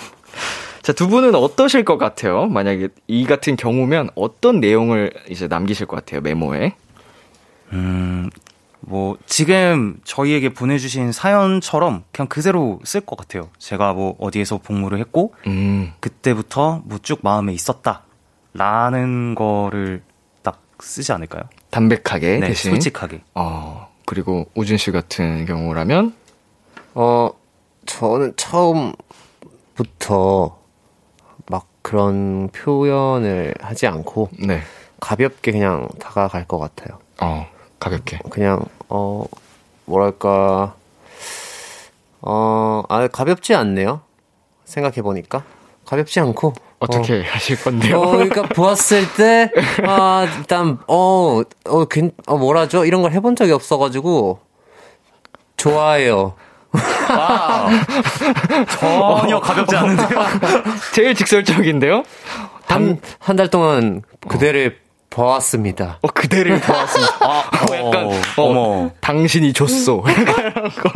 자, 0.80 0.94
두 0.94 1.08
분은 1.08 1.34
어떠실 1.34 1.84
것 1.84 1.98
같아요? 1.98 2.46
만약에 2.46 2.88
이 3.06 3.26
같은 3.26 3.56
경우면 3.56 4.08
어떤 4.14 4.58
내용을 4.58 5.12
이제 5.28 5.48
남기실 5.48 5.84
것 5.84 5.96
같아요, 5.96 6.22
메모에? 6.22 6.74
음, 7.74 8.30
뭐, 8.88 9.16
지금 9.26 9.98
저희에게 10.04 10.54
보내주신 10.54 11.10
사연처럼 11.12 12.04
그냥 12.12 12.28
그대로 12.28 12.78
쓸 12.84 13.00
것 13.00 13.16
같아요. 13.18 13.48
제가 13.58 13.92
뭐 13.92 14.14
어디에서 14.20 14.58
복무를 14.58 14.98
했고, 15.00 15.34
음, 15.48 15.92
그때부터 16.00 16.82
뭐 16.84 16.98
쭉 17.02 17.18
마음에 17.22 17.52
있었다. 17.52 18.02
라는 18.54 19.34
거를 19.34 20.02
딱 20.42 20.62
쓰지 20.80 21.12
않을까요? 21.12 21.42
담백하게 21.70 22.38
네, 22.38 22.46
대신. 22.48 22.70
솔직하게. 22.70 23.22
어, 23.34 23.88
그리고 24.06 24.46
우진 24.54 24.76
씨 24.76 24.92
같은 24.92 25.44
경우라면 25.46 26.14
어, 26.94 27.30
저는 27.86 28.34
처음부터 29.74 30.58
막 31.50 31.66
그런 31.82 32.48
표현을 32.48 33.54
하지 33.60 33.86
않고 33.86 34.30
네. 34.38 34.60
가볍게 35.00 35.52
그냥 35.52 35.88
다가갈 36.00 36.46
것 36.46 36.58
같아요. 36.58 36.98
어, 37.20 37.46
가볍게. 37.78 38.18
그냥, 38.30 38.64
어, 38.88 39.24
뭐랄까, 39.84 40.74
어, 42.22 42.82
아, 42.88 43.08
가볍지 43.08 43.54
않네요. 43.54 44.00
생각해보니까. 44.64 45.44
가볍지 45.84 46.20
않고. 46.20 46.52
어떻게 46.78 47.22
하실 47.22 47.58
건데요? 47.62 47.98
어, 48.00 48.10
그러니까 48.10 48.42
보았을 48.42 49.10
때, 49.14 49.50
아, 49.86 50.26
일단, 50.38 50.78
어, 50.88 51.40
어, 51.64 51.84
괜, 51.86 52.10
어, 52.26 52.36
뭐라죠? 52.36 52.84
이런 52.84 53.00
걸 53.02 53.12
해본 53.12 53.34
적이 53.36 53.52
없어가지고, 53.52 54.40
좋아해요. 55.56 56.34
전혀 58.78 59.40
가볍지 59.40 59.74
않은데요? 59.76 60.08
제일 60.92 61.14
직설적인데요? 61.14 62.02
한, 62.66 63.00
한 63.18 63.36
달 63.36 63.48
동안 63.48 64.02
그대를 64.28 64.78
보았습니다. 65.10 65.98
어, 66.02 66.08
그대를 66.08 66.60
보았습니다. 66.60 67.16
아, 67.24 67.38
어, 67.70 67.74
약간, 67.74 68.06
어, 68.06 68.42
어머. 68.42 68.90
당신이 69.00 69.52
줬어. 69.52 70.02
약간 70.08 70.52
이런 70.52 70.70
거. 70.70 70.90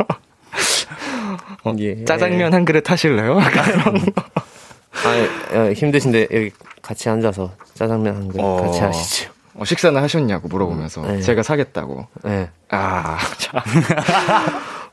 어, 1.63 1.75
예. 1.79 2.03
짜장면 2.05 2.53
한 2.53 2.65
그릇 2.65 2.89
하실래요? 2.89 3.39
약간 3.41 3.69
이런 3.69 4.05
거. 4.05 4.23
아, 4.23 5.57
어, 5.57 5.71
힘드신데 5.73 6.27
여기 6.31 6.51
같이 6.81 7.09
앉아서 7.09 7.51
짜장면 7.73 8.15
한 8.15 8.27
그릇 8.27 8.43
어. 8.43 8.61
같이 8.61 8.79
하시죠. 8.79 9.31
어, 9.55 9.65
식사는 9.65 10.01
하셨냐고 10.01 10.47
물어보면서 10.47 11.01
네. 11.01 11.21
제가 11.21 11.43
사겠다고. 11.43 12.07
네. 12.23 12.49
아, 12.69 13.17
자. 13.37 13.63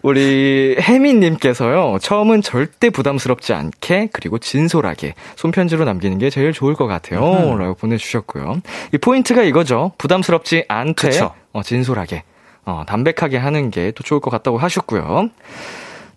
우리 0.02 0.76
혜민님께서요, 0.80 1.98
처음은 2.00 2.40
절대 2.42 2.88
부담스럽지 2.90 3.52
않게, 3.52 4.10
그리고 4.12 4.38
진솔하게, 4.38 5.14
손편지로 5.36 5.84
남기는 5.84 6.18
게 6.18 6.30
제일 6.30 6.52
좋을 6.52 6.74
것 6.74 6.86
같아요. 6.86 7.20
라고 7.58 7.74
보내주셨고요. 7.74 8.60
이 8.94 8.98
포인트가 8.98 9.42
이거죠. 9.42 9.92
부담스럽지 9.98 10.66
그쵸. 11.10 11.34
어, 11.52 11.62
진솔하게, 11.62 12.22
어, 12.64 12.84
담백하게 12.86 13.38
하는 13.38 13.70
게 13.70 13.90
또 13.92 14.04
좋을 14.04 14.20
것 14.20 14.30
같다고 14.30 14.58
하셨고요. 14.58 15.30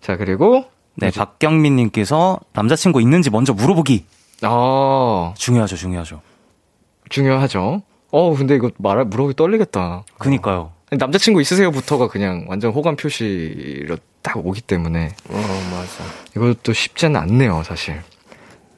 자, 0.00 0.16
그리고, 0.16 0.64
네, 0.94 1.10
박경민님께서 1.10 2.38
남자친구 2.52 3.00
있는지 3.00 3.30
먼저 3.30 3.52
물어보기. 3.52 4.04
어, 4.44 5.34
중요하죠, 5.36 5.76
중요하죠. 5.76 6.20
중요하죠. 7.08 7.82
어, 8.10 8.34
근데 8.36 8.54
이거 8.54 8.70
말, 8.78 9.04
물어보기 9.04 9.34
떨리겠다. 9.34 10.04
그니까요. 10.18 10.72
남자친구 10.98 11.40
있으세요부터가 11.40 12.08
그냥 12.08 12.44
완전 12.48 12.72
호감 12.72 12.96
표시로 12.96 13.96
딱 14.20 14.44
오기 14.44 14.62
때문에 14.62 15.14
어, 15.28 15.34
맞아. 15.34 16.04
이것도 16.36 16.72
쉽지는 16.72 17.16
않네요, 17.16 17.62
사실. 17.64 18.00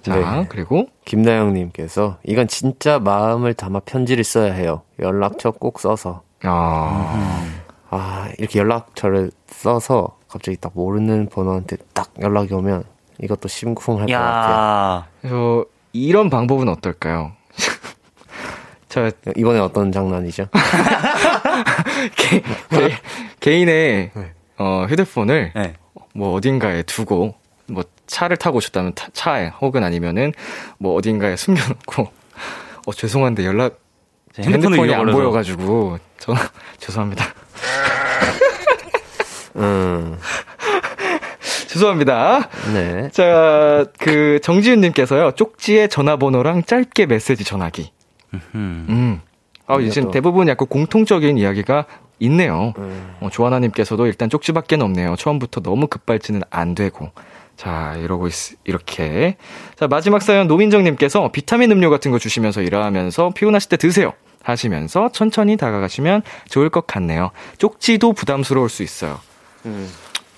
자, 0.03 0.17
네. 0.17 0.47
그리고 0.49 0.87
김나영님께서 1.07 2.19
이건 2.25 2.47
진짜 2.47 2.99
마음을 2.99 3.55
담아 3.55 3.81
편지를 3.81 4.23
써야 4.23 4.53
해요. 4.53 4.83
연락처 5.01 5.51
꼭 5.51 5.81
써서. 5.81 6.23
아, 6.43 7.43
아, 7.91 8.29
이렇게 8.39 8.59
연락처를 8.59 9.31
써서 9.49 10.19
갑자기 10.29 10.59
딱 10.61 10.73
모르는 10.75 11.31
번호한테 11.31 11.79
딱 11.95 12.13
연락이 12.21 12.53
오면 12.53 12.85
이것도 13.23 13.49
심쿵할 13.49 14.07
것 14.07 14.13
같아요. 14.13 14.55
야 14.55 15.07
그래서 15.21 15.65
이런 15.93 16.29
방법은 16.29 16.69
어떨까요? 16.69 17.33
저 18.89 19.11
이번에 19.37 19.59
어떤 19.59 19.91
장난이죠? 19.91 20.49
개, 22.17 22.41
개, 22.71 22.95
개인의 23.41 24.11
네. 24.15 24.33
어, 24.59 24.87
휴대폰을 24.89 25.53
네. 25.55 25.75
뭐 26.15 26.35
어딘가에 26.35 26.83
두고 26.83 27.35
뭐 27.67 27.85
차를 28.07 28.37
타고 28.37 28.59
오셨다면 28.59 28.95
타- 28.95 29.09
차에 29.13 29.49
혹은 29.61 29.83
아니면은 29.85 30.33
뭐 30.79 30.95
어딘가에 30.95 31.37
숨겨놓고 31.37 32.09
어 32.87 32.93
죄송한데 32.93 33.45
연락 33.47 33.81
핸드폰이 34.39 34.93
안. 34.95 35.07
보여가지고 35.11 35.99
저 36.19 36.35
죄송합니다 36.79 37.25
음, 39.57 40.19
죄송합니다 41.69 42.49
네. 42.73 43.09
자 43.13 43.87
그 43.99 44.39
정지윤님께서요 44.43 45.33
쪽지에 45.33 45.89
전화번호랑 45.89 46.65
짧게 46.65 47.07
메시지 47.07 47.45
전화기 47.45 47.91
음. 48.55 49.21
음. 49.67 49.73
아, 49.73 49.91
지금 49.91 50.11
대부분 50.11 50.49
약간 50.49 50.69
공통적인 50.69 51.39
이야기가 51.39 51.87
있네요. 52.21 52.75
음. 52.79 53.15
어, 53.21 53.29
조하나님께서도 53.31 54.07
일단 54.07 54.31
쪽지밖에 54.31 54.77
없네요. 54.77 55.17
처음부터 55.17 55.61
너무 55.61 55.87
급발진은 55.87 56.43
안 56.51 56.75
되고. 56.75 57.11
자, 57.57 57.95
이러고 57.99 58.27
있, 58.27 58.33
이렇게. 58.65 59.37
자, 59.77 59.87
마지막 59.87 60.23
사연 60.23 60.49
노민정님께서 60.49 61.31
비타민 61.33 61.71
음료 61.71 61.91
같은 61.91 62.11
거 62.11 62.19
주시면서 62.19 62.63
일하면서 62.63 63.31
피곤하실 63.31 63.71
때 63.71 63.77
드세요. 63.77 64.13
하시면서 64.43 65.11
천천히 65.13 65.57
다가가시면 65.57 66.23
좋을 66.51 66.69
것 66.69 66.87
같네요. 66.87 67.31
쪽지도 67.59 68.13
부담스러울 68.13 68.69
수 68.69 68.83
있어요. 68.83 69.19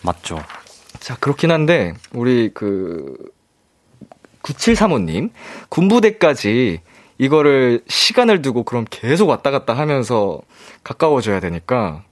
맞죠. 0.02 0.38
자, 1.00 1.16
그렇긴 1.16 1.50
한데, 1.50 1.94
우리 2.12 2.50
그, 2.54 3.16
9735님, 4.42 5.30
군부대까지 5.68 6.80
이거를 7.18 7.82
시간을 7.88 8.42
두고 8.42 8.62
그럼 8.64 8.84
계속 8.90 9.28
왔다 9.28 9.50
갔다 9.50 9.74
하면서 9.74 10.40
가까워져야 10.84 11.40
되니까, 11.40 12.02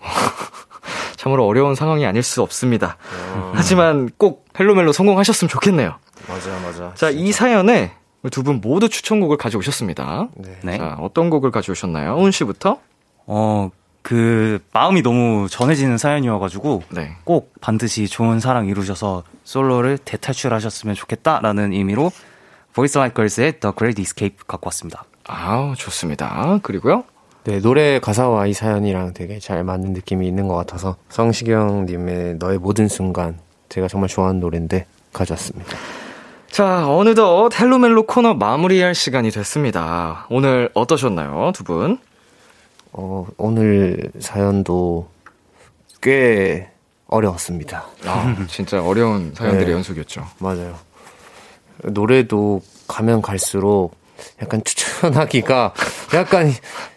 참으로 1.16 1.46
어려운 1.46 1.74
상황이 1.74 2.06
아닐 2.06 2.22
수 2.22 2.42
없습니다. 2.42 2.96
하지만 3.52 4.10
꼭 4.16 4.46
헬로멜로 4.58 4.92
성공하셨으면 4.92 5.48
좋겠네요. 5.48 5.96
맞아, 6.28 6.50
맞아. 6.62 6.92
자, 6.94 7.10
이 7.10 7.32
사연에 7.32 7.92
두 8.30 8.42
분 8.42 8.60
모두 8.60 8.88
추천곡을 8.88 9.36
가져오셨습니다. 9.36 10.28
네. 10.36 10.58
네. 10.62 10.78
자, 10.78 10.96
어떤 11.00 11.30
곡을 11.30 11.50
가져오셨나요? 11.50 12.16
훈 12.16 12.30
씨부터? 12.30 12.78
어, 13.26 13.70
그, 14.02 14.60
마음이 14.72 15.02
너무 15.02 15.46
전해지는 15.50 15.98
사연이어가지고, 15.98 16.82
네. 16.90 17.16
꼭 17.24 17.52
반드시 17.60 18.08
좋은 18.08 18.40
사랑 18.40 18.66
이루셔서 18.66 19.22
솔로를 19.44 19.98
대탈출하셨으면 19.98 20.94
좋겠다라는 20.94 21.72
의미로, 21.72 22.10
Boys 22.72 22.98
Like 22.98 23.14
Girls의 23.14 23.60
The 23.60 23.74
Great 23.76 24.00
Escape 24.00 24.38
갖고 24.46 24.68
왔습니다. 24.68 25.04
아우, 25.26 25.74
좋습니다. 25.76 26.58
그리고요. 26.62 27.04
네, 27.44 27.58
노래 27.60 27.98
가사와 28.00 28.46
이 28.46 28.52
사연이랑 28.52 29.14
되게 29.14 29.38
잘 29.38 29.64
맞는 29.64 29.92
느낌이 29.92 30.26
있는 30.26 30.46
것 30.46 30.54
같아서 30.56 30.96
성시경님의 31.08 32.36
너의 32.38 32.58
모든 32.58 32.86
순간 32.88 33.38
제가 33.68 33.88
정말 33.88 34.08
좋아하는 34.08 34.40
노래인데 34.40 34.86
가져왔습니다. 35.12 35.76
자, 36.50 36.88
어느덧 36.88 37.50
헬로멜로 37.58 38.06
코너 38.06 38.34
마무리할 38.34 38.94
시간이 38.94 39.30
됐습니다. 39.30 40.26
오늘 40.28 40.70
어떠셨나요, 40.74 41.52
두 41.54 41.64
분? 41.64 41.98
어, 42.92 43.26
오늘 43.36 44.10
사연도 44.18 45.08
꽤 46.02 46.70
어려웠습니다. 47.06 47.86
아, 48.04 48.36
진짜 48.48 48.82
어려운 48.82 49.32
사연들의 49.34 49.66
네. 49.66 49.72
연속이었죠. 49.72 50.26
맞아요. 50.38 50.76
노래도 51.84 52.62
가면 52.88 53.22
갈수록 53.22 53.92
약간 54.42 54.62
추천하기가 54.64 55.74
약간 56.14 56.52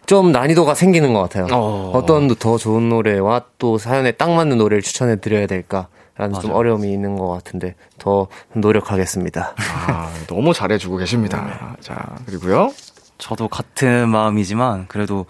좀 0.05 0.31
난이도가 0.31 0.75
생기는 0.75 1.13
것 1.13 1.21
같아요. 1.21 1.47
어. 1.51 1.91
어. 1.93 2.05
떤더 2.05 2.57
좋은 2.57 2.89
노래와 2.89 3.45
또 3.57 3.77
사연에 3.77 4.11
딱 4.11 4.31
맞는 4.31 4.57
노래를 4.57 4.81
추천해 4.81 5.19
드려야 5.19 5.47
될까 5.47 5.87
라는 6.15 6.39
좀 6.39 6.51
어려움이 6.51 6.91
있는 6.91 7.17
것 7.17 7.27
같은데 7.29 7.75
더 7.97 8.27
노력하겠습니다. 8.53 9.55
아, 9.87 10.11
너무 10.27 10.53
잘해주고 10.53 10.97
계십니다. 10.97 11.75
자, 11.79 12.15
그리고요. 12.25 12.71
저도 13.17 13.47
같은 13.47 14.09
마음이지만, 14.09 14.87
그래도 14.87 15.25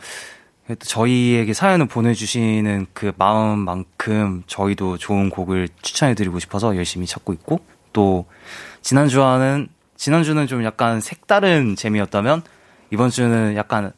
저희에게 0.80 1.54
사연을 1.54 1.88
보내주시는 1.88 2.88
그 2.94 3.14
마음만큼 3.18 4.44
저희도 4.48 4.98
좋은 4.98 5.30
곡을 5.30 5.70
추천해드리고 5.82 6.40
싶어서 6.40 6.76
열심히 6.76 7.06
찾고 7.06 7.34
있고, 7.34 7.60
또, 7.94 8.26
지난주와는, 8.84 9.70
지난주는 9.98 10.46
좀 10.48 10.64
약간 10.64 11.02
색다른 11.02 11.76
재미였다면, 11.76 12.44
이번 12.92 13.10
주는 13.10 13.56
약간 13.56 13.92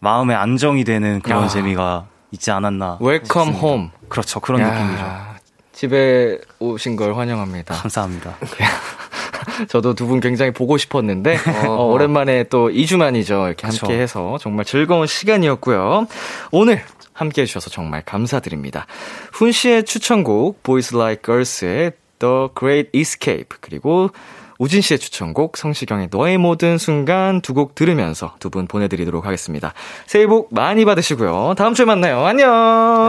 마음의 0.00 0.36
안정이 0.36 0.84
되는 0.84 1.20
그런 1.20 1.44
아. 1.44 1.48
재미가 1.48 2.06
있지 2.32 2.50
않았나. 2.50 2.98
Welcome 3.00 3.44
싶습니다. 3.46 3.58
홈. 3.60 3.90
그렇죠. 4.08 4.40
그런 4.40 4.60
야, 4.60 4.70
느낌이죠. 4.74 5.36
집에 5.72 6.38
오신 6.58 6.96
걸 6.96 7.16
환영합니다. 7.16 7.74
감사합니다. 7.74 8.36
저도 9.68 9.94
두 9.94 10.06
분 10.06 10.20
굉장히 10.20 10.50
보고 10.50 10.76
싶었는데, 10.76 11.38
어, 11.66 11.84
오랜만에 11.86 12.44
또 12.44 12.68
2주 12.68 12.98
만이죠. 12.98 13.46
이렇게 13.46 13.66
함께 13.66 13.78
그쵸. 13.80 13.92
해서 13.92 14.38
정말 14.40 14.64
즐거운 14.64 15.06
시간이었고요. 15.06 16.06
오늘 16.50 16.82
함께 17.12 17.42
해주셔서 17.42 17.70
정말 17.70 18.02
감사드립니다. 18.02 18.86
훈 19.32 19.52
씨의 19.52 19.84
추천곡, 19.84 20.62
Boys 20.62 20.94
Like 20.94 21.22
Girls의 21.24 21.92
The 22.18 22.48
Great 22.58 22.90
Escape, 22.98 23.58
그리고 23.60 24.10
우진 24.58 24.80
씨의 24.80 24.98
추천곡, 24.98 25.56
성시경의 25.58 26.08
너의 26.10 26.38
모든 26.38 26.78
순간 26.78 27.42
두 27.42 27.52
곡 27.52 27.74
들으면서 27.74 28.34
두 28.38 28.48
분 28.50 28.66
보내드리도록 28.66 29.26
하겠습니다. 29.26 29.74
새해 30.06 30.26
복 30.26 30.48
많이 30.54 30.84
받으시고요. 30.84 31.54
다음 31.58 31.74
주에 31.74 31.84
만나요. 31.84 32.24
안녕! 32.24 32.50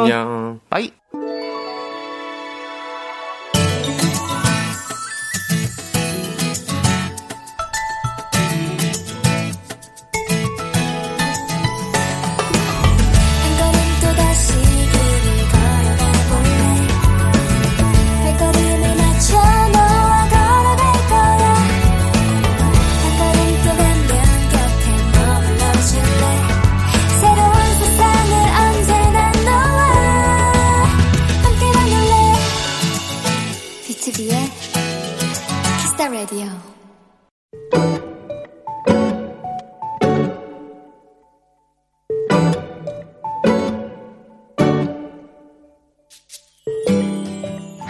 안녕. 0.03 0.59
빠이. 0.69 0.91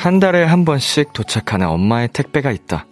한 0.08 0.22
달에 0.22 0.42
한 0.46 0.64
번씩 0.64 1.12
도착하는 1.12 1.68
엄마의 1.68 2.08
택배가 2.14 2.52
있다. 2.52 2.86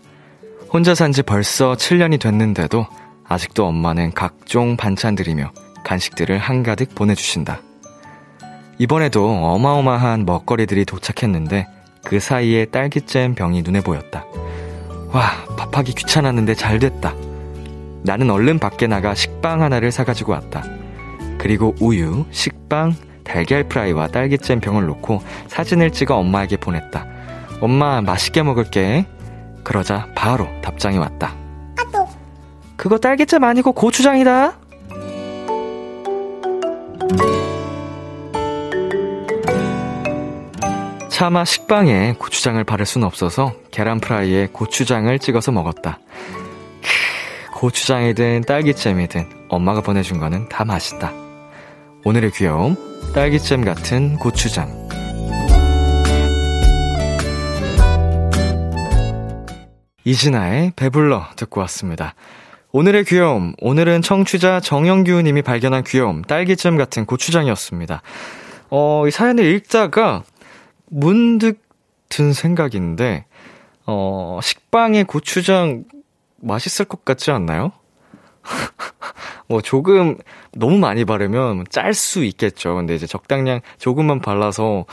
혼자 0.70 0.93
산 0.93 1.13
지 1.13 1.24
벌써 1.24 1.72
7년이 1.72 2.20
됐는데도 2.20 2.88
아직도 3.24 3.66
엄마는 3.66 4.11
각종 4.11 4.76
반찬들이며 4.76 5.53
간식들을 5.86 6.38
한가득 6.38 6.93
보내주신다. 6.93 7.61
이번에도 8.80 9.30
어마어마한 9.30 10.26
먹거리들이 10.26 10.84
도착했는데 10.84 11.68
그 12.03 12.20
사이에 12.20 12.66
딸기잼 12.66 13.36
병이 13.36 13.61
눈에 13.61 13.80
보였다. 13.80 14.26
와, 15.13 15.32
밥하기 15.55 15.93
귀찮았는데 15.93 16.55
잘 16.55 16.80
됐다. 16.80 17.16
나는 18.03 18.30
얼른 18.30 18.59
밖에 18.59 18.88
나가 18.88 19.16
식빵 19.16 19.61
하나를 19.61 19.93
사가지고 19.93 20.34
왔다. 20.34 20.66
그리고 21.38 21.76
우유, 21.80 22.26
식빵, 22.32 22.93
달걀 23.26 23.65
프라이와 23.65 24.07
딸기잼 24.07 24.61
병을 24.61 24.86
놓고 24.86 25.21
사진을 25.47 25.91
찍어 25.91 26.15
엄마에게 26.15 26.55
보냈다. 26.55 27.05
엄마, 27.59 28.01
맛있게 28.01 28.43
먹을게. 28.43 29.05
그러자 29.63 30.07
바로 30.15 30.47
답장이 30.61 30.97
왔다. 30.97 31.36
그거 32.78 32.97
딸기잼 32.97 33.43
아니고 33.43 33.73
고추장이다. 33.73 34.59
차마 41.09 41.45
식빵에 41.45 42.15
고추장을 42.19 42.61
바를 42.65 42.86
순 42.86 43.03
없어서 43.03 43.53
계란 43.71 44.01
프라이에 44.01 44.49
고추장을 44.51 45.17
찍어서 45.17 45.53
먹었다. 45.53 45.97
크, 46.82 47.59
고추장이든 47.59 48.41
딸기잼이든 48.45 49.47
엄마가 49.47 49.80
보내준 49.80 50.19
거는 50.19 50.49
다 50.49 50.65
맛있다. 50.65 51.13
오늘의 52.03 52.32
귀여움, 52.32 52.76
딸기잼 53.16 53.63
같은 53.63 54.18
고추장. 54.18 54.70
이진아의 60.03 60.74
배불러 60.76 61.26
듣고 61.38 61.61
왔습니다. 61.61 62.13
오늘의 62.74 63.05
귀여움, 63.05 63.53
오늘은 63.61 64.01
청취자 64.01 64.59
정영규 64.59 65.22
님이 65.22 65.43
발견한 65.43 65.86
귀여움, 65.86 66.24
딸기잼 66.24 66.76
같은 66.76 67.05
고추장이었습니다. 67.05 68.01
어, 68.70 69.07
이 69.07 69.11
사연을 69.11 69.45
읽다가 69.45 70.24
문득 70.88 71.61
든 72.09 72.34
생각인데, 72.34 73.28
어, 73.86 74.41
식빵에 74.43 75.03
고추장 75.03 75.86
맛있을 76.41 76.84
것 76.84 77.05
같지 77.05 77.32
않나요? 77.32 77.72
뭐 79.48 79.62
조금 79.62 80.18
너무 80.54 80.78
많이 80.78 81.06
바르면 81.06 81.66
짤 81.70 81.93
수 81.93 82.24
있겠죠. 82.24 82.76
근데 82.76 82.96
이제 82.96 83.06
적당량 83.08 83.62
조금만 83.78 84.20
발라서 84.22 84.86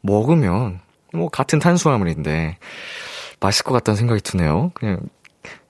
먹으면 0.00 0.80
뭐 1.12 1.28
같은 1.28 1.58
탄수화물인데 1.58 2.58
맛있을 3.40 3.64
것 3.64 3.72
같다는 3.72 3.96
생각이 3.96 4.20
드네요. 4.22 4.70
그냥 4.74 5.00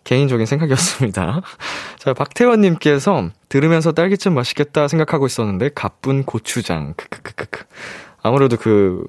개인적인 0.05 0.47
생각이었습니다. 0.47 1.43
자, 1.99 2.14
박태원님께서 2.14 3.31
들으면서 3.49 3.93
딸기잼 3.93 4.35
맛있겠다 4.35 4.89
생각하고 4.89 5.27
있었는데 5.27 5.71
가쁜 5.75 6.25
고추장. 6.25 6.95
크크크크크. 6.97 7.64
아무래도 8.23 8.57
그 8.57 9.05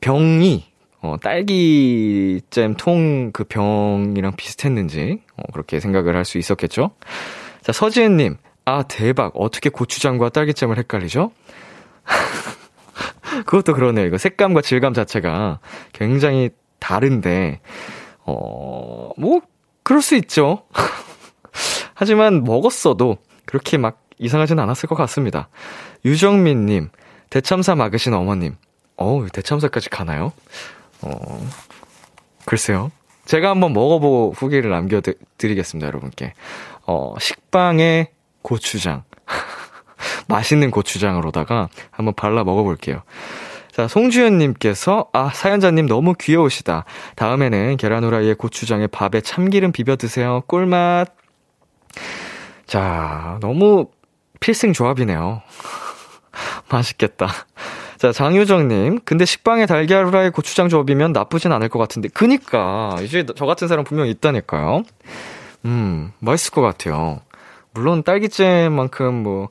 병이 0.00 0.64
어, 1.02 1.16
딸기잼 1.22 2.74
통 2.76 3.30
그 3.32 3.44
병이랑 3.44 4.32
비슷했는지 4.36 5.22
어, 5.36 5.42
그렇게 5.52 5.80
생각을 5.80 6.16
할 6.16 6.24
수 6.24 6.38
있었겠죠. 6.38 6.90
자, 7.62 7.72
서지은님. 7.72 8.36
아, 8.64 8.82
대박. 8.82 9.32
어떻게 9.34 9.70
고추장과 9.70 10.30
딸기잼을 10.30 10.78
헷갈리죠? 10.78 11.32
그것도 13.46 13.74
그러네요. 13.74 14.06
이거 14.06 14.18
색감과 14.18 14.62
질감 14.62 14.94
자체가 14.94 15.60
굉장히 15.92 16.50
다른데, 16.78 17.60
어, 18.24 19.10
뭐, 19.16 19.40
그럴 19.82 20.02
수 20.02 20.16
있죠. 20.16 20.64
하지만 21.94 22.44
먹었어도 22.44 23.18
그렇게 23.44 23.76
막 23.76 24.02
이상하진 24.18 24.58
않았을 24.58 24.88
것 24.88 24.94
같습니다. 24.94 25.48
유정민님, 26.04 26.90
대참사 27.30 27.74
막으신 27.74 28.14
어머님. 28.14 28.56
어우, 28.96 29.28
대참사까지 29.28 29.88
가나요? 29.90 30.32
어, 31.02 31.48
글쎄요. 32.44 32.90
제가 33.24 33.50
한번 33.50 33.72
먹어보고 33.72 34.34
후기를 34.36 34.70
남겨드리겠습니다, 34.70 35.86
여러분께. 35.86 36.34
어, 36.90 37.14
식빵에 37.20 38.10
고추장. 38.42 39.04
맛있는 40.26 40.72
고추장으로다가 40.72 41.68
한번 41.92 42.14
발라 42.14 42.42
먹어볼게요. 42.42 43.02
자, 43.70 43.86
송주현님께서, 43.86 45.10
아, 45.12 45.30
사연자님 45.32 45.86
너무 45.86 46.14
귀여우시다. 46.18 46.84
다음에는 47.14 47.76
계란 47.76 48.02
후라이에 48.02 48.34
고추장에 48.34 48.88
밥에 48.88 49.20
참기름 49.20 49.70
비벼 49.70 49.94
드세요. 49.94 50.42
꿀맛. 50.48 51.14
자, 52.66 53.38
너무 53.40 53.86
필승 54.40 54.72
조합이네요. 54.72 55.42
맛있겠다. 56.70 57.28
자, 57.98 58.10
장유정님. 58.10 59.00
근데 59.04 59.24
식빵에 59.24 59.66
달걀 59.66 60.06
후라이 60.06 60.30
고추장 60.30 60.68
조합이면 60.68 61.12
나쁘진 61.12 61.52
않을 61.52 61.68
것 61.68 61.78
같은데. 61.78 62.08
그니까. 62.08 62.96
이제 63.02 63.24
저 63.36 63.46
같은 63.46 63.68
사람 63.68 63.84
분명히 63.84 64.10
있다니까요. 64.10 64.82
음, 65.64 66.12
맛있을 66.20 66.52
것 66.52 66.62
같아요. 66.62 67.20
물론 67.72 68.02
딸기잼만큼 68.02 69.22
뭐, 69.22 69.48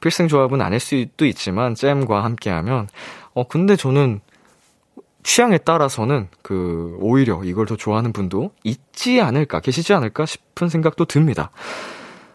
필승 0.00 0.28
조합은 0.28 0.60
아닐 0.60 0.78
수도 0.78 1.26
있지만, 1.26 1.74
잼과 1.74 2.22
함께 2.24 2.50
하면. 2.50 2.88
어, 3.34 3.46
근데 3.48 3.76
저는 3.76 4.20
취향에 5.22 5.58
따라서는 5.58 6.28
그, 6.42 6.96
오히려 7.00 7.42
이걸 7.44 7.66
더 7.66 7.76
좋아하는 7.76 8.12
분도 8.12 8.52
있지 8.62 9.20
않을까, 9.20 9.60
계시지 9.60 9.92
않을까 9.92 10.26
싶은 10.26 10.68
생각도 10.68 11.04
듭니다. 11.04 11.50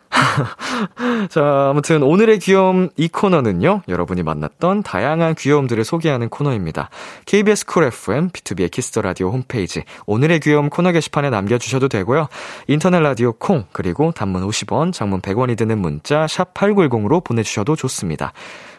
자, 1.30 1.70
아무튼 1.70 2.04
오늘의 2.04 2.40
귀여움 2.40 2.90
이 2.98 3.08
코너는요, 3.08 3.84
여러분이 3.88 4.24
만났던 4.24 4.84
다양한 4.84 5.36
귀여움들을 5.36 5.84
소개하는 5.84 6.30
코너입니다. 6.30 6.90
KBS 7.26 7.66
쿨 7.66 7.84
FM, 7.86 8.30
B2B의 8.30 8.72
키스터 8.72 9.02
라디오 9.02 9.30
홈페이지, 9.30 9.84
오늘의 10.06 10.40
귀여움 10.40 10.70
코너 10.70 10.92
게시판에 10.92 11.30
남겨주셔도 11.30 11.88
되고요. 11.88 12.28
인터넷 12.68 13.00
라디오 13.00 13.34
콩, 13.34 13.66
그리고 13.72 14.12
단문 14.12 14.48
50원, 14.48 14.94
장문 14.94 15.22
100원이 15.22 15.58
드는 15.58 15.80
문자, 15.80 16.28
샵 16.28 16.54
8910으로 16.54 17.24
보내주셔도 17.24 17.76
좋습니다. 17.76 18.34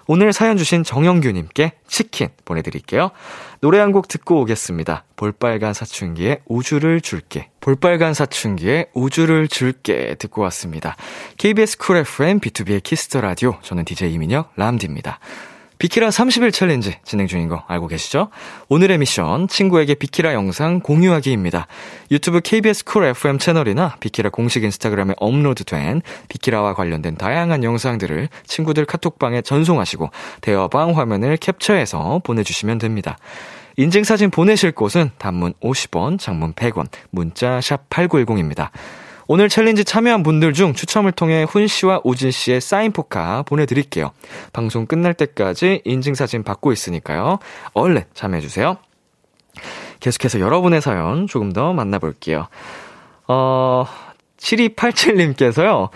오늘 0.06 0.32
사연 0.32 0.56
주신 0.56 0.84
정영규님께 0.84 1.72
치킨 1.86 2.28
보내드릴게요. 2.44 3.10
노래 3.60 3.78
한 3.78 3.92
곡 3.92 4.08
듣고 4.08 4.40
오겠습니다. 4.40 5.04
볼빨간 5.16 5.74
사춘기의 5.74 6.40
우주를 6.46 7.00
줄게. 7.00 7.50
볼빨간 7.60 8.14
사춘기의 8.14 8.86
우주를 8.94 9.48
줄게 9.48 10.14
듣고 10.18 10.42
왔습니다. 10.42 10.96
KBS 11.36 11.78
쿨 11.78 11.98
FM 11.98 12.40
B2B의 12.40 12.82
키스터 12.82 13.20
라디오. 13.20 13.58
저는 13.62 13.84
DJ 13.84 14.14
이민혁 14.14 14.52
람디입니다. 14.56 15.20
비키라 15.82 16.10
30일 16.10 16.52
챌린지 16.52 16.94
진행 17.02 17.26
중인 17.26 17.48
거 17.48 17.64
알고 17.66 17.88
계시죠? 17.88 18.28
오늘의 18.68 18.98
미션 18.98 19.48
친구에게 19.48 19.96
비키라 19.96 20.32
영상 20.32 20.78
공유하기입니다. 20.78 21.66
유튜브 22.12 22.40
KBS 22.40 22.84
Cool 22.84 23.04
FM 23.06 23.38
채널이나 23.38 23.96
비키라 23.98 24.30
공식 24.30 24.62
인스타그램에 24.62 25.14
업로드된 25.16 26.02
비키라와 26.28 26.74
관련된 26.74 27.16
다양한 27.16 27.64
영상들을 27.64 28.28
친구들 28.46 28.84
카톡방에 28.84 29.42
전송하시고 29.42 30.10
대화방 30.40 30.96
화면을 30.96 31.36
캡처해서 31.36 32.20
보내주시면 32.22 32.78
됩니다. 32.78 33.18
인증사진 33.76 34.30
보내실 34.30 34.70
곳은 34.70 35.10
단문 35.18 35.52
50원, 35.60 36.20
장문 36.20 36.52
100원, 36.52 36.86
문자 37.10 37.60
샵 37.60 37.90
8910입니다. 37.90 38.70
오늘 39.26 39.48
챌린지 39.48 39.84
참여한 39.84 40.22
분들 40.22 40.52
중 40.52 40.74
추첨을 40.74 41.12
통해 41.12 41.44
훈 41.44 41.66
씨와 41.66 42.00
우진 42.04 42.30
씨의 42.30 42.60
사인 42.60 42.92
포카 42.92 43.42
보내드릴게요. 43.42 44.10
방송 44.52 44.86
끝날 44.86 45.14
때까지 45.14 45.82
인증사진 45.84 46.42
받고 46.42 46.72
있으니까요. 46.72 47.38
얼른 47.74 48.04
참여해주세요. 48.14 48.78
계속해서 50.00 50.40
여러분의 50.40 50.80
사연 50.80 51.26
조금 51.26 51.52
더 51.52 51.72
만나볼게요. 51.72 52.48
어, 53.28 53.86
7287님께서요. 54.38 55.90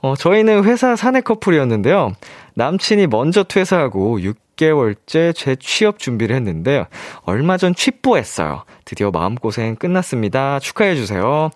어, 0.00 0.16
저희는 0.16 0.64
회사 0.64 0.96
사내 0.96 1.20
커플이었는데요. 1.20 2.12
남친이 2.54 3.06
먼저 3.06 3.44
퇴사하고 3.44 4.18
6개월째 4.18 5.34
재취업 5.34 5.98
준비를 5.98 6.34
했는데 6.36 6.86
얼마 7.22 7.56
전 7.56 7.74
취뽀했어요. 7.74 8.64
드디어 8.84 9.10
마음고생 9.12 9.76
끝났습니다. 9.76 10.58
축하해주세요. 10.58 11.50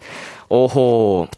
오호. 0.48 1.28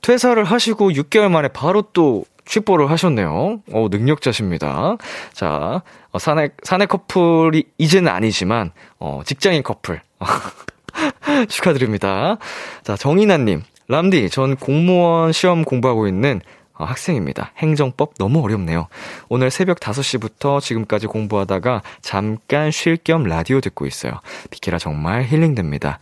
퇴사를 0.00 0.42
하시고 0.42 0.90
6개월 0.90 1.30
만에 1.30 1.48
바로 1.48 1.82
또 1.92 2.24
취뽀를 2.44 2.90
하셨네요. 2.90 3.62
어, 3.72 3.86
능력자십니다. 3.90 4.96
자, 5.32 5.82
어, 6.10 6.18
사내, 6.18 6.50
사내 6.62 6.86
커플이 6.86 7.64
이제는 7.78 8.10
아니지만, 8.10 8.72
어, 8.98 9.22
직장인 9.24 9.62
커플. 9.62 10.00
축하드립니다. 11.48 12.38
자, 12.82 12.96
정인아님. 12.96 13.62
람디, 13.88 14.30
전 14.30 14.56
공무원 14.56 15.32
시험 15.32 15.64
공부하고 15.64 16.06
있는 16.06 16.40
어, 16.74 16.84
학생입니다. 16.84 17.52
행정법 17.58 18.14
너무 18.18 18.42
어렵네요. 18.42 18.88
오늘 19.28 19.50
새벽 19.50 19.78
5시부터 19.78 20.60
지금까지 20.60 21.06
공부하다가 21.06 21.82
잠깐 22.00 22.70
쉴 22.70 22.96
겸 22.96 23.24
라디오 23.24 23.60
듣고 23.60 23.86
있어요. 23.86 24.12
비키라 24.50 24.78
정말 24.78 25.24
힐링됩니다. 25.24 25.98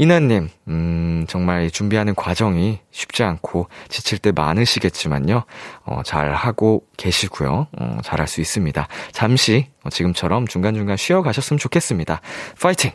이나님, 0.00 0.48
음, 0.68 1.24
정말 1.28 1.72
준비하는 1.72 2.14
과정이 2.14 2.78
쉽지 2.92 3.24
않고 3.24 3.66
지칠 3.88 4.18
때 4.18 4.30
많으시겠지만요. 4.30 5.42
어, 5.84 6.02
잘 6.04 6.32
하고 6.34 6.84
계시고요. 6.96 7.66
어, 7.76 7.98
잘할 8.04 8.28
수 8.28 8.40
있습니다. 8.40 8.86
잠시 9.10 9.66
어, 9.82 9.90
지금처럼 9.90 10.46
중간중간 10.46 10.96
쉬어 10.96 11.22
가셨으면 11.22 11.58
좋겠습니다. 11.58 12.20
파이팅! 12.62 12.92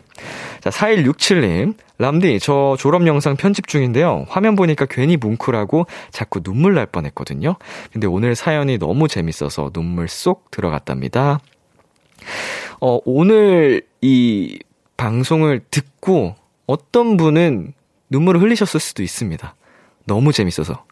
자, 0.61 0.69
4167님. 0.69 1.75
람디, 1.97 2.39
저 2.39 2.77
졸업 2.79 3.05
영상 3.05 3.35
편집 3.35 3.67
중인데요. 3.67 4.25
화면 4.29 4.55
보니까 4.55 4.85
괜히 4.89 5.17
뭉클하고 5.17 5.85
자꾸 6.09 6.41
눈물 6.41 6.73
날 6.73 6.85
뻔했거든요. 6.85 7.57
근데 7.91 8.07
오늘 8.07 8.33
사연이 8.33 8.77
너무 8.77 9.09
재밌어서 9.09 9.71
눈물 9.71 10.07
쏙 10.07 10.49
들어갔답니다. 10.51 11.39
어, 12.79 12.99
오늘 13.03 13.81
이 13.99 14.57
방송을 14.95 15.61
듣고 15.69 16.35
어떤 16.65 17.17
분은 17.17 17.73
눈물을 18.09 18.41
흘리셨을 18.41 18.79
수도 18.79 19.03
있습니다. 19.03 19.55
너무 20.05 20.31
재밌어서. 20.31 20.85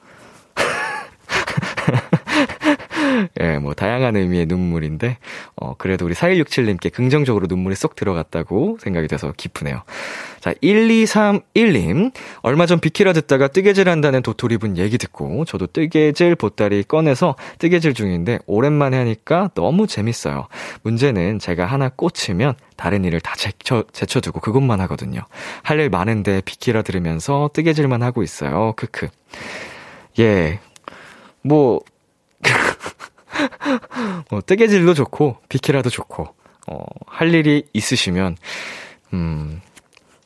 예, 3.40 3.58
뭐, 3.58 3.74
다양한 3.74 4.16
의미의 4.16 4.46
눈물인데, 4.46 5.18
어, 5.56 5.76
그래도 5.78 6.06
우리 6.06 6.14
4167님께 6.14 6.92
긍정적으로 6.94 7.48
눈물이 7.48 7.76
쏙 7.76 7.96
들어갔다고 7.96 8.78
생각이 8.82 9.08
돼서 9.08 9.34
기쁘네요. 9.36 9.84
자, 10.40 10.54
1231님. 10.64 12.12
얼마 12.42 12.66
전 12.66 12.80
비키라 12.80 13.14
듣다가 13.14 13.48
뜨개질 13.48 13.90
한다는 13.90 14.22
도토리 14.22 14.58
분 14.58 14.78
얘기 14.78 14.98
듣고, 14.98 15.46
저도 15.46 15.68
뜨개질 15.68 16.36
보따리 16.36 16.84
꺼내서 16.84 17.36
뜨개질 17.60 17.94
중인데, 17.94 18.40
오랜만에 18.48 18.98
하니까 18.98 19.50
너무 19.56 19.88
재밌어요. 19.88 20.48
문제는 20.84 21.40
제가 21.40 21.66
하나 21.66 21.90
꽂히면, 21.90 22.56
다른 22.76 23.06
일을 23.06 23.20
다 23.22 23.36
제쳐, 23.36 23.84
제쳐두고 23.94 24.40
그것만 24.40 24.80
하거든요. 24.82 25.22
할 25.64 25.82
일 25.82 25.90
많은데 25.90 26.42
비키라 26.42 26.82
들으면서 26.84 27.50
뜨개질만 27.54 28.04
하고 28.04 28.22
있어요. 28.24 28.74
크크. 28.76 29.08
예. 30.20 30.60
뭐, 31.44 31.80
뭐, 34.30 34.42
뜨개질도 34.42 34.94
좋고, 34.94 35.38
비키라도 35.50 35.90
좋고, 35.90 36.28
어, 36.68 36.84
할 37.08 37.34
일이 37.34 37.64
있으시면, 37.74 38.38
음, 39.14 39.62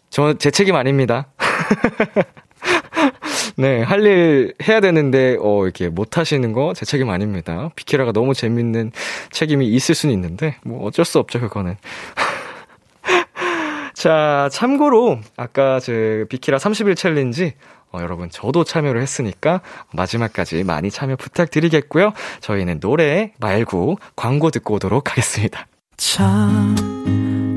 저, 0.09 0.33
제 0.37 0.51
책임 0.51 0.75
아닙니다. 0.75 1.27
네, 3.57 3.81
할 3.83 4.05
일 4.05 4.53
해야 4.67 4.81
되는데, 4.81 5.37
어, 5.39 5.63
이렇게 5.63 5.87
못 5.89 6.17
하시는 6.17 6.51
거 6.53 6.73
제 6.75 6.85
책임 6.85 7.09
아닙니다. 7.09 7.69
비키라가 7.75 8.11
너무 8.11 8.33
재밌는 8.33 8.91
책임이 9.31 9.67
있을 9.67 9.95
수는 9.95 10.13
있는데, 10.15 10.57
뭐 10.63 10.85
어쩔 10.85 11.05
수 11.05 11.19
없죠, 11.19 11.39
그거는. 11.39 11.77
자, 13.93 14.49
참고로, 14.51 15.19
아까 15.37 15.79
제 15.79 16.25
비키라 16.29 16.57
30일 16.57 16.95
챌린지, 16.97 17.53
어, 17.95 18.01
여러분, 18.01 18.29
저도 18.29 18.65
참여를 18.65 19.01
했으니까 19.01 19.61
마지막까지 19.93 20.63
많이 20.63 20.91
참여 20.91 21.15
부탁드리겠고요. 21.15 22.11
저희는 22.41 22.81
노래 22.81 23.31
말고 23.39 23.97
광고 24.15 24.51
듣고 24.51 24.75
오도록 24.75 25.11
하겠습니다. 25.11 25.65
참 25.95 26.75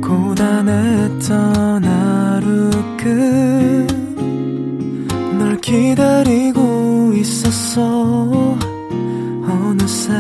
고단했던 0.01 1.85
하루 1.85 2.71
끝널 5.37 5.61
기다리고 5.61 7.13
있었어 7.17 8.57
어느새 9.43 10.13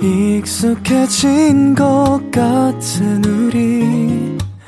익숙해진 0.00 1.74
것 1.74 2.18
같은 2.32 3.24
우리 3.24 4.31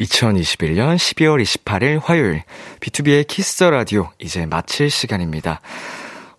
2021년 0.00 0.96
12월 0.96 1.42
28일 1.42 2.00
화요일 2.02 2.42
BTOB의 2.80 3.26
Kiss 3.26 3.58
the 3.58 3.70
Radio 3.70 4.08
이제 4.18 4.46
마칠 4.46 4.88
시간입니다. 4.90 5.60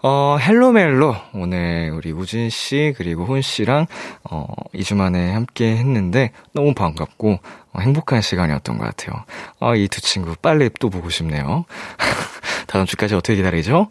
어, 0.03 0.37
헬로멜로 0.41 1.15
오늘 1.33 1.91
우리 1.93 2.11
우진 2.11 2.49
씨 2.49 2.93
그리고 2.97 3.23
훈 3.25 3.43
씨랑 3.43 3.85
어, 4.23 4.47
2주 4.73 4.95
만에 4.95 5.31
함께 5.31 5.77
했는데 5.77 6.31
너무 6.53 6.73
반갑고 6.73 7.39
어, 7.73 7.79
행복한 7.79 8.21
시간이었던 8.21 8.79
것 8.79 8.83
같아요. 8.83 9.23
아, 9.59 9.75
이두 9.75 10.01
친구 10.01 10.35
빨리 10.41 10.69
또 10.79 10.89
보고 10.89 11.11
싶네요. 11.11 11.65
다음 12.65 12.87
주까지 12.87 13.13
어떻게 13.13 13.35
기다리죠? 13.35 13.89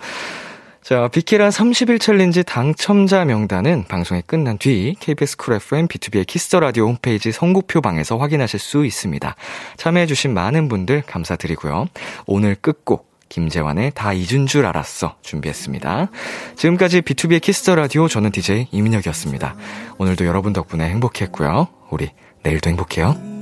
자, 0.91 1.07
비키라 1.07 1.51
30일 1.51 2.01
챌린지 2.01 2.43
당첨자 2.43 3.25
명단은 3.25 3.85
방송이 3.85 4.23
끝난 4.23 4.59
뒤 4.59 4.97
KBS 4.99 5.37
쿨 5.37 5.55
FM 5.55 5.87
B2B의 5.87 6.27
키스터 6.27 6.59
라디오 6.59 6.89
홈페이지 6.89 7.31
선곡표 7.31 7.81
방에서 7.81 8.17
확인하실 8.17 8.59
수 8.59 8.85
있습니다. 8.85 9.37
참여해주신 9.77 10.35
많은 10.35 10.69
분들 10.69 11.03
감사드리고요. 11.03 11.87
오늘 12.27 12.57
끝곡 12.57 13.09
김재환의 13.29 13.93
다 13.95 14.13
잊은 14.13 14.49
줄 14.49 14.67
알았어 14.67 15.15
준비했습니다. 15.23 16.11
지금까지 16.57 17.03
B2B의 17.03 17.41
키스터 17.41 17.77
라디오 17.77 18.09
저는 18.09 18.33
DJ 18.33 18.67
이민혁이었습니다. 18.73 19.55
오늘도 19.99 20.27
여러분 20.27 20.53
덕분에 20.53 20.89
행복했고요. 20.89 21.69
우리 21.91 22.11
내일도 22.43 22.69
행복해요. 22.69 23.40